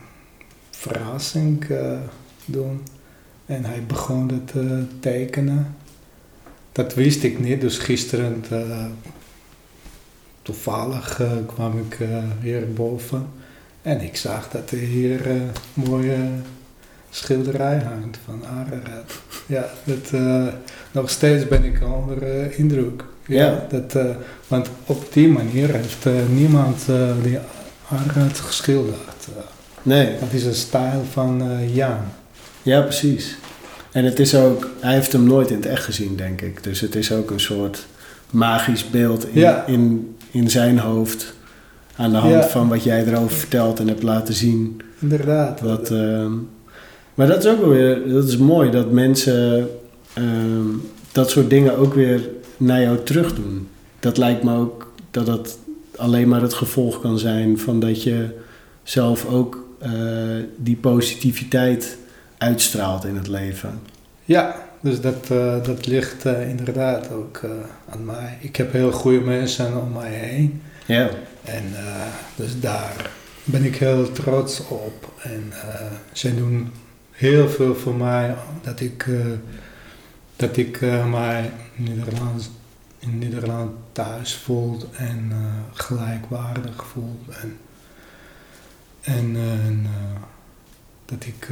verrassing 0.78 1.64
eh, 1.64 1.98
doen. 2.44 2.82
En 3.46 3.64
hij 3.64 3.82
begon 3.86 4.28
het 4.28 4.46
te 4.46 4.84
tekenen. 5.00 5.76
Dat 6.78 6.94
wist 6.94 7.22
ik 7.22 7.38
niet, 7.38 7.60
dus 7.60 7.78
gisteren 7.78 8.44
eh, 8.50 8.84
toevallig 10.42 11.20
eh, 11.20 11.30
kwam 11.46 11.78
ik 11.78 12.00
eh, 12.00 12.08
hier 12.42 12.72
boven. 12.72 13.26
En 13.82 14.00
ik 14.00 14.16
zag 14.16 14.48
dat 14.50 14.70
er 14.70 14.78
hier 14.78 15.30
eh, 15.30 15.34
mooie 15.72 16.16
schilderij 17.10 17.78
hangt 17.78 18.18
van 18.24 18.44
Ararat. 18.46 19.12
Ja, 19.46 19.70
dat, 19.84 20.20
nog 20.92 21.10
steeds 21.10 21.48
ben 21.48 21.64
ik 21.64 21.78
onder 21.82 22.52
indruk. 22.58 23.04
Ja. 23.26 23.66
Dat, 23.68 23.98
want 24.48 24.70
op 24.86 25.12
die 25.12 25.28
manier 25.28 25.74
heeft 25.74 26.06
niemand 26.30 26.86
die 27.22 27.38
Ararat 27.88 28.38
geschilderd. 28.38 29.28
Nee, 29.82 30.18
dat 30.20 30.32
is 30.32 30.44
een 30.44 30.54
stijl 30.54 31.04
van 31.12 31.42
Jan. 31.72 31.98
ja, 32.62 32.80
precies. 32.80 33.36
En 33.92 34.04
het 34.04 34.18
is 34.18 34.34
ook, 34.34 34.68
hij 34.80 34.94
heeft 34.94 35.12
hem 35.12 35.24
nooit 35.24 35.50
in 35.50 35.56
het 35.56 35.66
echt 35.66 35.84
gezien, 35.84 36.16
denk 36.16 36.40
ik. 36.40 36.62
Dus 36.64 36.80
het 36.80 36.94
is 36.94 37.12
ook 37.12 37.30
een 37.30 37.40
soort 37.40 37.86
magisch 38.30 38.90
beeld 38.90 39.26
in, 39.28 39.40
Ja. 39.40 39.66
in, 39.66 40.14
in 40.30 40.50
zijn 40.50 40.78
hoofd. 40.78 41.34
Aan 41.96 42.10
de 42.10 42.16
hand 42.16 42.34
Ja. 42.34 42.48
van 42.48 42.68
wat 42.68 42.82
jij 42.84 43.04
erover 43.06 43.36
vertelt 43.36 43.80
en 43.80 43.88
hebt 43.88 44.02
laten 44.02 44.34
zien. 44.34 44.80
Inderdaad. 44.98 45.60
Wat, 45.60 45.90
ehm, 45.90 46.32
maar 47.14 47.26
dat 47.26 47.44
is 47.44 47.50
ook 47.50 47.60
wel 47.60 47.68
weer, 47.68 48.08
dat 48.08 48.28
is 48.28 48.36
mooi 48.36 48.70
dat 48.70 48.90
mensen 48.90 49.68
ehm, 50.12 50.66
dat 51.12 51.30
soort 51.30 51.50
dingen 51.50 51.76
ook 51.76 51.94
weer 51.94 52.28
naar 52.56 52.80
jou 52.82 52.98
terug 53.04 53.34
doen. 53.34 53.68
Dat 54.00 54.16
lijkt 54.18 54.42
me 54.42 54.56
ook 54.56 54.92
dat 55.10 55.26
dat 55.26 55.58
alleen 55.96 56.28
maar 56.28 56.42
het 56.42 56.54
gevolg 56.54 57.00
kan 57.00 57.18
zijn 57.18 57.58
van 57.58 57.80
dat 57.80 58.02
je 58.02 58.26
zelf 58.82 59.26
ook 59.26 59.66
eh, 59.78 59.90
die 60.56 60.76
positiviteit 60.76 61.98
uitstraalt 62.38 63.04
in 63.04 63.16
het 63.16 63.26
leven. 63.26 63.80
Ja, 64.24 64.68
dus 64.80 65.00
dat, 65.00 65.30
eh, 65.30 65.64
dat 65.64 65.86
ligt 65.86 66.24
eh, 66.24 66.48
inderdaad 66.48 67.10
ook 67.10 67.36
eh, 67.36 67.50
aan 67.88 68.04
mij. 68.04 68.38
Ik 68.40 68.56
heb 68.56 68.72
heel 68.72 68.92
goede 68.92 69.20
mensen 69.20 69.80
om 69.80 69.92
mij 69.92 70.10
heen. 70.10 70.62
Ja, 70.86 71.10
En 71.44 71.64
dus 72.36 72.60
daar 72.60 73.10
ben 73.44 73.64
ik 73.64 73.76
heel 73.76 74.12
trots 74.12 74.68
op. 74.68 75.12
En 75.22 75.52
zij 76.12 76.34
doen 76.34 76.72
heel 77.10 77.48
veel 77.48 77.74
voor 77.74 77.94
mij 77.94 78.34
dat 78.62 78.80
ik, 78.80 79.06
dat 80.36 80.56
ik 80.56 80.80
mij 81.10 81.52
Nederlands, 81.74 82.50
in 82.98 83.18
Nederland 83.18 83.72
thuis 83.92 84.34
voel 84.34 84.78
en 84.96 85.32
gelijkwaardig 85.72 86.86
voel. 86.86 87.18
En, 87.42 87.56
en, 89.00 89.36
en, 89.36 89.86
dat 91.04 91.24
ik 91.24 91.48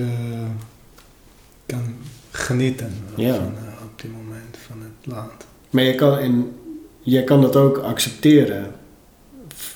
kan 1.67 1.95
genieten 2.31 2.93
Ja. 3.17 3.35
van, 3.35 3.43
eh, 3.57 3.83
op 3.85 4.01
dit 4.03 4.12
moment 4.12 4.57
van 4.67 4.77
het 4.81 5.14
land. 5.14 5.47
maar 5.71 5.83
je 5.83 5.95
kan, 5.95 6.19
en 6.19 6.53
jij 7.01 7.25
kan 7.25 7.41
dat 7.41 7.57
ook 7.57 7.79
accepteren 7.79 8.73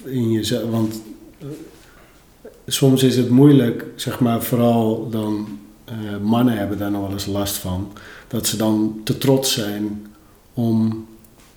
in 0.05 0.31
jezelf, 0.33 0.71
want 0.71 1.03
eh, 1.39 1.47
soms 2.67 3.03
is 3.03 3.17
het 3.17 3.29
moeilijk, 3.31 3.85
zeg 3.97 4.21
maar, 4.21 4.43
vooral 4.43 5.09
dan 5.11 5.59
eh, 5.85 5.95
mannen 6.23 6.57
hebben 6.57 6.79
daar 6.79 6.91
nog 6.91 7.01
wel 7.03 7.13
eens 7.13 7.27
last 7.27 7.57
van, 7.57 7.93
dat 8.29 8.47
ze 8.47 8.57
dan 8.57 9.01
te 9.05 9.19
trots 9.19 9.53
zijn 9.53 10.07
om 10.55 11.07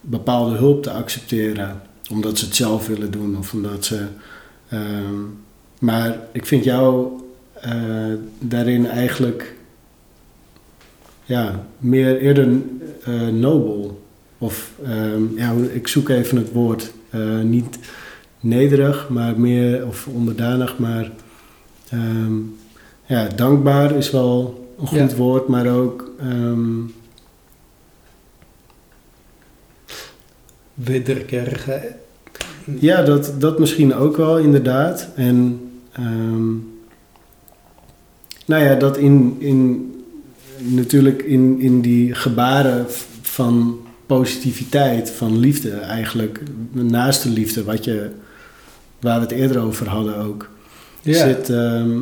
bepaalde 0.02 0.56
hulp 0.56 0.84
te 0.84 0.92
accepteren, 0.92 1.82
omdat 2.12 2.38
ze 2.38 2.46
het 2.46 2.56
zelf 2.56 2.88
willen 2.88 3.12
doen 3.12 3.38
of 3.38 3.54
omdat 3.54 3.86
ze. 3.86 4.06
ehm, 4.70 5.16
maar 5.80 6.18
ik 6.32 6.46
vind 6.46 6.64
jou 6.64 7.08
daarin 8.40 8.86
eigenlijk 8.88 9.56
ja, 11.26 11.66
meer 11.78 12.18
eerder 12.20 12.48
eh, 13.04 13.28
nobel. 13.28 14.02
Of 14.38 14.72
ehm, 14.86 15.22
ja, 15.36 15.54
ik 15.74 15.88
zoek 15.88 16.10
even 16.10 16.38
het 16.38 16.52
woord. 16.52 16.92
eh, 17.10 17.40
niet, 17.42 17.80
nederig, 18.40 19.10
maar 19.10 19.40
meer, 19.40 19.88
of 19.88 20.08
onderdanig, 20.08 20.78
maar 20.78 21.12
ehm, 21.90 22.34
ja, 23.06 23.28
dankbaar 23.28 23.96
is 23.96 24.12
wel 24.12 24.68
een 24.80 24.88
goed 24.88 24.98
Ja. 25.12 25.16
woord, 25.16 25.48
maar 25.48 25.68
ook 25.68 26.12
Wederkerige. 30.74 31.96
ja, 32.80 33.04
dat, 33.04 33.34
dat 33.40 33.60
misschien 33.60 33.94
ook 33.96 34.18
wel 34.18 34.38
inderdaad. 34.38 35.08
En 35.16 35.62
ehm, 35.92 36.52
nou 38.46 38.64
ja, 38.64 38.76
dat 38.76 38.98
in, 38.98 39.36
in 39.40 39.92
natuurlijk 40.64 41.22
in, 41.22 41.60
in 41.60 41.82
die 41.82 42.14
gebaren 42.14 42.86
van 43.22 43.80
positiviteit, 44.06 45.10
van 45.10 45.38
liefde 45.40 45.70
eigenlijk, 45.70 46.42
naast 46.72 47.24
de 47.24 47.30
liefde, 47.30 47.64
wat 47.64 47.84
je, 47.84 48.10
waar 49.00 49.16
we 49.16 49.26
het 49.26 49.32
eerder 49.32 49.62
over 49.62 49.90
hadden 49.90 50.18
ook, 50.18 50.50
Ja, 51.02 51.28
zit, 51.28 51.50
ehm, 51.50 52.00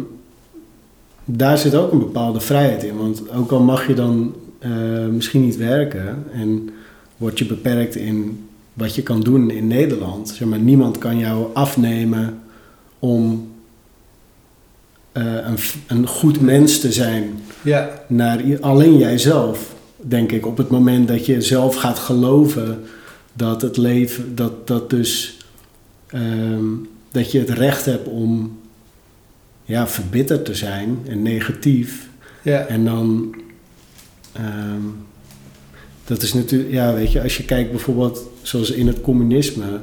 daar 1.25 1.57
zit 1.57 1.75
ook 1.75 1.91
een 1.91 1.99
bepaalde 1.99 2.39
vrijheid 2.39 2.83
in. 2.83 2.97
Want 2.97 3.31
ook 3.31 3.51
al 3.51 3.61
mag 3.61 3.87
je 3.87 3.93
dan 3.93 4.35
eh, 4.59 5.05
misschien 5.11 5.41
niet 5.41 5.57
werken 5.57 6.23
en 6.33 6.69
word 7.17 7.39
je 7.39 7.45
beperkt 7.45 7.95
in 7.95 8.45
wat 8.73 8.95
je 8.95 9.03
kan 9.03 9.21
doen 9.21 9.49
in 9.49 9.67
Nederland, 9.67 10.29
zeg 10.29 10.47
maar, 10.47 10.59
niemand 10.59 10.97
kan 10.97 11.17
jou 11.17 11.45
afnemen 11.53 12.39
om 12.99 13.51
eh, 15.11 15.23
een, 15.23 15.57
een 15.87 16.07
goed 16.07 16.41
mens 16.41 16.79
te 16.79 16.91
zijn 16.91 17.39
ja, 17.63 18.03
naar 18.07 18.41
alleen 18.59 18.97
jijzelf, 18.97 19.75
denk 19.95 20.31
ik. 20.31 20.45
Op 20.45 20.57
het 20.57 20.69
moment 20.69 21.07
dat 21.07 21.25
je 21.25 21.41
zelf 21.41 21.75
gaat 21.75 21.99
geloven 21.99 22.83
dat 23.33 23.61
het 23.61 23.77
leven, 23.77 24.35
dat, 24.35 24.67
dat 24.67 24.89
dus, 24.89 25.37
ehm, 26.07 26.65
dat 27.11 27.31
je 27.31 27.39
het 27.39 27.49
recht 27.49 27.85
hebt 27.85 28.07
om 28.07 28.59
ja, 29.65 29.87
verbitterd 29.87 30.45
te 30.45 30.55
zijn 30.55 30.97
en 31.07 31.21
negatief. 31.21 32.09
ja, 32.41 32.59
En 32.59 32.85
dan, 32.85 33.35
ehm, 34.33 34.85
dat 36.05 36.21
is 36.21 36.33
natuurlijk, 36.33 36.71
ja, 36.71 36.93
weet 36.93 37.11
je, 37.11 37.21
als 37.21 37.37
je 37.37 37.45
kijkt 37.45 37.71
bijvoorbeeld 37.71 38.29
zoals 38.41 38.71
in 38.71 38.87
het 38.87 39.01
communisme, 39.01 39.79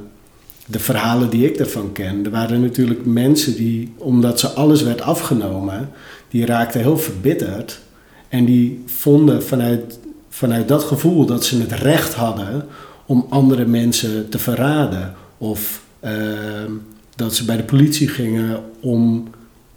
de 0.67 0.79
verhalen 0.79 1.31
die 1.31 1.47
ik 1.47 1.57
ervan 1.57 1.93
ken, 1.93 2.25
er 2.25 2.31
waren 2.31 2.61
natuurlijk 2.61 3.05
mensen 3.05 3.55
die, 3.55 3.93
omdat 3.97 4.41
ze 4.41 4.49
alles 4.49 4.83
werd 4.83 5.01
afgenomen, 5.01 5.91
die 6.29 6.47
raakten 6.47 6.81
heel 6.81 6.99
verbitterd 6.99 7.81
en 8.29 8.45
die 8.45 8.83
vonden 8.87 9.43
vanuit, 9.45 9.99
vanuit 10.29 10.69
dat 10.69 10.83
gevoel 10.83 11.27
dat 11.27 11.45
ze 11.45 11.61
het 11.61 11.73
recht 11.73 12.15
hadden 12.15 12.67
om 13.07 13.27
andere 13.29 13.67
mensen 13.67 14.29
te 14.29 14.39
verraden 14.39 15.15
of 15.39 15.83
ehm, 16.01 16.73
dat 17.17 17.35
ze 17.35 17.45
bij 17.45 17.57
de 17.57 17.65
politie 17.65 18.09
gingen 18.09 18.63
om 18.81 19.29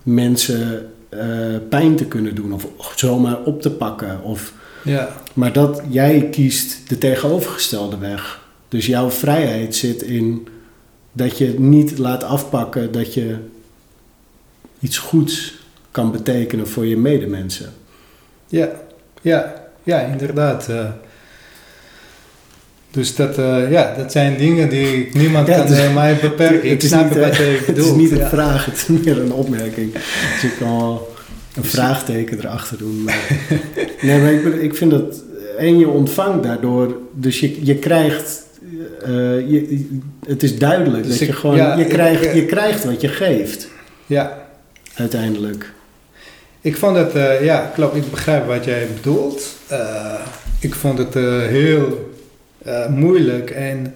mensen 0.04 0.90
eh, 1.10 1.56
pijn 1.70 1.96
te 1.96 2.06
kunnen 2.06 2.36
doen 2.36 2.54
of 2.54 2.68
zomaar 2.96 3.44
op 3.44 3.62
te 3.62 3.72
pakken. 3.72 4.24
Of, 4.24 4.54
ja, 4.84 5.10
maar 5.34 5.54
dat 5.54 5.82
jij 5.90 6.30
kiest 6.30 6.90
de 6.90 6.98
tegenovergestelde 6.98 7.98
weg. 7.98 8.42
Dus 8.68 8.86
jouw 8.86 9.10
vrijheid 9.10 9.76
zit 9.76 10.02
in 10.02 10.48
dat 11.12 11.38
je 11.38 11.60
niet 11.60 11.98
laat 11.98 12.24
afpakken 12.24 12.92
dat 12.92 13.14
je 13.14 13.38
iets 14.80 14.98
goeds 14.98 15.54
kan 15.92 16.12
betekenen 16.12 16.68
voor 16.68 16.86
je 16.86 16.98
medemensen. 16.98 17.74
ja, 18.48 18.70
ja, 19.22 19.54
ja, 19.84 20.00
inderdaad. 20.00 20.70
eh. 20.70 20.86
dus 22.92 23.16
dat, 23.16 23.38
eh, 23.38 23.72
ja, 23.72 23.94
dat 23.98 24.12
zijn 24.12 24.38
dingen 24.38 24.70
die 24.70 25.10
niemand 25.14 25.48
Ja, 25.48 25.58
kan 25.58 25.68
het 25.68 25.78
eh, 25.78 25.94
mij 25.94 26.16
beperken. 26.22 26.64
Ik 26.64 26.70
Het 26.82 26.84
snap 26.84 27.04
niet, 27.10 27.18
wat 27.20 27.30
eh, 27.30 27.38
je 27.38 27.58
Het 27.58 27.66
bedoelt. 27.66 27.88
is 27.96 27.96
niet 28.02 28.12
een 28.12 28.18
ja. 28.18 28.30
vraag, 28.30 28.66
het 28.66 28.76
is 28.76 28.86
meer 28.88 29.20
een 29.20 29.34
opmerking. 29.34 29.94
Dus 29.94 30.44
ik 30.44 30.54
kan 30.60 30.78
wel 30.78 31.14
een 31.56 31.64
vraagteken 31.64 32.38
erachter 32.40 32.78
doen. 32.78 33.04
Maar, 33.04 33.28
nee, 34.02 34.20
maar 34.20 34.32
ik, 34.34 34.46
ik 34.62 34.76
vind 34.76 34.92
dat... 34.92 35.24
En 35.58 35.78
je 35.80 35.88
ontvangt 35.88 36.44
daardoor... 36.44 36.98
Dus 37.14 37.40
je, 37.40 37.66
je 37.66 37.76
krijgt... 37.76 38.46
eh, 39.04 39.10
je, 39.50 39.86
het 40.28 40.44
is 40.44 40.58
duidelijk 40.58 41.04
Dus 41.04 41.18
dat 41.18 41.28
je 41.28 41.34
gewoon... 41.34 41.56
ja, 41.56 41.76
je, 41.78 41.86
krijgt, 41.86 42.24
ik- 42.26 42.34
je 42.34 42.46
krijgt 42.46 42.84
wat 42.84 43.02
je 43.02 43.08
geeft, 43.08 43.68
Ja, 44.06 44.48
uiteindelijk. 44.96 45.72
Ik 46.62 46.78
vond 46.78 46.96
het, 46.96 47.16
eh, 47.16 47.44
ja, 47.44 47.72
klopt, 47.74 47.96
ik 47.96 48.12
begrijp 48.12 48.48
wat 48.48 48.66
jij 48.66 48.88
bedoelt. 48.96 49.56
Eh, 49.68 50.14
ik 50.60 50.76
vond 50.76 50.98
het 50.98 51.16
eh, 51.16 51.24
heel 51.40 52.10
moeilijk 52.90 53.50
en 53.50 53.96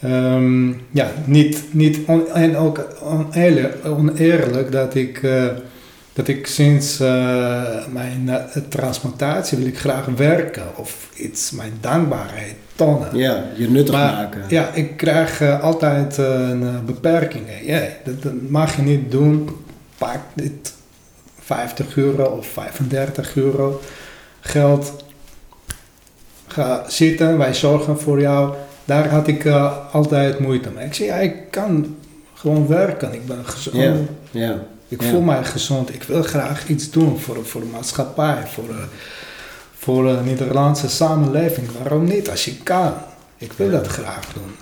ehm, 0.00 0.68
ja, 0.90 1.10
niet, 1.24 1.64
niet 1.70 1.98
on- 2.06 2.30
en 2.32 2.56
ook 2.56 2.86
oneerlijk, 3.02 3.74
oneerlijk 3.86 4.72
dat 4.72 4.94
ik, 4.94 5.20
dat 6.12 6.28
ik 6.28 6.46
sinds 6.46 6.98
mijn 7.92 8.30
transplantatie 8.68 9.58
wil 9.58 9.66
ik 9.66 9.78
graag 9.78 10.04
werken 10.16 10.62
of 10.76 11.08
iets, 11.16 11.50
mijn 11.50 11.72
dankbaarheid 11.80 12.54
tonen. 12.74 13.16
Ja, 13.16 13.44
je 13.56 13.70
nuttig 13.70 13.94
Maar, 13.94 14.12
maken. 14.12 14.42
Ja, 14.48 14.72
ik 14.74 14.96
krijg 14.96 15.60
altijd 15.60 16.16
een 16.16 16.84
beperkingen. 16.86 17.64
Ja, 17.64 17.82
dat, 18.04 18.22
dat 18.22 18.32
mag 18.48 18.76
je 18.76 18.82
niet 18.82 19.10
doen. 19.10 19.48
Pak 19.98 20.20
dit 20.34 20.72
50 21.48 21.96
euro 21.96 22.24
of 22.24 22.46
35 22.46 23.36
euro 23.36 23.80
geld. 24.40 25.04
Ga 26.46 26.84
zitten, 26.88 27.38
wij 27.38 27.54
zorgen 27.54 28.00
voor 28.00 28.20
jou. 28.20 28.54
Daar 28.84 29.08
had 29.08 29.26
ik 29.28 29.44
eh, 29.44 29.76
altijd 29.94 30.38
moeite 30.38 30.70
mee. 30.70 30.86
Ik 30.86 30.94
zei, 30.94 31.08
ja, 31.08 31.14
ik 31.16 31.50
kan 31.50 31.96
gewoon 32.34 32.66
werken. 32.66 33.12
Ik 33.14 33.26
ben 33.26 33.44
gezond. 33.46 33.76
Ik 34.88 35.02
voel 35.02 35.20
mij 35.20 35.44
gezond. 35.44 35.94
Ik 35.94 36.02
wil 36.02 36.22
graag 36.22 36.68
iets 36.68 36.90
doen 36.90 37.18
voor, 37.18 37.44
voor 37.46 37.60
de 37.60 37.66
maatschappij, 37.66 38.46
voor, 38.46 38.66
de- 38.66 38.84
voor 39.78 40.04
de 40.04 40.20
Nederlandse 40.24 40.88
samenleving. 40.88 41.66
Waarom 41.78 42.04
niet? 42.04 42.30
Als 42.30 42.44
je 42.44 42.56
kan. 42.56 42.92
Ik 43.36 43.52
wil 43.52 43.70
dat 43.70 43.86
graag 43.86 44.32
doen. 44.32 44.54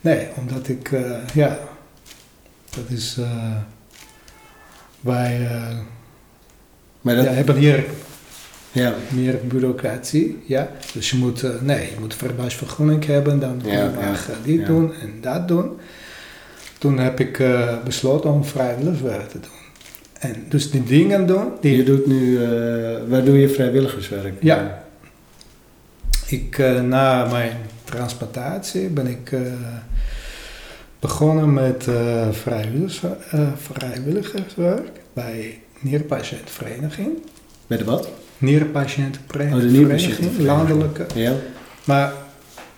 Nee, 0.00 0.28
omdat 0.38 0.68
ik, 0.68 0.92
eh, 0.92 1.10
ja, 1.34 1.58
dat 2.70 2.84
is, 2.88 3.16
eh, 3.18 3.56
wij 5.00 5.46
eh, 5.50 5.76
Maar 7.02 7.14
dat, 7.14 7.24
ja, 7.24 7.30
hebben 7.30 7.56
hier 7.56 7.84
ja. 8.72 8.94
meer 9.08 9.38
bureaucratie, 9.48 10.42
ja. 10.46 10.70
Dus 10.92 11.10
je 11.10 11.16
moet, 11.16 11.42
eh, 11.42 11.50
nee, 11.60 11.80
je 11.80 11.96
moet 12.00 12.14
verbruiksvergunning 12.14 13.06
hebben, 13.06 13.40
dan 13.40 13.60
kun 13.62 13.70
je 13.70 13.76
Ja, 13.78 13.90
mag 13.94 14.26
ja, 14.26 14.34
dit 14.44 14.60
ja. 14.60 14.66
doen 14.66 14.94
en 14.94 15.12
dat 15.20 15.48
doen. 15.48 15.70
Toen 16.78 16.98
heb 16.98 17.20
ik 17.20 17.38
eh, 17.38 17.76
besloten 17.84 18.30
om 18.32 18.44
vrijwilligerswerk 18.44 19.28
te 19.28 19.40
doen. 19.40 19.50
En 20.18 20.44
dus 20.48 20.70
die 20.70 20.82
dingen 20.82 21.26
doen, 21.26 21.52
die 21.60 21.76
Je 21.76 21.82
doet 21.82 22.06
nu... 22.06 22.42
eh, 22.44 22.50
waar 23.08 23.24
doe 23.24 23.38
je 23.38 23.48
vrijwilligerswerk? 23.48 24.34
Ja. 24.40 24.84
Ik, 26.26 26.58
na 26.82 27.26
mijn 27.30 27.56
transplantatie 27.84 28.88
ben 28.88 29.06
ik 29.06 29.36
begonnen 30.98 31.52
met 31.52 31.86
vrijwilligers, 32.30 33.12
vrijwilligerswerk 33.56 34.90
bij 35.12 35.61
Nierpatiëntenvereniging. 35.82 37.08
Bij 37.66 37.78
de 37.78 37.84
wat? 37.84 38.08
Nierpatiëntenvereniging, 38.38 40.38
Oh, 40.38 40.38
landelijke. 40.38 41.06
Ja. 41.14 41.32
Maar 41.84 42.12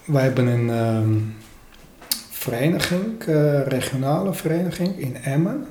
wij 0.05 0.22
hebben 0.22 0.46
een 0.46 0.70
ehm, 0.70 1.14
vereniging, 2.30 3.22
eh, 3.26 3.66
regionale 3.66 4.34
vereniging 4.34 4.98
in 4.98 5.16
Emmen. 5.16 5.66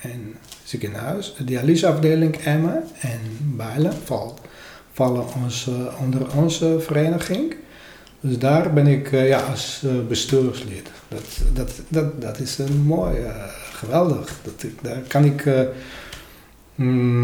En 0.00 0.34
ziekenhuis, 0.64 1.34
de 1.36 1.44
dialyseafdeling 1.44 2.36
Emmen 2.36 2.84
en 3.00 3.20
Bijlen 3.38 3.92
val, 4.04 4.38
vallen 4.92 5.24
eh, 5.66 6.00
onder 6.00 6.36
onze 6.36 6.80
vereniging. 6.80 7.54
Dus 8.20 8.38
daar 8.38 8.72
ben 8.72 8.86
ik 8.86 9.12
eh, 9.12 9.28
ja, 9.28 9.40
als 9.40 9.84
bestuurslid. 10.08 10.90
Dat, 11.08 11.24
dat, 11.52 11.70
dat, 11.88 12.20
dat 12.20 12.38
is 12.38 12.58
een 12.58 12.82
mooi, 12.82 13.16
geweldig. 13.72 14.40
Dat 14.42 14.62
ik, 14.62 14.78
daar 14.82 15.00
kan 15.08 15.24
ik 15.24 15.44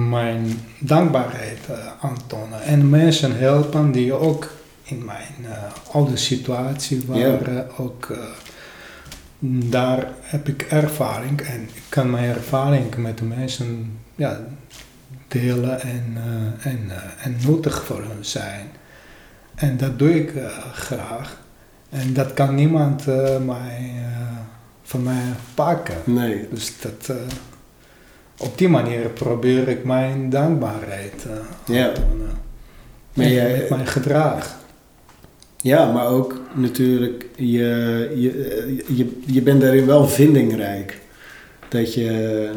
mijn 0.09 0.61
dankbaarheid 0.79 1.59
eh, 1.69 1.77
aantonen. 2.01 2.63
En 2.63 2.91
mensen 2.91 3.39
helpen 3.39 3.93
die 3.93 4.13
ook 4.13 4.51
in 4.83 5.05
mijn 5.05 5.35
eh, 5.45 5.95
oude 5.95 6.17
situatie 6.17 7.03
waren. 7.07 7.79
Ook, 7.79 8.11
eh, 8.11 8.19
daar 9.71 10.09
heb 10.21 10.49
ik 10.49 10.63
ervaring 10.63 11.41
en 11.41 11.63
ik 11.63 11.83
kan 11.89 12.11
mijn 12.11 12.25
ervaring 12.25 12.97
met 12.97 13.19
de 13.19 13.25
mensen 13.25 13.99
ja, 14.15 14.41
delen 15.29 15.81
en, 15.81 16.17
en, 16.61 16.91
en 17.23 17.37
nuttig 17.47 17.85
voor 17.85 18.03
hen 18.03 18.25
zijn. 18.25 18.67
En 19.55 19.77
dat 19.77 19.99
doe 19.99 20.15
ik 20.15 20.33
graag. 20.73 21.43
En 21.91 22.13
dat 22.13 22.33
kan 22.33 22.55
niemand 22.55 23.07
mij, 23.47 23.93
van 24.83 25.03
mij 25.03 25.23
pakken. 25.55 25.97
Nee. 26.05 26.49
Dus 26.51 26.81
dat, 26.81 27.13
op 28.45 28.59
die 28.59 28.69
manier 28.69 29.01
probeer 29.09 29.69
ik 29.69 29.85
mijn 29.85 30.31
dankbaarheid 30.31 31.27
eh, 31.27 31.75
Ja. 31.77 31.87
aan 31.89 31.95
te 31.95 32.01
tonen. 32.01 32.29
Maar 33.15 33.29
jij- 33.29 33.57
met 33.59 33.69
mijn 33.69 33.87
gedrag. 33.87 34.57
Ja, 35.61 35.93
maar 35.93 36.07
ook 36.07 36.41
natuurlijk, 36.55 37.27
je, 37.37 38.11
je, 38.17 38.83
je, 38.95 39.21
je 39.27 39.43
bent 39.43 39.61
daarin 39.61 39.87
wel 39.87 40.09
vindingrijk. 40.09 41.01
Dat 41.69 41.95
je 41.95 42.51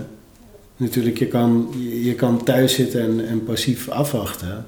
natuurlijk, 0.78 1.18
je 1.18 1.28
kan, 1.28 1.74
je 2.04 2.14
kan 2.16 2.44
thuis 2.44 2.74
zitten 2.74 3.02
en, 3.02 3.28
en 3.28 3.44
passief 3.44 3.90
afwachten. 3.90 4.66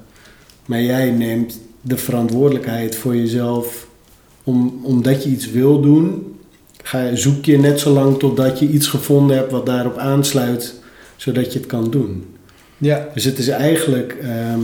Maar 0.65 0.82
jij 0.82 1.11
neemt 1.11 1.59
de 1.82 1.97
verantwoordelijkheid 1.97 2.95
voor 2.95 3.15
jezelf 3.15 3.88
om, 4.43 4.80
omdat 4.84 5.24
je 5.24 5.30
iets 5.30 5.51
wil 5.51 5.82
doen. 5.82 6.36
Ga, 6.84 7.15
zoek 7.15 7.45
je 7.45 7.57
net 7.57 7.80
zo 7.80 7.89
lang 7.91 8.20
totdat 8.20 8.59
je 8.59 8.67
iets 8.67 8.88
gevonden 8.88 9.38
hebt 9.38 9.51
wat 9.51 9.65
daarop 9.65 9.97
aansluit, 9.97 10.78
zodat 11.20 11.53
je 11.53 11.59
het 11.59 11.67
kan 11.67 11.91
doen. 11.91 12.36
Ja. 12.78 13.09
Dus 13.13 13.24
het 13.24 13.38
is 13.38 13.47
eigenlijk. 13.47 14.17
ehm, 14.22 14.61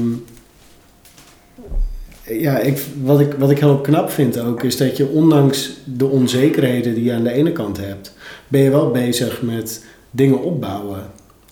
ja, 2.28 2.60
ik, 2.60 2.80
wat, 3.01 3.20
ik, 3.20 3.34
wat 3.34 3.49
ik 3.51 3.60
heel 3.60 3.82
knap 3.82 4.10
vind 4.10 4.39
ook, 4.39 4.64
is 4.64 4.78
dat 4.78 4.97
je 4.97 5.08
ondanks 5.08 5.72
de 5.84 6.06
onzekerheden 6.06 6.93
die 6.93 7.03
je 7.03 7.14
aan 7.14 7.24
de 7.24 7.32
ene 7.32 7.51
kant 7.51 7.78
hebt, 7.78 8.14
ben 8.47 8.62
je 8.62 8.70
wel 8.70 8.91
bezig 8.91 9.41
met 9.41 9.84
dingen 10.12 10.41
opbouwen 10.41 11.03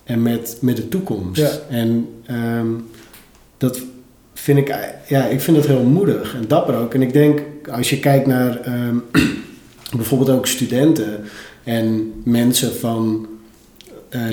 en 0.04 0.22
met, 0.22 0.58
met 0.62 0.76
de 0.76 0.90
toekomst. 0.90 1.42
Ja. 1.42 1.52
En 1.70 2.10
ehm, 2.26 2.68
dat 3.58 3.82
vind 4.34 4.58
ik, 4.58 4.76
ja, 5.08 5.26
ik 5.26 5.42
vind 5.42 5.58
dat 5.58 5.68
heel 5.68 5.84
moedig 5.84 6.36
en 6.36 6.48
dapper 6.48 6.76
ook. 6.76 6.94
En 6.94 7.02
ik 7.02 7.14
denk, 7.14 7.42
als 7.72 7.90
je 7.90 8.00
kijkt 8.00 8.28
naar 8.28 8.62
ehm, 8.62 8.98
bijvoorbeeld 9.98 10.30
ook 10.30 10.48
studenten 10.48 11.24
en 11.64 12.14
mensen 12.24 12.76
van 12.76 13.28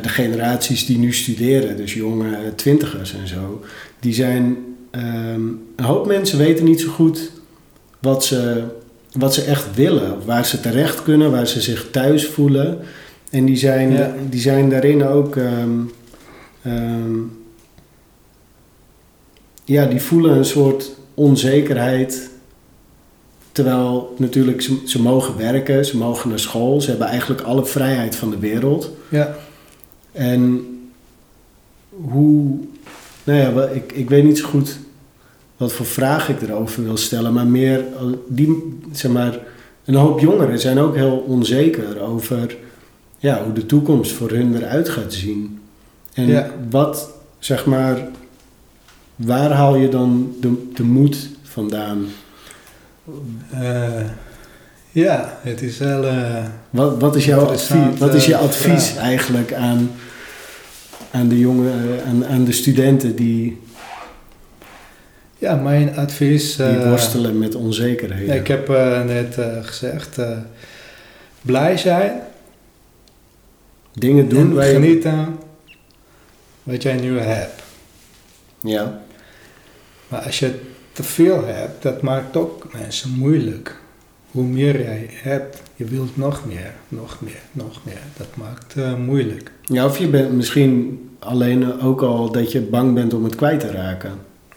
de 0.02 0.08
generaties 0.08 0.86
die 0.86 0.98
nu 0.98 1.12
studeren, 1.12 1.76
dus 1.76 1.94
jonge 1.94 2.54
twintigers 2.54 3.14
en 3.14 3.28
zo, 3.28 3.60
die 4.00 4.14
zijn. 4.14 4.56
ehm, 4.90 5.40
een 5.76 5.84
hoop 5.84 6.06
mensen 6.06 6.38
weten 6.38 6.64
niet 6.64 6.80
zo 6.80 6.88
goed 6.90 7.30
wat 8.00 8.24
ze, 8.24 8.62
wat 9.12 9.34
ze 9.34 9.42
echt 9.42 9.74
willen, 9.74 10.16
waar 10.24 10.46
ze 10.46 10.60
terecht 10.60 11.02
kunnen, 11.02 11.30
waar 11.30 11.46
ze 11.46 11.60
zich 11.60 11.88
thuis 11.90 12.26
voelen. 12.26 12.78
En 13.30 13.44
die 13.44 13.56
zijn, 13.56 13.92
Ja. 13.92 14.14
die 14.30 14.40
zijn 14.40 14.70
daarin 14.70 15.04
ook. 15.04 15.36
ehm, 15.36 15.70
ehm, 16.62 17.18
ja, 19.64 19.86
die 19.86 20.00
voelen 20.00 20.36
een 20.36 20.44
soort 20.44 20.90
onzekerheid. 21.14 22.30
Terwijl 23.52 24.14
natuurlijk 24.18 24.62
ze, 24.62 24.78
ze 24.86 25.02
mogen 25.02 25.36
werken, 25.36 25.84
ze 25.84 25.96
mogen 25.96 26.28
naar 26.28 26.38
school, 26.38 26.80
ze 26.80 26.90
hebben 26.90 27.06
eigenlijk 27.08 27.40
alle 27.40 27.66
vrijheid 27.66 28.16
van 28.16 28.30
de 28.30 28.38
wereld. 28.38 28.90
Ja. 29.08 29.36
En 30.12 30.64
hoe, 31.90 32.58
nou 33.24 33.38
ja, 33.38 33.64
ik, 33.68 33.92
ik 33.92 34.08
weet 34.08 34.24
niet 34.24 34.38
zo 34.38 34.48
goed 34.48 34.78
wat 35.56 35.72
voor 35.72 35.86
vraag 35.86 36.28
ik 36.28 36.42
erover 36.42 36.84
wil 36.84 36.96
stellen, 36.96 37.32
maar 37.32 37.46
meer, 37.46 37.84
die, 38.28 38.78
zeg 38.92 39.10
maar, 39.12 39.38
een 39.84 39.94
hoop 39.94 40.20
jongeren 40.20 40.58
zijn 40.58 40.78
ook 40.78 40.94
heel 40.94 41.24
onzeker 41.26 42.00
over 42.00 42.56
ja, 43.18 43.44
hoe 43.44 43.52
de 43.52 43.66
toekomst 43.66 44.12
voor 44.12 44.30
hun 44.30 44.56
eruit 44.56 44.88
gaat 44.88 45.12
zien. 45.12 45.60
En 46.12 46.26
Ja. 46.26 46.50
wat, 46.70 47.10
zeg 47.38 47.66
maar, 47.66 48.08
waar 49.16 49.50
haal 49.50 49.76
je 49.76 49.88
dan 49.88 50.34
de, 50.40 50.70
de 50.74 50.82
moed 50.82 51.28
vandaan? 51.42 52.04
Eh, 53.50 54.04
ja, 54.92 55.38
het 55.42 55.62
is 55.62 55.78
wel... 55.78 56.04
eh, 56.06 56.44
Wat, 56.70 57.00
wat 57.00 57.16
is 57.16 57.24
jouw 57.24 57.44
advies, 57.46 57.98
wat 57.98 58.14
is 58.14 58.26
je 58.26 58.34
eh, 58.34 58.40
advies 58.40 58.88
vraag. 58.88 59.04
eigenlijk 59.04 59.52
aan, 59.52 59.90
aan 61.10 61.28
de 61.28 61.38
jongen, 61.38 62.00
aan, 62.06 62.26
aan 62.26 62.44
de 62.44 62.52
studenten 62.52 63.16
die, 63.16 63.60
ja, 65.38 65.54
mijn 65.54 65.96
advies... 65.96 66.56
die 66.56 66.66
eh, 66.66 66.88
worstelen 66.88 67.38
met 67.38 67.54
onzekerheden? 67.54 68.34
Ik 68.34 68.46
heb 68.46 68.68
net 69.06 69.36
gezegd, 69.62 70.18
blij 71.42 71.76
zijn 71.76 72.20
Dingen 73.92 74.28
doen 74.28 74.40
en 74.50 74.54
waar 74.54 74.64
genieten 74.64 75.38
wat 76.62 76.82
jij 76.82 76.96
nu 76.96 77.18
hebt. 77.18 77.62
Ja, 78.60 79.00
Maar 80.08 80.20
als 80.20 80.38
je 80.38 80.60
te 80.92 81.02
veel 81.02 81.44
hebt, 81.46 81.82
dat 81.82 82.02
maakt 82.02 82.36
ook 82.36 82.72
mensen 82.72 83.10
moeilijk. 83.10 83.79
Hoe 84.30 84.44
meer 84.44 84.82
jij 84.82 85.06
hebt, 85.10 85.62
je 85.76 85.84
wilt 85.84 86.16
nog 86.16 86.46
meer, 86.46 86.72
nog 86.88 87.20
meer, 87.20 87.40
nog 87.52 87.84
meer. 87.84 88.00
Dat 88.16 88.26
maakt 88.34 88.76
eh, 88.76 88.94
moeilijk. 88.94 89.52
ja, 89.64 89.84
of 89.86 89.98
je 89.98 90.08
bent 90.08 90.32
misschien 90.32 91.00
alleen 91.18 91.80
ook 91.80 92.02
al 92.02 92.32
dat 92.32 92.52
je 92.52 92.60
bang 92.60 92.94
bent 92.94 93.14
om 93.14 93.24
het 93.24 93.34
kwijt 93.34 93.60
te 93.60 93.70
raken. 93.70 94.12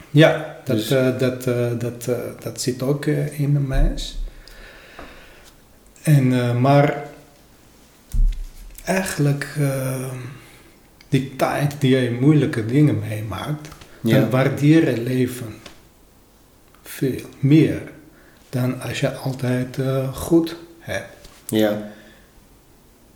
Ja, 0.09 0.57
dat, 0.65 0.75
Dus- 0.75 0.91
eh, 0.91 1.19
dat, 1.19 1.47
eh, 1.47 1.71
dat, 1.79 2.09
dat 2.43 2.61
zit 2.61 2.81
ook 2.81 3.05
in 3.05 3.53
de 3.53 3.59
mens. 3.59 4.17
En, 6.01 6.61
maar 6.61 7.03
eigenlijk 8.83 9.47
die 11.09 11.35
tijd 11.35 11.75
die 11.79 11.97
je 11.97 12.17
moeilijke 12.21 12.65
dingen 12.65 12.99
meemaakt, 12.99 13.67
Ja, 14.01 14.19
dan 14.19 14.29
waardeer 14.29 14.89
je 14.89 15.01
leven 15.01 15.53
veel 16.83 17.21
meer 17.39 17.91
dan 18.53 18.81
als 18.81 18.99
je 18.99 19.13
altijd 19.15 19.77
eh, 19.79 20.13
goed 20.15 20.55
hebt. 20.79 21.15
ja, 21.47 21.91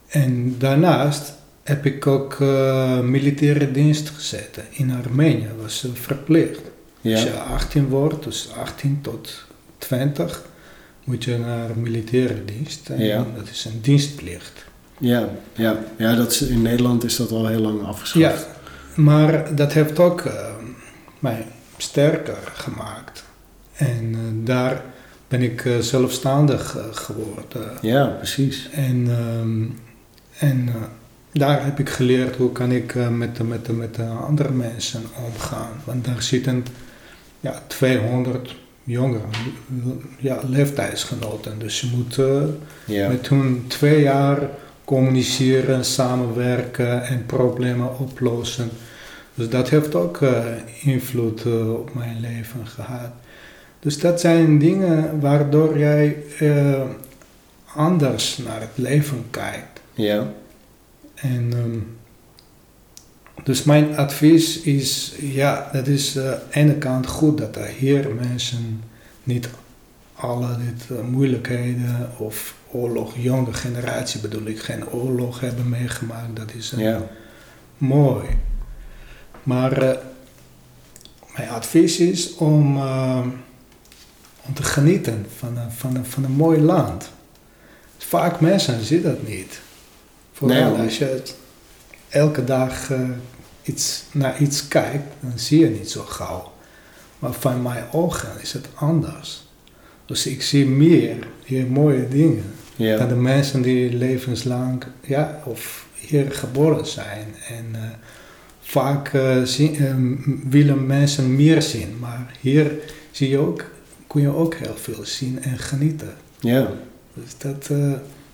En 0.08 0.56
daarnaast 0.58 1.34
heb 1.64 1.86
ik 1.86 2.08
ook 2.08 2.38
eh, 2.42 3.00
militaire 3.00 3.72
dienst 3.72 4.10
gezeten 4.10 4.64
in 4.70 4.92
Armenië, 5.06 5.48
was 5.62 5.84
eh, 5.84 5.90
verplicht. 5.94 6.62
Als 7.04 7.24
je 7.24 7.30
ja, 7.30 7.44
18 7.44 7.88
wordt, 7.88 8.24
dus 8.24 8.50
18 8.58 9.00
tot 9.02 9.46
20, 9.78 10.46
moet 11.04 11.24
je 11.24 11.38
naar 11.38 11.70
militaire 11.78 12.46
dienst. 12.46 12.90
En 12.90 13.00
Ja. 13.04 13.26
dat 13.36 13.50
is 13.50 13.66
een 13.66 13.82
dienstplicht. 13.82 14.66
ja, 14.98 15.30
ja, 15.54 15.80
ja 15.98 16.16
dat 16.16 16.32
is, 16.32 16.42
in 16.42 16.62
Nederland 16.62 17.04
is 17.04 17.16
dat 17.16 17.32
al 17.32 17.48
heel 17.48 17.60
lang 17.62 17.84
afgeschaft. 17.84 18.48
Ja, 18.48 19.02
maar 19.02 19.56
dat 19.56 19.74
heeft 19.74 20.00
ook 20.00 20.24
mij 21.20 21.46
sterker 21.78 22.38
gemaakt. 22.54 23.24
En 23.74 24.16
daar 24.44 24.82
ben 25.28 25.42
ik 25.42 25.66
eh, 25.66 25.78
zelfstandig 25.78 26.78
eh, 26.78 26.84
geworden. 26.92 27.72
Ja, 27.82 28.06
precies. 28.06 28.70
En, 28.72 29.08
ehm, 29.10 29.66
en 30.52 30.68
eh, 30.68 30.82
daar 31.32 31.64
heb 31.64 31.80
ik 31.80 31.90
geleerd 31.90 32.36
hoe 32.36 32.52
kan 32.52 32.72
ik 32.72 32.96
met, 32.96 33.36
de, 33.36 33.44
met, 33.44 33.66
de, 33.66 33.74
met 33.74 33.96
de 33.96 34.04
andere 34.04 34.52
mensen 34.52 35.04
omgaan. 35.26 35.72
Want 35.84 36.06
daar 36.06 36.22
zitten 36.22 36.66
ja, 37.40 37.62
200 37.68 38.56
jongeren, 38.84 39.30
ja, 40.18 40.40
leeftijdsgenoten. 40.48 41.60
Dus 41.60 41.82
je 41.82 41.88
moet 41.96 42.16
Ja, 42.86 43.08
met 43.08 43.28
hun 43.28 43.66
twee 43.68 44.02
jaar 44.02 44.50
communiceren, 44.86 45.86
samenwerken 45.86 47.04
en 47.04 47.26
problemen 47.26 48.00
oplossen. 48.00 48.70
Dus 49.34 49.50
dat 49.50 49.70
heeft 49.70 49.96
ook 49.96 50.20
invloed 50.82 51.46
op 51.76 51.94
mijn 51.94 52.20
leven 52.20 52.68
gehad. 52.68 53.12
Dus 53.80 54.00
dat 54.00 54.20
zijn 54.20 54.60
dingen 54.60 55.20
waardoor 55.20 55.78
jij 55.78 56.18
eh, 56.40 56.82
anders 57.76 58.38
naar 58.38 58.60
het 58.60 58.70
leven 58.76 59.26
kijkt. 59.30 59.82
ja, 59.94 60.34
En 61.16 61.50
ehm, 61.54 61.80
dus 63.44 63.64
mijn 63.64 63.98
advies 63.98 64.62
is, 64.62 65.16
ja, 65.20 65.70
dat 65.72 65.88
is 65.88 66.18
aan 66.18 66.24
de 66.24 66.40
ene 66.50 66.76
kant 66.76 67.08
goed 67.08 67.38
dat 67.38 67.56
er 67.56 67.68
hier 67.68 68.08
mensen 68.20 68.84
niet 69.24 69.50
alle 70.14 70.48
dit 70.66 70.98
eh, 70.98 71.06
moeilijkheden 71.06 72.10
of 72.18 72.56
oorlog, 72.72 73.14
jonge 73.18 73.54
generatie 73.54 74.20
bedoel 74.22 74.46
ik, 74.46 74.60
geen 74.60 74.90
oorlog 74.90 75.40
hebben 75.40 75.70
meegemaakt. 75.70 76.36
Dat 76.36 76.54
is 76.54 76.72
eh, 76.72 76.80
ja, 76.80 77.02
mooi. 77.78 78.28
Maar 79.44 79.82
eh, 79.82 79.98
mijn 81.36 81.50
advies 81.50 82.00
is 82.00 82.36
om, 82.36 82.78
eh, 82.78 83.26
om 84.48 84.54
te 84.54 84.64
genieten 84.64 85.26
van 85.38 85.58
een, 85.58 85.72
van, 85.72 85.96
een, 85.96 86.06
van 86.06 86.24
een 86.24 86.32
mooi 86.32 86.62
land. 86.62 87.12
Vaak 87.98 88.40
mensen 88.40 88.86
zien 88.86 89.02
dat 89.02 89.28
niet. 89.28 89.60
Vooral 90.34 90.72
Nee, 90.72 90.84
als 90.84 90.98
je 90.98 91.22
elke 92.10 92.44
dag 92.44 92.92
eh, 92.92 93.00
iets, 93.64 94.04
naar 94.12 94.42
iets 94.42 94.68
kijkt, 94.68 95.14
dan 95.20 95.40
zie 95.40 95.60
je 95.60 95.70
niet 95.70 95.90
zo 95.90 96.02
gauw. 96.02 96.52
Maar 97.20 97.34
van 97.34 97.62
mijn 97.62 97.86
ogen 97.92 98.30
is 98.42 98.54
het 98.54 98.68
anders. 98.76 99.46
Dus 100.06 100.28
ik 100.28 100.42
zie 100.42 100.66
meer 100.66 101.28
hier 101.44 101.66
mooie 101.66 102.08
dingen 102.08 102.54
dan 102.76 102.88
ja, 102.88 103.06
de 103.06 103.16
mensen 103.16 103.62
die 103.62 103.94
levenslang 103.94 104.84
ja, 105.02 105.42
of 105.46 105.86
hier 105.94 106.32
geboren 106.32 106.86
zijn. 106.86 107.36
En 107.48 107.66
eh, 107.74 107.82
vaak 108.62 109.14
eh, 109.14 109.42
zien, 109.44 110.44
willen 110.50 110.86
mensen 110.86 111.36
meer 111.36 111.62
zien, 111.62 111.98
maar 112.00 112.38
hier 112.42 112.72
zie 113.12 113.30
je 113.30 113.38
ook, 113.38 113.66
kun 114.08 114.22
je 114.22 114.34
ook 114.34 114.56
heel 114.56 114.76
veel 114.76 115.06
zien 115.06 115.42
en 115.44 115.58
genieten. 115.58 116.14
ja, 116.40 116.72
Dus 117.14 117.38
dat, 117.38 117.70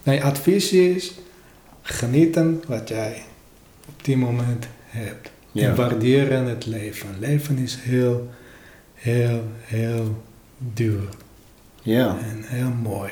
mijn 0.03 0.24
advies 0.24 0.71
is, 0.71 1.13
genieten 1.82 2.63
wat 2.67 2.88
jij 2.89 3.24
op 3.88 4.03
die 4.05 4.17
moment 4.17 4.65
hebt. 4.86 5.32
En 5.53 5.61
ja, 5.61 5.76
waarderen 5.76 6.45
het 6.45 6.65
leven. 6.65 7.19
Leven 7.19 7.57
is 7.57 7.76
heel, 7.80 8.30
heel, 8.93 9.43
heel 9.61 10.24
duur. 10.57 11.09
Ja. 11.82 12.17
En 12.17 12.43
heel 12.43 12.69
mooi. 12.69 13.11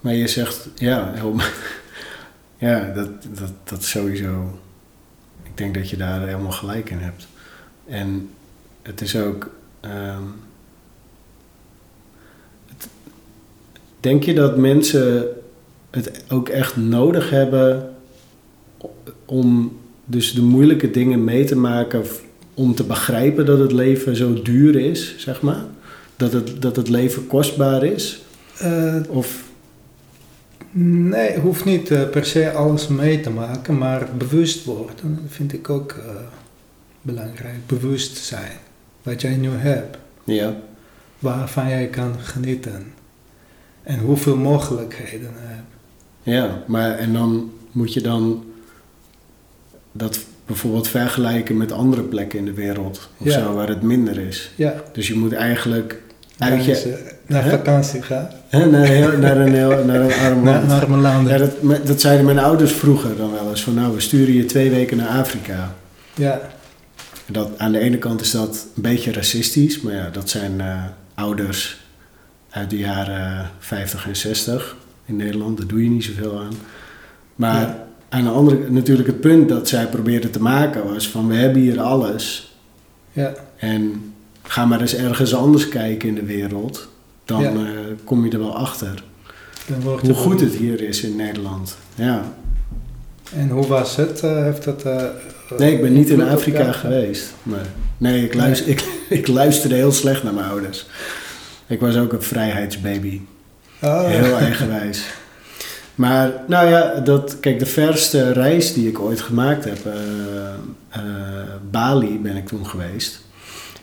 Maar 0.00 0.14
je 0.14 0.28
zegt, 0.28 0.68
ja, 0.74 1.12
heel, 1.12 1.36
ja 2.68 2.92
dat, 2.92 3.10
dat, 3.38 3.52
dat 3.64 3.84
sowieso. 3.84 4.58
Ik 5.42 5.56
denk 5.56 5.74
dat 5.74 5.90
je 5.90 5.96
daar 5.96 6.26
helemaal 6.26 6.52
gelijk 6.52 6.90
in 6.90 6.98
hebt. 6.98 7.28
En 7.86 8.30
het 8.82 9.00
is 9.00 9.16
ook. 9.16 9.50
ehm, 9.80 10.22
denk 14.00 14.24
je 14.24 14.34
dat 14.34 14.56
mensen 14.56 15.26
het 15.90 16.24
ook 16.28 16.48
echt 16.48 16.76
nodig 16.76 17.30
hebben 17.30 17.94
om 19.24 19.78
dus 20.04 20.32
de 20.32 20.42
moeilijke 20.42 20.90
dingen 20.90 21.24
mee 21.24 21.44
te 21.44 21.56
maken 21.56 22.02
om 22.54 22.74
te 22.74 22.84
begrijpen 22.84 23.46
dat 23.46 23.58
het 23.58 23.72
leven 23.72 24.16
zo 24.16 24.42
duur 24.42 24.76
is, 24.76 25.14
zeg 25.18 25.42
maar? 25.42 25.64
Dat 26.16 26.32
het, 26.32 26.62
dat 26.62 26.76
het 26.76 26.88
leven 26.88 27.26
kostbaar 27.26 27.84
is? 27.84 28.22
Eh, 28.58 28.96
Of 29.08 29.42
nee, 30.70 31.38
hoeft 31.38 31.64
niet 31.64 31.90
eh, 31.90 32.08
per 32.08 32.24
se 32.24 32.52
alles 32.52 32.88
mee 32.88 33.20
te 33.20 33.30
maken, 33.30 33.78
maar 33.78 34.08
bewust 34.16 34.64
worden 34.64 35.18
vind 35.28 35.52
ik 35.52 35.70
ook 35.70 35.92
eh, 35.92 36.14
belangrijk. 37.02 37.66
Bewust 37.66 38.16
zijn. 38.16 38.52
Wat 39.02 39.20
jij 39.20 39.36
nu 39.36 39.50
hebt, 39.50 39.98
ja, 40.24 40.56
waarvan 41.18 41.68
jij 41.68 41.86
kan 41.86 42.14
genieten. 42.20 42.92
En 43.88 43.98
hoeveel 43.98 44.36
mogelijkheden 44.36 45.30
hebt. 45.36 45.62
ja, 46.22 46.62
maar 46.66 46.94
en 46.98 47.12
dan 47.12 47.50
moet 47.72 47.92
je 47.92 48.00
dan 48.00 48.44
dat 49.92 50.18
bijvoorbeeld 50.46 50.88
vergelijken 50.88 51.56
met 51.56 51.72
andere 51.72 52.02
plekken 52.02 52.38
in 52.38 52.44
de 52.44 52.52
wereld 52.52 53.08
of 53.18 53.26
Ja. 53.26 53.32
zo, 53.40 53.54
waar 53.54 53.68
het 53.68 53.82
minder 53.82 54.18
is. 54.18 54.50
Ja, 54.56 54.74
Dus 54.92 55.08
je 55.08 55.14
moet 55.14 55.32
eigenlijk 55.32 56.00
uit 56.38 56.64
je, 56.64 57.04
naar 57.26 57.44
Hè? 57.44 57.50
vakantie 57.50 58.02
gaat. 58.02 58.34
hè, 58.48 58.66
naar, 58.66 58.86
heel- 58.86 59.18
naar, 59.18 59.36
een, 59.36 59.54
heel, 59.54 59.84
naar 59.84 60.00
een 60.00 60.12
arm 60.12 60.42
Naar 60.44 60.64
land. 60.66 60.82
arme 60.82 60.96
landen. 60.96 61.32
Ja, 61.32 61.38
dat, 61.38 61.86
dat 61.86 62.00
zeiden 62.00 62.24
mijn 62.24 62.38
ouders 62.38 62.72
vroeger 62.72 63.16
dan 63.16 63.32
wel 63.32 63.50
eens. 63.50 63.62
Van 63.62 63.74
nou, 63.74 63.94
we 63.94 64.00
sturen 64.00 64.34
je 64.34 64.44
twee 64.44 64.70
weken 64.70 64.96
naar 64.96 65.08
Afrika. 65.08 65.74
Ja, 66.14 66.40
Dat, 67.26 67.48
aan 67.58 67.72
de 67.72 67.78
ene 67.78 67.98
kant 67.98 68.20
is 68.20 68.30
dat 68.30 68.66
een 68.76 68.82
beetje 68.82 69.12
racistisch. 69.12 69.80
Maar 69.80 69.94
ja, 69.94 70.08
dat 70.12 70.30
zijn 70.30 70.60
eh, 70.60 70.82
ouders 71.14 71.77
uit 72.58 72.70
de 72.70 72.78
jaren 72.78 73.50
50 73.58 74.06
en 74.06 74.16
60 74.16 74.76
in 75.04 75.16
Nederland. 75.16 75.58
Daar 75.58 75.66
doe 75.66 75.82
je 75.82 75.88
niet 75.90 76.04
zoveel 76.04 76.38
aan. 76.40 76.52
Maar 77.34 77.60
Ja. 77.60 77.86
aan 78.08 78.22
de 78.24 78.30
andere 78.30 78.70
natuurlijk 78.70 79.06
het 79.08 79.20
punt 79.20 79.48
dat 79.48 79.68
zij 79.68 79.86
probeerden 79.86 80.30
te 80.30 80.40
maken 80.42 80.92
was 80.92 81.08
van... 81.08 81.28
we 81.28 81.34
hebben 81.34 81.62
hier 81.62 81.80
alles. 81.80 82.52
ja, 83.12 83.32
En 83.56 84.12
ga 84.42 84.64
maar 84.64 84.80
eens 84.80 84.94
ergens 84.94 85.34
anders 85.34 85.68
kijken 85.68 86.08
in 86.08 86.14
de 86.14 86.24
wereld. 86.24 86.88
Dan 87.24 87.40
Ja. 87.42 87.50
eh, 87.52 87.58
kom 88.04 88.24
je 88.24 88.30
er 88.30 88.38
wel 88.38 88.56
achter. 88.56 89.02
Hoe 90.00 90.14
goed 90.14 90.40
het 90.40 90.54
hier 90.54 90.80
is 90.82 91.02
in 91.02 91.16
Nederland. 91.16 91.76
Ja. 91.94 92.32
En 93.34 93.48
hoe 93.48 93.66
was 93.66 93.96
het? 93.96 94.20
Eh, 94.20 94.42
heeft 94.42 94.64
het 94.64 94.82
eh, 94.82 95.02
Nee, 95.58 95.74
ik 95.74 95.82
ben 95.82 95.92
niet 95.92 96.08
in 96.08 96.22
Afrika 96.22 96.72
geweest. 96.72 97.34
Maar, 97.42 97.66
nee, 97.98 98.24
ik, 98.24 98.34
luister, 98.34 98.68
ik, 98.68 98.84
ik 99.18 99.26
luisterde 99.26 99.74
heel 99.74 99.92
slecht 99.92 100.22
naar 100.22 100.34
mijn 100.34 100.46
ouders. 100.50 100.86
Ik 101.68 101.80
was 101.80 101.96
ook 101.96 102.12
een 102.12 102.22
vrijheidsbaby. 102.22 103.20
Oh, 103.82 104.06
Heel 104.06 104.36
eigenwijs. 104.36 105.04
Maar, 105.94 106.32
nou 106.46 106.68
ja, 106.68 107.00
dat, 107.00 107.40
kijk, 107.40 107.58
de 107.58 107.66
verste 107.66 108.32
reis 108.32 108.74
die 108.74 108.88
ik 108.88 108.98
ooit 109.00 109.20
gemaakt 109.20 109.64
heb, 109.64 109.86
eh, 109.86 111.02
Bali 111.70 112.18
ben 112.18 112.36
ik 112.36 112.46
toen 112.46 112.66
geweest. 112.66 113.20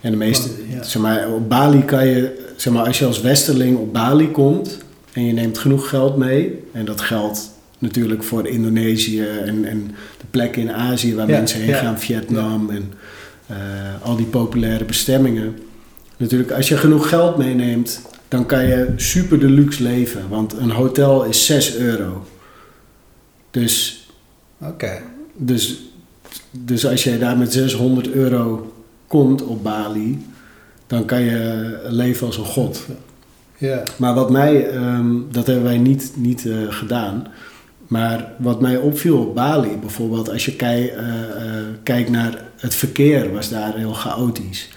En 0.02 0.12
de 0.12 0.18
meeste, 0.18 0.50
ja. 0.70 0.84
zeg 0.84 1.02
maar, 1.02 1.30
op 1.30 1.50
Bali 1.50 1.86
kan 1.86 2.08
je, 2.08 2.52
zeg 2.56 2.74
maar, 2.74 2.86
als 2.86 3.00
je 3.00 3.06
als 3.06 3.22
westerling 3.22 3.78
op 3.78 3.94
Bali 3.94 4.32
komt 4.32 4.78
en 5.14 5.26
je 5.26 5.34
neemt 5.34 5.58
genoeg 5.58 5.90
geld 5.90 6.18
mee, 6.18 6.64
en 6.72 6.86
dat 6.86 7.02
geldt 7.02 7.52
natuurlijk 7.80 8.24
voor 8.24 8.48
Indonesië 8.48 9.26
en, 9.46 9.66
en 9.66 9.88
de 10.18 10.26
plekken 10.30 10.62
in 10.62 10.72
Azië 10.72 11.16
waar 11.16 11.28
Ja, 11.28 11.38
mensen 11.38 11.60
heen 11.60 11.70
ja. 11.70 11.78
gaan, 11.78 12.00
Vietnam 12.00 12.70
en 12.70 12.94
eh, 13.48 13.56
al 14.02 14.16
die 14.16 14.26
populaire 14.26 14.86
bestemmingen. 14.86 15.56
Natuurlijk, 16.18 16.52
als 16.52 16.68
je 16.68 16.78
genoeg 16.78 17.10
geld 17.10 17.38
meeneemt, 17.38 18.02
dan 18.28 18.46
kan 18.46 18.68
je 18.68 18.94
super 18.96 19.40
deluxe 19.40 19.84
leven. 19.84 20.30
Want 20.30 20.54
een 20.58 20.72
hotel 20.72 21.24
is 21.24 21.46
6 21.46 21.76
euro. 21.76 22.26
Dus, 23.52 24.06
Oké. 24.62 25.02
dus, 25.34 25.82
dus 26.52 26.86
als 26.88 27.04
jij 27.04 27.18
daar 27.18 27.38
met 27.38 27.54
600 27.54 28.10
euro 28.12 28.74
komt 29.08 29.44
op 29.44 29.64
Bali, 29.64 30.26
dan 30.88 31.06
kan 31.06 31.22
je 31.22 31.78
leven 31.88 32.28
als 32.28 32.38
een 32.38 32.46
god. 32.46 32.86
Ja, 33.58 33.84
Maar 33.98 34.14
wat 34.14 34.30
mij, 34.30 34.70
ehm, 34.70 35.14
dat 35.32 35.46
hebben 35.46 35.64
wij 35.64 35.78
niet, 35.78 36.12
niet 36.16 36.46
eh, 36.46 36.56
gedaan. 36.70 37.28
Maar 37.88 38.32
wat 38.38 38.62
mij 38.62 38.78
opviel 38.78 39.18
op 39.18 39.36
Bali, 39.36 39.78
bijvoorbeeld 39.82 40.30
als 40.30 40.46
je 40.46 40.56
kei- 40.56 40.88
eh, 40.88 41.20
eh, 41.20 41.64
kijkt 41.84 42.10
naar 42.10 42.44
het 42.58 42.76
verkeer, 42.76 43.34
was 43.34 43.50
daar 43.50 43.76
heel 43.76 43.94
chaotisch. 43.94 44.70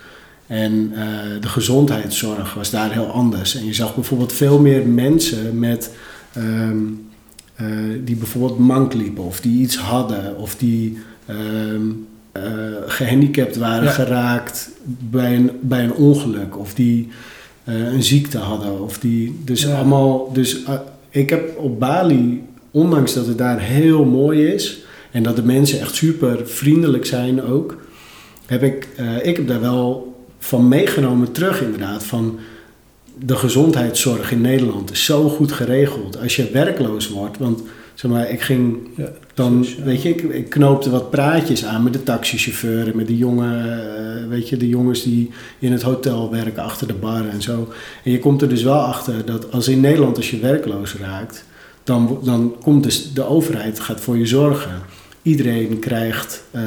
En 0.49 0.90
eh, 0.94 1.09
de 1.40 1.49
gezondheidszorg 1.49 2.55
was 2.55 2.70
daar 2.70 2.92
heel 2.92 3.07
anders. 3.07 3.57
En 3.57 3.64
je 3.66 3.74
zag 3.74 3.94
bijvoorbeeld 3.94 4.32
veel 4.32 4.59
meer 4.61 4.86
mensen 4.86 5.59
met, 5.59 5.90
ehm, 6.32 6.76
eh, 7.55 7.66
die 8.05 8.16
bijvoorbeeld 8.16 8.59
mank 8.59 8.94
liepen, 8.94 9.24
of 9.24 9.40
die 9.40 9.61
iets 9.62 9.76
hadden, 9.76 10.36
of 10.38 10.57
die 10.57 10.99
ehm, 11.26 11.82
eh, 12.32 12.42
gehandicapt 12.86 13.57
waren 13.57 13.84
Ja. 13.84 13.90
geraakt 13.90 14.70
bij 15.11 15.34
een, 15.36 15.51
bij 15.61 15.84
een 15.84 15.92
ongeluk, 15.92 16.59
of 16.59 16.74
die 16.74 17.09
een 17.64 18.03
ziekte 18.03 18.38
hadden. 18.38 18.82
Of 18.82 18.99
die, 18.99 19.38
dus 19.44 19.62
Ja. 19.62 19.74
allemaal, 19.76 20.32
dus 20.32 20.59
ik 21.11 21.30
heb 21.30 21.59
op 21.59 21.78
Bali, 21.78 22.42
ondanks 22.70 23.14
dat 23.14 23.26
het 23.26 23.38
daar 23.38 23.61
heel 23.61 24.05
mooi 24.05 24.46
is 24.46 24.78
en 25.11 25.22
dat 25.22 25.36
de 25.36 25.42
mensen 25.42 25.80
echt 25.80 25.94
super 25.94 26.40
vriendelijk 26.44 27.07
zijn 27.07 27.42
ook, 27.42 27.76
heb 28.46 28.62
ik, 28.62 28.88
ik 29.22 29.36
heb 29.36 29.49
daar 29.49 29.61
wel 29.61 30.07
van 30.39 30.68
meegenomen 30.68 31.32
terug 31.32 31.62
inderdaad. 31.62 32.05
Van 32.05 32.39
de 33.18 33.36
gezondheidszorg 33.36 34.32
in 34.32 34.41
Nederland 34.41 34.91
is 34.91 35.05
zo 35.05 35.28
goed 35.28 35.53
geregeld. 35.53 36.20
Als 36.20 36.36
je 36.36 36.51
werkloos 36.51 37.09
wordt, 37.09 37.39
want 37.39 37.62
zeg 37.95 38.11
maar, 38.11 38.30
ik 38.30 38.41
ging 38.41 38.78
ja. 38.97 39.11
dan, 39.34 39.66
weet 39.84 40.03
je, 40.03 40.09
ik, 40.09 40.22
ik 40.22 40.49
knoopte 40.49 40.91
wat 40.91 41.11
praatjes 41.11 41.64
aan 41.64 41.82
met 41.82 41.93
de 41.93 42.03
taxichauffeur 42.03 42.89
en 42.89 42.97
met 42.97 43.07
de 43.07 43.16
jongen, 43.16 43.62
eh, 43.62 44.28
weet 44.28 44.49
je, 44.49 44.57
de 44.57 44.68
jongens 44.68 45.03
die 45.03 45.30
in 45.59 45.72
het 45.72 45.82
hotel 45.82 46.30
werken 46.30 46.62
achter 46.62 46.86
de 46.86 46.95
bar 46.95 47.28
en 47.28 47.43
zo. 47.43 47.72
En 48.05 48.11
je 48.11 48.18
komt 48.18 48.43
er 48.43 48.49
dus 48.49 48.62
wel 48.62 48.80
achter 48.80 49.24
dat 49.24 49.53
als 49.53 49.68
in 49.68 49.80
Nederland 49.80 50.16
als 50.16 50.30
je 50.30 50.39
werkloos 50.39 50.95
raakt, 50.95 51.45
dan, 51.84 52.20
dan 52.24 52.57
komt 52.62 52.82
dus 52.82 53.12
de 53.12 53.24
overheid 53.24 53.80
gaat 53.80 54.01
voor 54.01 54.18
je 54.18 54.26
zorgen. 54.26 54.82
Iedereen 55.29 55.79
krijgt 55.79 56.45
eh, 56.51 56.62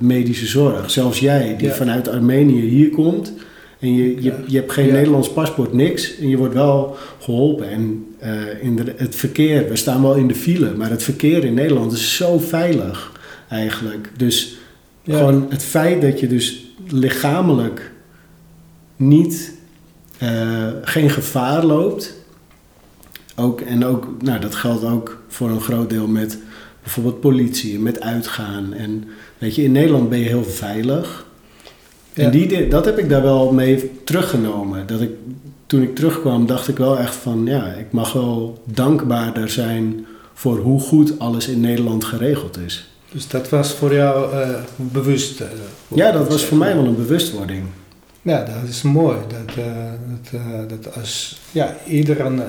medische 0.00 0.46
zorg. 0.46 0.90
Zelfs 0.90 1.18
jij, 1.18 1.56
die 1.56 1.66
Ja. 1.68 1.74
vanuit 1.74 2.08
Armenië 2.08 2.60
hier 2.60 2.90
komt. 2.90 3.32
En 3.78 3.94
je, 3.94 4.22
je, 4.22 4.34
je 4.46 4.56
hebt 4.56 4.72
geen 4.72 4.86
Ja. 4.86 4.92
Nederlands 4.92 5.32
paspoort, 5.32 5.72
niks. 5.72 6.16
En 6.18 6.28
je 6.28 6.36
wordt 6.36 6.54
wel 6.54 6.96
geholpen. 7.20 7.70
En 7.70 8.06
eh, 8.18 8.62
in 8.62 8.76
de, 8.76 8.94
het 8.96 9.14
verkeer, 9.14 9.68
we 9.68 9.76
staan 9.76 10.02
wel 10.02 10.14
in 10.14 10.26
de 10.26 10.34
file. 10.34 10.74
Maar 10.74 10.90
het 10.90 11.02
verkeer 11.02 11.44
in 11.44 11.54
Nederland 11.54 11.92
is 11.92 12.16
zo 12.16 12.38
veilig 12.38 13.12
eigenlijk. 13.48 14.10
Dus 14.16 14.56
Ja. 15.02 15.16
gewoon 15.18 15.46
het 15.48 15.62
feit 15.62 16.02
dat 16.02 16.20
je 16.20 16.26
dus 16.26 16.64
lichamelijk 16.88 17.90
niet, 18.96 19.52
eh, 20.18 20.68
geen 20.82 21.10
gevaar 21.10 21.64
loopt. 21.64 22.14
Ook, 23.36 23.60
en 23.60 23.84
ook, 23.84 24.06
nou, 24.22 24.40
dat 24.40 24.54
geldt 24.54 24.84
ook 24.84 25.22
voor 25.28 25.50
een 25.50 25.60
groot 25.60 25.90
deel 25.90 26.06
met 26.06 26.38
bijvoorbeeld 26.84 27.20
politie, 27.20 27.78
met 27.78 28.00
uitgaan. 28.00 28.72
En 28.74 29.04
weet 29.38 29.54
je, 29.54 29.62
in 29.62 29.72
Nederland 29.72 30.08
ben 30.08 30.18
je 30.18 30.24
heel 30.28 30.44
veilig. 30.44 31.26
En 32.12 32.24
Ja. 32.24 32.30
die, 32.30 32.46
di- 32.46 32.68
dat 32.68 32.84
heb 32.84 32.98
ik 32.98 33.08
daar 33.08 33.22
wel 33.22 33.52
mee 33.52 33.90
teruggenomen. 34.04 34.86
Dat 34.86 35.00
ik, 35.00 35.10
toen 35.66 35.82
ik 35.82 35.94
terugkwam, 35.94 36.46
dacht 36.46 36.68
ik 36.68 36.76
wel 36.76 36.98
echt 36.98 37.14
van, 37.14 37.46
ja, 37.46 37.66
ik 37.66 37.92
mag 37.92 38.12
wel 38.12 38.62
dankbaarder 38.64 39.48
zijn 39.48 40.06
voor 40.34 40.58
hoe 40.58 40.80
goed 40.80 41.18
alles 41.18 41.48
in 41.48 41.60
Nederland 41.60 42.04
geregeld 42.04 42.58
is. 42.58 42.88
Dus 43.12 43.28
dat 43.28 43.48
was 43.48 43.72
voor 43.72 43.94
jou 43.94 44.32
eh, 44.32 44.48
bewust? 44.76 45.40
eh, 45.40 45.46
Ja, 45.88 46.10
dat 46.12 46.28
was 46.28 46.44
voor 46.44 46.58
mij 46.58 46.74
wel 46.76 46.84
een 46.86 46.96
bewustwording. 46.96 47.62
Ja, 48.22 48.44
dat 48.44 48.68
is 48.68 48.82
mooi. 48.82 49.16
Dat, 49.28 49.56
eh, 49.64 49.74
dat, 50.68 50.68
dat 50.82 50.94
als 50.96 51.40
ja, 51.52 51.76
iedereen 51.86 52.42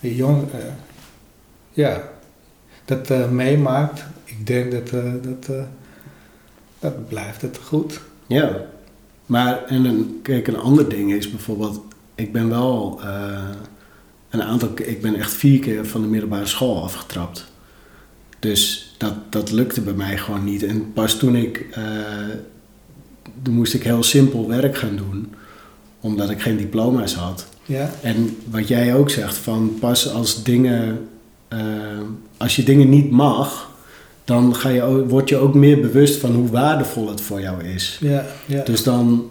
jong, 0.00 0.42
ja, 1.72 2.02
dat 2.84 3.10
eh, 3.10 3.30
meemaakt, 3.30 4.04
ik 4.24 4.46
denk 4.46 4.72
dat, 4.72 4.90
eh, 4.90 5.12
dat, 5.22 5.56
eh, 5.56 5.62
dat 6.78 7.08
blijft 7.08 7.42
het 7.42 7.58
goed. 7.64 8.00
Ja, 8.26 8.56
maar 9.26 9.64
en 9.64 9.84
een, 9.84 10.18
kijk, 10.22 10.46
een 10.46 10.58
ander 10.58 10.88
ding 10.88 11.12
is 11.12 11.30
bijvoorbeeld, 11.30 11.80
ik 12.14 12.32
ben 12.32 12.48
wel 12.48 13.00
een 14.30 14.42
aantal, 14.42 14.68
ik 14.74 15.02
ben 15.02 15.14
echt 15.14 15.32
vier 15.32 15.58
keer 15.58 15.86
van 15.86 16.02
de 16.02 16.08
middelbare 16.08 16.46
school 16.46 16.82
afgetrapt. 16.82 17.50
Dus 18.38 18.94
dat, 18.98 19.14
dat 19.28 19.50
lukte 19.50 19.80
bij 19.80 19.92
mij 19.92 20.18
gewoon 20.18 20.44
niet. 20.44 20.62
En 20.62 20.92
pas 20.92 21.18
toen 21.18 21.36
ik, 21.36 21.66
toen 23.42 23.54
moest 23.54 23.74
ik 23.74 23.82
heel 23.82 24.02
simpel 24.02 24.48
werk 24.48 24.76
gaan 24.76 24.96
doen, 24.96 25.34
omdat 26.00 26.30
ik 26.30 26.40
geen 26.40 26.56
diploma's 26.56 27.14
had. 27.14 27.46
Ja. 27.64 27.90
En 28.02 28.36
wat 28.50 28.68
jij 28.68 28.94
ook 28.94 29.10
zegt, 29.10 29.36
van 29.36 29.76
pas 29.80 30.12
als 30.12 30.42
dingen, 30.42 31.08
eh, 31.52 31.58
als 32.36 32.56
je 32.56 32.62
dingen 32.62 32.88
niet 32.88 33.10
mag, 33.10 33.70
dan 34.24 34.54
ga 34.54 34.68
je, 34.68 34.82
ook- 34.82 35.10
word 35.10 35.28
je 35.28 35.36
ook 35.36 35.54
meer 35.54 35.80
bewust 35.80 36.16
van 36.20 36.32
hoe 36.34 36.48
waardevol 36.50 37.08
het 37.08 37.20
voor 37.20 37.40
jou 37.40 37.64
is. 37.64 37.98
Ja, 38.00 38.24
ja. 38.46 38.62
Dus 38.64 38.82
dan, 38.82 39.26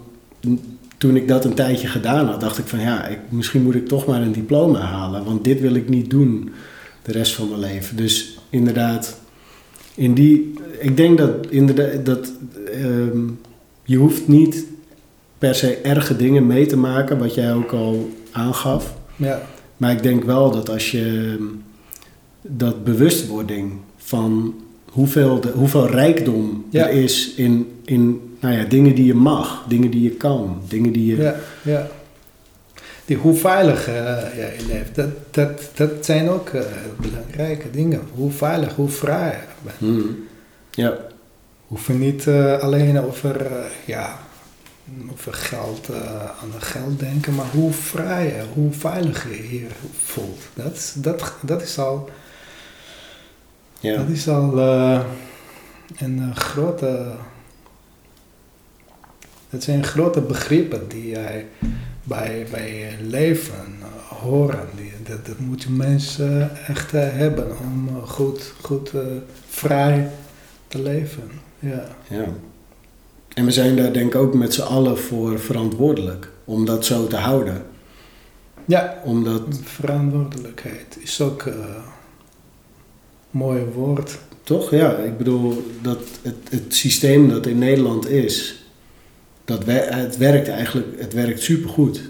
toen 0.98 1.16
ik 1.16 1.28
dat 1.28 1.44
een 1.44 1.54
tijdje 1.54 1.86
gedaan 1.88 2.26
had, 2.26 2.40
dacht 2.40 2.58
ik 2.58 2.66
van 2.66 2.80
ja, 2.80 3.06
ik, 3.06 3.18
misschien 3.28 3.62
moet 3.62 3.74
ik 3.74 3.88
toch 3.88 4.06
maar 4.06 4.22
een 4.22 4.32
diploma 4.32 4.80
halen, 4.80 5.24
want 5.24 5.44
dit 5.44 5.60
wil 5.60 5.74
ik 5.74 5.88
niet 5.88 6.10
doen 6.10 6.50
de 7.02 7.12
rest 7.12 7.34
van 7.34 7.48
mijn 7.48 7.60
leven. 7.60 7.96
Dus 7.96 8.38
inderdaad, 8.50 9.20
in 9.94 10.14
die, 10.14 10.54
ik 10.80 10.96
denk 10.96 11.18
dat 11.18 11.30
inderdaad 11.48 12.06
dat 12.06 12.32
ehm, 12.72 13.18
je 13.84 13.96
hoeft 13.96 14.28
niet 14.28 14.64
per 15.38 15.54
se 15.54 15.76
erge 15.76 16.16
dingen 16.16 16.46
mee 16.46 16.66
te 16.66 16.76
maken, 16.76 17.18
wat 17.18 17.34
jij 17.34 17.54
ook 17.54 17.72
al 17.72 18.10
aangaf. 18.32 18.94
ja. 19.16 19.42
Maar 19.76 19.92
ik 19.92 20.02
denk 20.02 20.24
wel 20.24 20.50
dat 20.50 20.70
als 20.70 20.90
je 20.90 21.34
ehm, 21.38 21.44
dat 22.42 22.84
bewustwording 22.84 23.72
van 23.96 24.54
hoeveel, 24.92 25.40
de, 25.40 25.48
hoeveel 25.48 25.86
rijkdom 25.86 26.64
Ja. 26.70 26.88
er 26.88 26.92
is 26.94 27.34
in, 27.34 27.80
in 27.84 28.20
nou 28.40 28.54
ja, 28.54 28.64
dingen 28.64 28.94
die 28.94 29.04
je 29.04 29.14
mag, 29.14 29.64
dingen 29.68 29.90
die 29.90 30.02
je 30.02 30.10
kan, 30.10 30.62
dingen 30.68 30.92
die 30.92 31.16
je. 31.16 31.22
Ja, 31.22 31.36
ja. 31.62 31.88
Die, 33.04 33.16
hoe 33.16 33.34
veilig 33.34 33.88
eh, 33.88 33.94
jij 34.36 34.56
leeft, 34.68 34.94
dat, 34.94 35.08
dat, 35.30 35.70
dat 35.74 35.90
zijn 36.00 36.28
ook 36.28 36.48
eh, 36.48 36.62
belangrijke 37.00 37.70
dingen. 37.70 38.00
Hoe 38.14 38.30
veilig, 38.30 38.74
hoe 38.74 38.88
vrij 38.88 39.30
je 39.30 39.62
bent. 39.62 39.76
Hmm. 39.78 40.16
Ja, 40.70 40.96
Hoef 41.66 41.86
je 41.86 41.92
niet 41.92 42.26
eh, 42.26 42.58
alleen 42.58 43.00
over, 43.00 43.50
ja, 43.84 44.18
over 45.12 45.32
geld, 45.32 45.88
aan 46.40 46.52
het 46.52 46.62
geld 46.62 46.98
denken, 46.98 47.34
maar 47.34 47.46
hoe 47.52 47.72
vrij, 47.72 48.24
je, 48.24 48.42
hoe 48.54 48.72
veilig 48.72 49.28
je 49.28 49.42
hier 49.42 49.70
voelt. 50.04 50.40
Dat, 50.54 50.94
dat, 50.96 51.32
dat 51.42 51.62
is 51.62 51.78
al, 51.78 52.10
ja. 53.82 53.96
dat 53.96 54.08
is 54.08 54.28
al 54.28 54.58
eh, 54.58 55.00
een 55.96 56.18
eh, 56.18 56.36
grote. 56.36 57.06
Dat 59.50 59.62
zijn 59.62 59.84
grote 59.84 60.20
begrippen 60.20 60.88
die 60.88 61.08
jij 61.08 61.46
bij, 62.02 62.46
bij 62.50 62.74
je 62.74 63.06
leven 63.06 63.78
horen. 64.08 64.68
Die, 64.76 64.92
dat, 65.08 65.26
dat 65.26 65.38
moeten 65.38 65.76
mensen 65.76 66.56
echt 66.66 66.94
eh, 66.94 67.08
hebben 67.10 67.58
om 67.58 68.00
goed, 68.06 68.54
goed 68.62 68.92
vrij 69.48 70.10
te 70.68 70.82
leven. 70.82 71.30
Ja. 71.58 71.84
ja. 72.08 72.24
En 73.34 73.44
we 73.44 73.50
zijn 73.50 73.76
daar 73.76 73.92
denk 73.92 74.14
ik 74.14 74.20
ook 74.20 74.34
met 74.34 74.54
z'n 74.54 74.62
allen 74.62 74.98
voor 74.98 75.38
verantwoordelijk 75.38 76.30
om 76.44 76.64
dat 76.64 76.84
zo 76.84 77.06
te 77.06 77.16
houden. 77.16 77.62
ja, 78.64 79.00
Omdat, 79.04 79.42
verantwoordelijkheid 79.62 80.96
is 81.00 81.20
ook 81.20 81.44
mooi 83.32 83.64
woord. 83.74 84.18
toch? 84.42 84.70
Ja, 84.70 84.96
ik 84.96 85.18
bedoel, 85.18 85.70
dat 85.82 85.98
het, 86.22 86.36
het 86.50 86.74
systeem 86.74 87.28
dat 87.28 87.46
in 87.46 87.58
Nederland 87.58 88.08
is, 88.08 88.64
dat 89.44 89.64
we, 89.64 89.72
het 89.72 90.16
werkt 90.16 90.48
eigenlijk, 90.48 91.00
het 91.00 91.12
werkt 91.12 91.42
supergoed. 91.42 92.00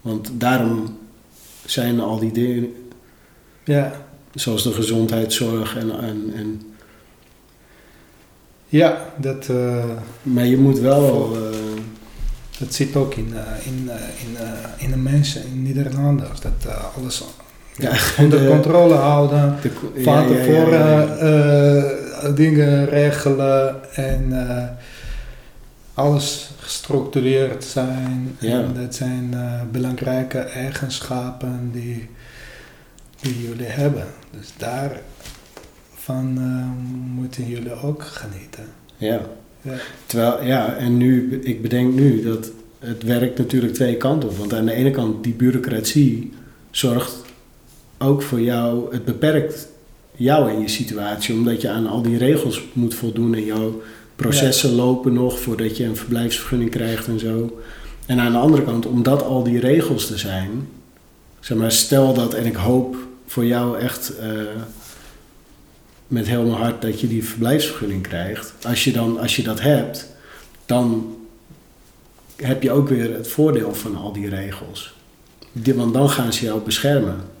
Want 0.00 0.30
daarom 0.32 0.98
zijn 1.64 2.00
al 2.00 2.18
die 2.18 2.32
dingen, 2.32 2.74
Ja, 3.64 4.06
zoals 4.34 4.62
de 4.62 4.72
gezondheidszorg 4.72 5.76
en, 5.76 6.00
en, 6.00 6.32
en 6.34 6.60
ja 8.68 9.12
dat, 9.16 9.48
eh, 9.48 9.84
maar 10.22 10.46
je 10.46 10.56
moet 10.56 10.78
wel, 10.78 11.36
eh, 11.36 11.58
dat 12.58 12.74
zit 12.74 12.96
ook 12.96 13.14
in, 13.14 13.32
eh, 13.34 13.66
in, 13.66 13.90
in, 14.26 14.36
in 14.76 14.90
de 14.90 14.96
mensen, 14.96 15.46
in 15.46 15.62
Nederlanders. 15.62 16.40
Dat 16.40 16.66
alles 16.96 17.22
Ja, 17.78 17.92
onder 18.24 18.40
de- 18.42 18.48
controle 18.48 18.94
houden. 18.94 19.54
de, 19.62 20.02
Van 20.02 20.26
tevoren 20.26 20.78
ja. 20.78 21.16
eh, 21.16 22.34
dingen 22.34 22.88
regelen 22.88 23.74
en 23.94 24.48
eh, 24.48 24.64
alles 25.94 26.50
gestructureerd 26.58 27.64
zijn. 27.64 28.36
En 28.40 28.74
dat 28.80 28.94
zijn 28.94 29.28
eh, 29.34 29.60
belangrijke 29.72 30.38
eigenschappen 30.38 31.70
die, 31.72 32.08
die 33.20 33.42
jullie 33.48 33.66
hebben. 33.66 34.04
Dus 34.30 34.52
daarvan 34.56 36.38
eh, 36.38 36.66
moeten 37.14 37.46
jullie 37.48 37.82
ook 37.82 38.02
genieten. 38.02 38.64
ja. 38.96 39.20
Ja. 39.60 39.72
Terwijl, 40.06 40.44
ja, 40.44 40.74
en 40.76 40.96
nu, 40.96 41.40
ik 41.42 41.62
bedenk 41.62 41.94
nu 41.94 42.22
dat 42.22 42.50
het 42.78 43.02
werkt 43.02 43.38
natuurlijk 43.38 43.74
twee 43.74 43.96
kanten 43.96 44.28
op. 44.28 44.36
Want 44.36 44.54
aan 44.54 44.64
de 44.66 44.72
ene 44.72 44.90
kant, 44.90 45.24
die 45.24 45.32
bureaucratie 45.34 46.32
zorgt 46.70 47.14
ook 47.98 48.22
voor 48.22 48.40
jou, 48.40 48.92
het 48.92 49.04
beperkt 49.04 49.68
jou 50.16 50.50
en 50.50 50.60
je 50.60 50.68
situatie, 50.68 51.34
omdat 51.34 51.60
je 51.60 51.68
aan 51.68 51.86
al 51.86 52.02
die 52.02 52.18
regels 52.18 52.62
moet 52.72 52.94
voldoen 52.94 53.34
en 53.34 53.44
jouw 53.44 53.82
processen 54.16 54.74
lopen 54.74 55.12
nog 55.12 55.40
voordat 55.40 55.76
je 55.76 55.84
een 55.84 55.96
verblijfsvergunning 55.96 56.70
krijgt 56.70 57.06
en 57.06 57.18
zo. 57.18 57.60
En 58.06 58.20
aan 58.20 58.32
de 58.32 58.38
andere 58.38 58.64
kant, 58.64 58.86
omdat 58.86 59.22
al 59.22 59.42
die 59.42 59.60
regels 59.60 60.10
er 60.10 60.18
zijn, 60.18 60.68
zeg 61.40 61.58
maar, 61.58 61.72
stel 61.72 62.14
dat, 62.14 62.34
en 62.34 62.46
ik 62.46 62.54
hoop 62.54 62.96
voor 63.26 63.44
jou 63.44 63.78
echt 63.78 64.18
eh, 64.18 64.30
met 66.06 66.26
heel 66.26 66.42
mijn 66.42 66.62
hart 66.62 66.82
dat 66.82 67.00
je 67.00 67.08
die 67.08 67.24
verblijfsvergunning 67.24 68.02
krijgt. 68.02 68.54
Als 68.62 68.84
je, 68.84 68.92
dan, 68.92 69.18
als 69.18 69.36
je 69.36 69.42
dat 69.42 69.60
hebt, 69.60 70.06
dan 70.66 71.16
heb 72.36 72.62
je 72.62 72.70
ook 72.70 72.88
weer 72.88 73.14
het 73.14 73.28
voordeel 73.28 73.74
van 73.74 73.96
al 73.96 74.12
die 74.12 74.28
regels. 74.28 74.94
Want 75.52 75.94
dan 75.94 76.10
gaan 76.10 76.32
ze 76.32 76.44
jou 76.44 76.60
beschermen. 76.60 77.35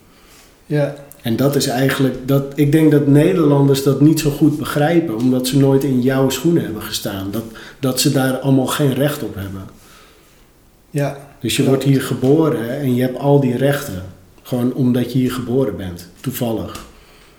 Ja, 0.66 0.94
En 1.22 1.36
dat 1.36 1.56
is 1.56 1.66
eigenlijk, 1.66 2.28
dat, 2.28 2.44
ik 2.54 2.72
denk 2.72 2.90
dat 2.90 3.06
Nederlanders 3.06 3.82
dat 3.82 4.00
niet 4.00 4.20
zo 4.20 4.30
goed 4.30 4.58
begrijpen, 4.58 5.16
omdat 5.16 5.46
ze 5.46 5.58
nooit 5.58 5.84
in 5.84 6.00
jouw 6.00 6.28
schoenen 6.30 6.64
hebben 6.64 6.82
gestaan. 6.82 7.30
Dat, 7.30 7.44
dat 7.80 8.00
ze 8.00 8.12
daar 8.12 8.38
allemaal 8.38 8.66
geen 8.66 8.94
recht 8.94 9.22
op 9.22 9.34
hebben. 9.34 9.62
ja, 10.90 11.16
Dus 11.40 11.56
je 11.56 11.64
wordt 11.64 11.84
hier 11.84 12.02
geboren 12.02 12.70
en 12.70 12.94
je 12.94 13.02
hebt 13.02 13.18
al 13.18 13.40
die 13.40 13.56
rechten. 13.56 14.02
Gewoon 14.42 14.74
omdat 14.74 15.12
je 15.12 15.18
hier 15.18 15.32
geboren 15.32 15.76
bent, 15.76 16.08
toevallig. 16.20 16.84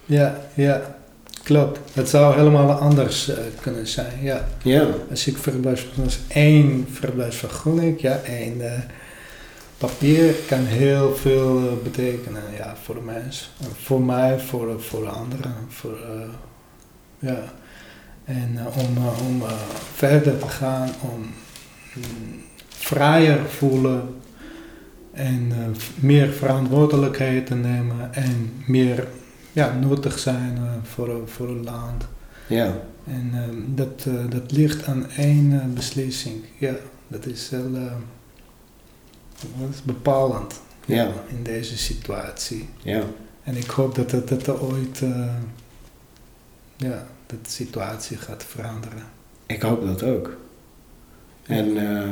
ja, 0.06 0.40
ja. 0.54 0.96
Klopt. 1.44 1.80
Het 1.94 2.10
zou 2.10 2.36
helemaal 2.36 2.72
anders 2.72 3.30
eh, 3.30 3.38
kunnen 3.62 3.88
zijn. 3.88 4.12
Ja. 4.22 4.48
Ja, 4.64 4.88
Als 5.10 5.28
ik 5.28 5.38
verblijfsvergunning, 5.38 6.14
als 6.14 6.20
één 6.28 6.88
verblijfsvergunning, 6.92 8.02
ja, 8.02 8.20
één 8.26 8.62
eh, 8.74 8.80
papier 9.78 10.34
kan 10.48 10.66
heel 10.66 11.16
veel 11.16 11.58
eh, 11.58 11.84
betekenen 11.84 12.44
ja, 12.58 12.76
voor 12.84 12.96
de 12.96 13.02
mens. 13.02 13.52
En 13.62 13.70
voor 13.84 14.02
mij, 14.02 14.40
voor, 14.40 14.82
voor 14.82 15.02
de 15.04 15.10
anderen. 15.10 15.56
Voor, 15.68 15.92
eh, 15.92 16.30
ja. 17.20 17.44
En 18.26 18.58
eh, 18.58 18.78
om, 18.78 18.98
eh, 18.98 19.28
om 19.28 19.42
eh, 19.42 19.52
verder 19.94 20.38
te 20.40 20.48
gaan, 20.48 20.90
om 21.02 21.20
mm, 21.20 22.42
vrijer 22.68 23.50
voelen 23.50 24.16
en 25.12 25.52
eh, 25.52 25.58
meer 26.00 26.30
verantwoordelijkheid 26.30 27.46
te 27.46 27.56
nemen 27.56 28.14
en 28.14 28.54
meer 28.66 29.08
ja, 29.52 29.74
nuttig 29.74 30.20
zijn 30.20 30.56
eh, 30.58 30.64
voor, 30.84 31.22
voor 31.26 31.50
het 31.50 31.66
land. 31.66 32.08
ja, 32.48 32.74
En 33.06 33.32
dat, 33.76 34.06
eh, 34.08 34.14
dat 34.30 34.52
ligt 34.52 34.86
aan 34.86 35.10
één 35.10 35.62
eh, 35.62 35.66
beslissing. 35.74 36.36
Ja, 36.58 36.74
dat 37.08 37.26
is 37.26 37.52
eh, 37.52 37.60
dat 39.58 39.70
is 39.74 39.84
bepalend 39.84 40.62
ja, 40.86 41.12
in 41.28 41.44
deze 41.44 41.78
situatie. 41.78 42.70
ja. 42.82 43.04
En 43.44 43.56
ik 43.58 43.70
hoop 43.70 43.96
dat 43.96 44.10
dat, 44.10 44.28
dat 44.28 44.48
er 44.48 44.62
ooit 44.62 45.02
eh, 45.02 45.34
ja, 46.76 47.06
dat 47.26 47.46
de 47.46 47.52
situatie 47.52 48.18
gaat 48.18 48.44
veranderen. 48.48 49.04
Ik 49.46 49.62
hoop 49.62 49.86
dat 49.86 50.04
ook. 50.04 50.38
En, 51.44 51.78
eh, 51.98 52.10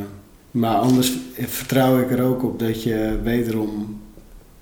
maar 0.51 0.75
anders 0.75 1.11
vertrouw 1.37 1.99
ik 1.99 2.11
er 2.11 2.21
ook 2.23 2.43
op 2.43 2.59
dat 2.59 2.83
je 2.83 3.19
wederom 3.23 4.01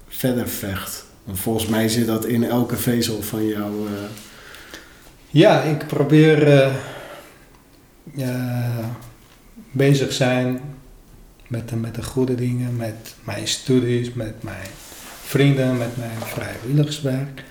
verder 0.08 0.48
vecht. 0.50 1.06
Want 1.24 1.40
volgens 1.40 1.68
mij 1.68 1.88
zit 1.90 2.08
dat 2.08 2.26
in 2.26 2.44
elke 2.44 2.78
vezel 2.78 3.22
van 3.22 3.48
jou. 3.48 3.88
eh, 3.88 3.94
Ja, 5.30 5.62
ik 5.62 5.88
probeer 5.88 6.72
bezig 9.72 10.14
zijn 10.14 10.73
met 11.54 11.70
de, 11.70 11.76
met 11.76 11.96
de 11.96 12.04
goede 12.04 12.36
dingen, 12.36 12.76
met 12.76 13.16
mijn 13.24 13.48
studies, 13.48 14.14
met 14.14 14.44
mijn 14.44 14.68
vrienden, 15.24 15.78
met 15.78 15.98
mijn 15.98 16.22
vrijwilligerswerk. 16.22 17.44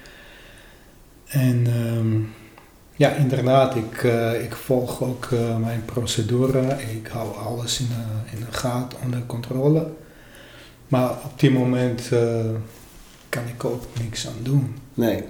En 1.29 1.67
ehm, 1.67 2.21
ja, 2.97 3.11
inderdaad, 3.11 3.77
ik, 3.77 4.05
eh, 4.05 4.43
ik 4.43 4.55
volg 4.55 5.03
ook 5.03 5.29
eh, 5.33 5.57
mijn 5.57 5.85
procedure. 5.85 6.61
Ik 7.01 7.07
hou 7.07 7.37
alles 7.37 7.81
in 7.81 7.89
de, 7.89 8.37
in 8.37 8.45
de 8.45 8.53
gaten, 8.53 8.99
onder 9.05 9.27
controle. 9.27 9.93
Maar 10.89 11.11
op 11.11 11.41
die 11.41 11.51
moment 11.51 12.13
eh, 12.13 12.45
kan 13.29 13.43
ik 13.47 13.65
ook 13.65 13.83
niks 14.01 14.27
aan 14.27 14.43
doen. 14.43 14.77
nee, 14.95 15.25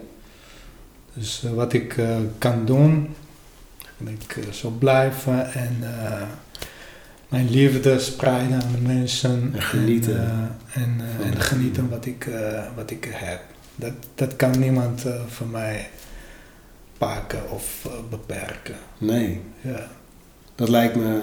Dus 1.14 1.44
wat 1.54 1.72
ik 1.72 2.00
kan 2.38 2.64
doen, 2.64 3.14
dat 3.98 4.08
ik 4.08 4.38
zal 4.50 4.70
blijven 4.70 5.52
en 5.52 5.76
mijn 7.32 7.50
liefde 7.50 7.98
spreiden 7.98 8.62
aan 8.62 8.72
de 8.72 8.80
mensen. 8.80 9.50
En 9.54 9.62
genieten. 9.62 10.20
En, 10.20 10.60
eh, 10.74 10.82
en, 10.82 11.00
eh, 11.20 11.26
en 11.26 11.40
genieten 11.40 11.88
wat 11.88 12.06
ik, 12.06 12.26
eh, 12.26 12.62
wat 12.76 12.90
ik 12.90 13.08
heb. 13.10 13.40
Dat, 13.76 13.92
dat 14.14 14.36
kan 14.36 14.58
niemand 14.58 15.06
uh, 15.06 15.14
van 15.26 15.50
mij 15.50 15.88
pakken 16.98 17.50
of 17.50 17.88
beperken. 18.10 18.74
Nee. 18.98 19.40
Ja. 19.60 19.86
Dat 20.54 20.68
lijkt 20.68 20.96
me 20.96 21.20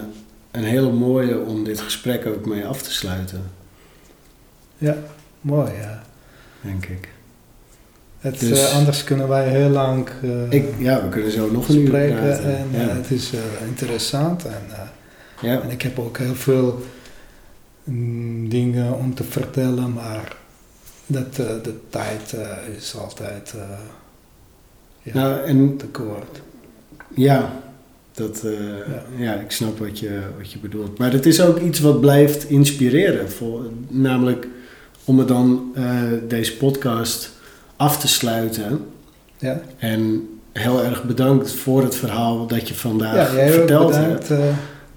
een 0.51 0.63
hele 0.63 0.91
mooie 0.91 1.39
om 1.39 1.63
dit 1.63 1.81
gesprek 1.81 2.25
ook 2.25 2.45
mee 2.45 2.65
af 2.65 2.81
te 2.81 2.91
sluiten. 2.91 3.43
Ja, 4.77 4.95
mooi 5.41 5.71
ja. 5.81 6.03
Denk 6.61 6.85
ik. 6.85 7.09
Het, 8.19 8.39
dus, 8.39 8.71
anders 8.71 9.03
kunnen 9.03 9.27
wij 9.27 9.49
heel 9.49 9.69
lang 9.69 10.09
ik, 10.49 10.65
ja, 10.77 11.03
we 11.03 11.09
kunnen 11.09 11.31
zo 11.31 11.51
nog 11.51 11.69
een 11.69 11.77
uur 11.77 11.89
praten. 11.89 12.57
En 12.57 12.67
ja. 12.71 12.87
het 12.87 13.11
is 13.11 13.33
interessant 13.67 14.45
en 14.45 14.63
ja. 15.41 15.61
En 15.61 15.69
ik 15.69 15.81
heb 15.81 15.99
ook 15.99 16.17
heel 16.17 16.35
veel 16.35 16.79
mm, 17.83 18.49
dingen 18.49 18.97
om 18.97 19.13
te 19.15 19.23
vertellen, 19.23 19.93
maar 19.93 20.35
dat, 21.05 21.37
uh, 21.39 21.45
de 21.63 21.73
tijd 21.89 22.33
uh, 22.35 22.75
is 22.77 22.95
altijd 22.95 23.53
uh, 23.55 23.61
ja, 25.01 25.13
nou, 25.13 25.43
en, 25.43 25.77
te 25.77 25.85
kort. 25.85 26.41
Ja, 27.15 27.53
dat, 28.13 28.41
ja. 28.87 29.03
ja. 29.17 29.33
ik 29.33 29.51
snap 29.51 29.79
wat 29.79 29.99
je, 29.99 30.21
wat 30.37 30.51
je 30.51 30.59
bedoelt. 30.59 30.97
Maar 30.97 31.11
het 31.11 31.25
is 31.25 31.41
ook 31.41 31.59
iets 31.59 31.79
wat 31.79 31.99
blijft 31.99 32.49
inspireren. 32.49 33.31
Voor, 33.31 33.61
namelijk 33.87 34.47
om 35.03 35.17
het 35.17 35.27
dan 35.27 35.75
deze 36.27 36.57
podcast 36.57 37.31
af 37.75 37.99
te 37.99 38.07
sluiten. 38.07 38.85
Ja. 39.37 39.61
En 39.77 40.29
heel 40.51 40.83
erg 40.83 41.03
bedankt 41.03 41.51
voor 41.51 41.83
het 41.83 41.95
verhaal 41.95 42.47
dat 42.47 42.67
je 42.67 42.73
vandaag 42.73 43.35
ja, 43.35 43.51
verteld 43.51 43.95
hebt. 43.95 44.29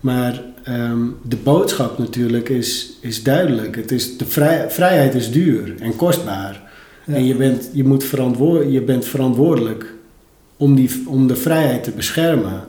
Maar 0.02 0.42
um, 0.68 1.16
de 1.22 1.36
boodschap 1.36 1.98
natuurlijk 1.98 2.48
is, 2.48 2.96
is 3.00 3.22
duidelijk. 3.22 3.76
Het 3.76 3.90
is, 3.90 4.16
de 4.16 4.26
vrij, 4.26 4.70
vrijheid 4.70 5.14
is 5.14 5.30
duur 5.30 5.74
en 5.78 5.96
kostbaar. 5.96 6.62
Ja. 7.06 7.14
En 7.14 7.24
je 7.24 7.34
bent, 7.34 7.70
je, 7.72 7.84
moet 7.84 8.04
verantwoord, 8.04 8.72
je 8.72 8.82
bent 8.82 9.04
verantwoordelijk 9.04 9.94
om, 10.56 10.74
die, 10.74 10.90
om 11.06 11.26
de 11.26 11.36
vrijheid 11.36 11.84
te 11.84 11.90
beschermen. 11.90 12.64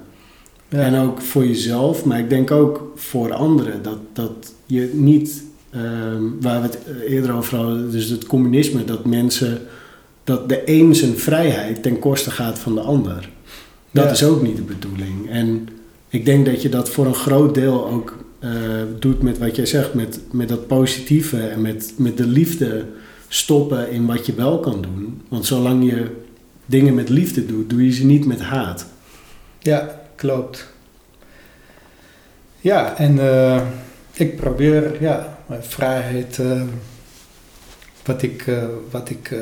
Ja. 0.69 0.79
En 0.79 0.95
ook 0.95 1.21
voor 1.21 1.45
jezelf, 1.45 2.05
maar 2.05 2.19
ik 2.19 2.29
denk 2.29 2.51
ook 2.51 2.91
voor 2.95 3.33
anderen. 3.33 3.81
Dat, 3.81 3.99
dat 4.13 4.53
je 4.65 4.91
niet, 4.93 5.43
um, 5.75 6.37
waar 6.41 6.61
we 6.61 6.67
het 6.67 6.77
eerder 7.07 7.33
over 7.33 7.57
hadden, 7.57 7.91
dus 7.91 8.09
het 8.09 8.25
communisme, 8.25 8.85
dat 8.85 9.05
mensen, 9.05 9.61
dat 10.23 10.49
de 10.49 10.61
een 10.65 10.95
zijn 10.95 11.17
vrijheid 11.17 11.83
ten 11.83 11.99
koste 11.99 12.31
gaat 12.31 12.59
van 12.59 12.75
de 12.75 12.81
ander. 12.81 13.29
Dat 13.91 14.11
is 14.11 14.23
ook 14.23 14.41
niet 14.41 14.55
de 14.55 14.61
bedoeling. 14.61 15.29
En 15.29 15.67
ik 16.13 16.25
denk 16.25 16.45
dat 16.45 16.61
je 16.61 16.69
dat 16.69 16.89
voor 16.89 17.05
een 17.05 17.15
groot 17.15 17.55
deel 17.55 17.87
ook 17.87 18.17
uh, 18.39 18.51
doet 18.99 19.21
met 19.21 19.37
wat 19.37 19.55
jij 19.55 19.65
zegt, 19.65 19.93
met, 19.93 20.19
met 20.31 20.49
dat 20.49 20.67
positieve 20.67 21.47
en 21.47 21.61
met, 21.61 21.93
met 21.97 22.17
de 22.17 22.27
liefde 22.27 22.85
stoppen 23.27 23.91
in 23.91 24.05
wat 24.05 24.25
je 24.25 24.33
wel 24.33 24.59
kan 24.59 24.81
doen. 24.81 25.21
Want 25.27 25.45
zolang 25.45 25.89
je 25.89 26.07
dingen 26.65 26.93
met 26.93 27.09
liefde 27.09 27.45
doet, 27.45 27.69
doe 27.69 27.85
je 27.85 27.91
ze 27.91 28.05
niet 28.05 28.25
met 28.25 28.41
haat. 28.41 28.85
Ja, 29.59 30.01
klopt. 30.15 30.67
Ja, 32.59 32.97
en 32.97 33.15
uh, 33.15 33.61
ik 34.13 34.35
probeer 34.35 35.01
ja, 35.01 35.39
mijn 35.45 35.63
vrijheid, 35.63 36.37
uh, 36.37 36.61
wat, 38.05 38.21
ik, 38.21 38.45
wat, 38.91 39.09
ik, 39.09 39.35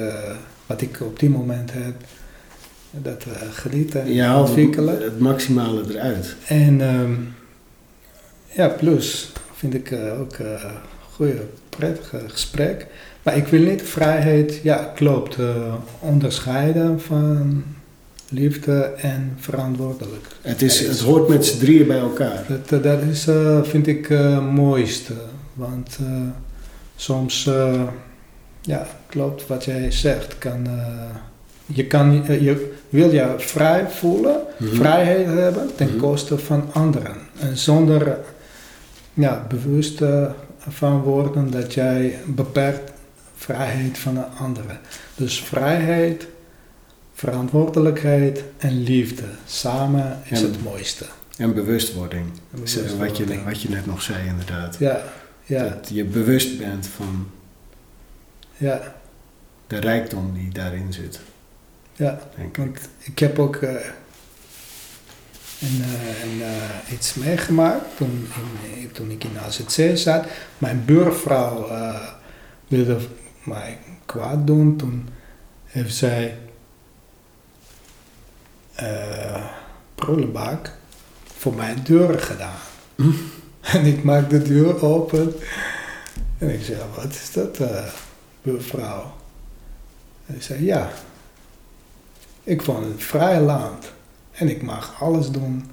wat 0.66 0.82
ik 0.82 1.02
op 1.02 1.20
die 1.20 1.30
moment 1.30 1.72
heb, 1.74 1.96
dat 2.92 3.26
uh, 3.28 3.34
genieten 3.52 4.14
ja, 4.14 4.39
ontwikkelen. 4.42 5.04
het 5.04 5.20
maximale 5.20 5.84
eruit. 5.89 6.36
En 6.48 6.82
um, 6.82 7.34
ja, 8.48 8.68
plus 8.68 9.32
vind 9.54 9.74
ik 9.74 9.92
uh, 9.92 10.20
ook 10.20 10.38
een 10.38 10.46
uh, 10.46 10.72
goede, 11.12 11.42
prettige 11.70 12.20
gesprek. 12.28 12.88
Maar 13.24 13.38
ik 13.38 13.48
wil 13.48 13.62
niet 13.62 13.82
vrijheid, 13.82 14.60
ja, 14.64 14.92
klopt, 14.96 15.38
onderscheiden 16.00 17.02
van 17.02 17.64
liefde 18.30 18.82
en 18.84 19.34
verantwoordelijk. 19.38 20.26
Het, 20.42 20.62
is, 20.62 20.88
het 20.88 21.00
hoort 21.00 21.28
met 21.28 21.46
z'n 21.46 21.60
drieën 21.60 21.88
bij 21.88 22.00
elkaar. 22.00 22.46
Dat, 22.48 22.84
dat 22.84 23.02
is, 23.02 23.28
vind 23.64 23.88
ik, 23.88 24.08
het 24.08 24.52
mooiste. 24.52 25.14
Want 25.54 25.98
soms, 26.96 27.50
ja, 28.62 28.88
klopt 29.08 29.48
wat 29.48 29.66
jij 29.66 29.92
zegt, 29.92 30.38
kan 30.38 30.68
je, 31.74 31.86
kan, 31.86 32.26
eh, 32.26 32.42
je 32.42 32.74
wil 32.90 33.12
je 33.12 33.34
vrij 33.38 33.90
voelen, 33.90 34.42
mm 34.58 34.70
vrijheid 34.74 35.26
hebben 35.26 35.76
ten 35.76 35.88
mhm. 35.88 35.98
koste 35.98 36.38
van 36.38 36.70
anderen. 36.74 37.16
En 37.40 37.58
zonder 37.58 38.18
ja, 39.14 39.46
bewust 39.50 40.02
van 40.70 41.02
worden 41.02 41.52
dat 41.52 41.74
jij 41.74 42.20
beperkt 42.26 42.92
vrijheid 43.36 43.98
van 43.98 44.14
de 44.14 44.26
anderen. 44.26 44.80
Dus 45.16 45.42
vrijheid, 45.42 46.28
verantwoordelijkheid 47.14 48.44
en 48.58 48.84
liefde. 48.84 49.24
Samen 49.46 50.20
is 50.24 50.42
het 50.42 50.64
mooiste. 50.64 51.06
En 51.38 51.54
bewustwording. 51.54 52.26
bewustwording. 52.50 53.00
Wat, 53.00 53.18
je, 53.18 53.44
wat 53.44 53.62
je 53.62 53.70
net 53.70 53.86
nog 53.86 54.02
zei 54.02 54.28
inderdaad. 54.28 54.76
Ja, 54.80 55.04
ja. 55.44 55.64
Dat 55.64 55.90
je 55.94 56.04
bewust 56.04 56.58
bent 56.58 56.88
van 56.88 57.28
ja. 58.58 58.96
de 59.68 59.80
rijkdom 59.80 60.34
die 60.34 60.50
daarin 60.54 60.94
zit. 60.94 61.20
Ja, 62.02 62.20
want 62.56 62.80
ik 62.99 63.20
heb 63.20 63.39
ook 63.39 63.56
uh, 63.56 63.70
een, 65.60 65.84
een, 66.24 66.41
iets 66.91 67.14
meegemaakt 67.14 67.97
toen, 67.97 68.28
in, 68.76 68.91
toen 68.91 69.12
ik 69.12 69.24
in 69.24 69.39
AZC 69.39 69.97
zat. 69.97 70.26
Mijn 70.58 70.86
buurvrouw 70.86 71.70
wilde 72.68 72.97
mij 73.43 73.78
kwaad 74.06 74.47
doen. 74.47 74.78
Toen 74.78 75.10
heeft 75.66 75.95
zij 75.95 76.38
uh, 78.82 79.45
prullenbak 79.95 80.72
voor 81.38 81.54
mijn 81.54 81.84
deur 81.84 82.20
gedaan. 82.20 82.60
Hm? 82.95 83.12
En 83.62 83.86
ik 83.86 84.04
maak 84.04 84.30
de 84.30 84.41
deur 84.41 84.84
open. 84.86 85.34
En 86.38 86.54
ik 86.54 86.64
zei, 86.64 86.80
wat 86.95 87.10
is 87.10 87.32
dat, 87.32 87.60
uh, 87.60 87.86
buurvrouw? 88.41 89.14
En 90.26 90.36
ik 90.36 90.41
zei, 90.41 90.66
ja, 90.66 90.91
ik 92.44 92.62
woon 92.62 92.84
in 92.84 92.89
een 92.89 93.00
vrij 93.00 93.42
land 93.42 93.92
en 94.32 94.50
ik 94.50 94.62
mag 94.62 95.02
alles 95.02 95.30
doen 95.30 95.64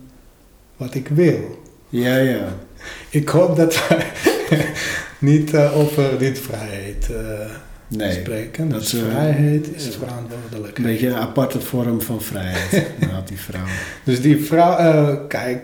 wat 0.76 0.94
ik 0.94 1.08
wil. 1.08 1.62
Ja, 1.88 2.16
ja. 2.16 2.48
Ik 3.10 3.28
hoop 3.28 3.56
dat 3.56 3.88
wij 3.88 4.06
niet 5.18 5.52
uh, 5.52 5.76
over 5.76 6.18
dit 6.18 6.38
vrijheid 6.38 7.08
uh, 7.10 7.18
nee, 7.88 8.12
spreken. 8.12 8.68
Dat 8.68 8.80
dus 8.80 8.94
uh, 8.94 9.02
vrijheid 9.02 9.74
is 9.74 9.96
verantwoordelijk. 9.96 10.78
Een 10.78 10.84
beetje 10.84 11.08
een 11.08 11.16
aparte 11.16 11.60
vorm 11.60 12.00
van 12.00 12.22
vrijheid, 12.22 12.86
had 13.12 13.28
die 13.28 13.40
vrouw. 13.40 13.64
Dus 14.04 14.20
die 14.20 14.44
vrouw, 14.44 15.26
kijk, 15.26 15.62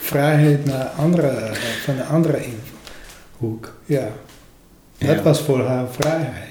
vrijheid 0.00 0.64
naar 0.64 0.86
andere, 0.86 1.50
van 1.84 1.96
de 1.96 2.04
andere 2.04 2.44
inhoek. 2.44 3.74
Ja. 3.84 4.08
Dat 4.98 5.16
ja. 5.16 5.22
was 5.22 5.40
voor 5.40 5.66
haar 5.66 5.86
vrijheid. 5.90 6.50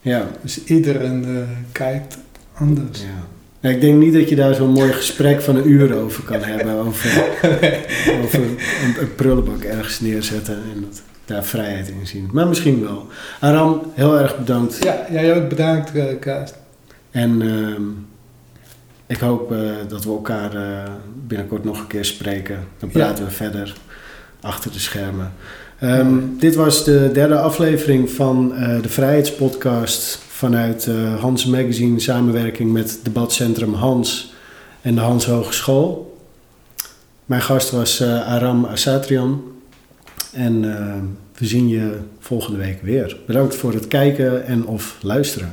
Ja. 0.00 0.26
Dus 0.40 0.64
iedereen 0.64 1.46
kijkt 1.72 2.18
anders. 2.52 3.00
Ja. 3.00 3.31
Ik 3.70 3.80
denk 3.80 3.98
niet 3.98 4.12
dat 4.12 4.28
je 4.28 4.36
daar 4.36 4.54
zo'n 4.54 4.70
mooi 4.70 4.92
gesprek 4.92 5.40
van 5.40 5.56
een 5.56 5.70
uur 5.70 5.96
over 5.96 6.22
kan 6.22 6.42
hebben. 6.42 6.74
Over, 6.86 7.24
over 8.22 8.40
een, 8.42 8.58
een, 9.00 9.14
prullenbak 9.14 9.62
ergens 9.62 10.00
neerzetten 10.00 10.54
en 10.54 10.80
dat, 10.80 11.02
daar 11.24 11.44
vrijheid 11.44 11.88
in 11.88 12.06
zien. 12.06 12.28
Maar 12.32 12.46
misschien 12.46 12.82
wel. 12.82 13.06
Aram, 13.40 13.82
heel 13.94 14.18
erg 14.18 14.38
bedankt. 14.38 14.82
Ja, 14.82 15.06
jij 15.10 15.36
ook 15.36 15.48
bedankt, 15.48 15.94
uh, 15.94 16.04
Kaas. 16.20 16.52
En 17.10 17.40
uh, 17.40 17.76
ik 19.06 19.18
hoop 19.18 19.52
uh, 19.52 19.70
dat 19.88 20.04
we 20.04 20.10
elkaar 20.10 20.56
uh, 20.56 20.82
binnenkort 21.26 21.64
nog 21.64 21.78
een 21.78 21.86
keer 21.86 22.04
spreken. 22.04 22.58
Dan 22.78 22.88
praten 22.88 23.24
ja. 23.24 23.30
we 23.30 23.36
verder 23.36 23.74
achter 24.40 24.72
de 24.72 24.78
schermen. 24.78 25.32
Um, 25.82 26.36
dit 26.38 26.54
was 26.54 26.84
de 26.84 27.10
derde 27.12 27.38
aflevering 27.38 28.10
van 28.10 28.48
de 28.82 28.88
Vrijheidspodcast 28.88 30.18
vanuit 30.42 30.86
uh, 30.86 31.20
Hans 31.20 31.46
Magazine 31.46 32.00
samenwerking 32.00 32.72
met 32.72 33.00
debatcentrum 33.02 33.74
Hans 33.74 34.32
en 34.80 34.94
de 34.94 35.00
Hans 35.00 35.26
Hogeschool. 35.26 36.18
Mijn 37.24 37.42
gast 37.42 37.70
was 37.70 38.00
uh, 38.00 38.26
Aram 38.26 38.64
Asatrian 38.64 39.42
en 40.32 40.62
uh, 40.64 40.94
we 41.38 41.46
zien 41.46 41.68
je 41.68 41.98
volgende 42.18 42.58
week 42.58 42.82
weer. 42.82 43.16
Bedankt 43.26 43.56
voor 43.56 43.72
het 43.72 43.88
kijken 43.88 44.46
en 44.46 44.66
of 44.66 44.96
luisteren. 45.02 45.52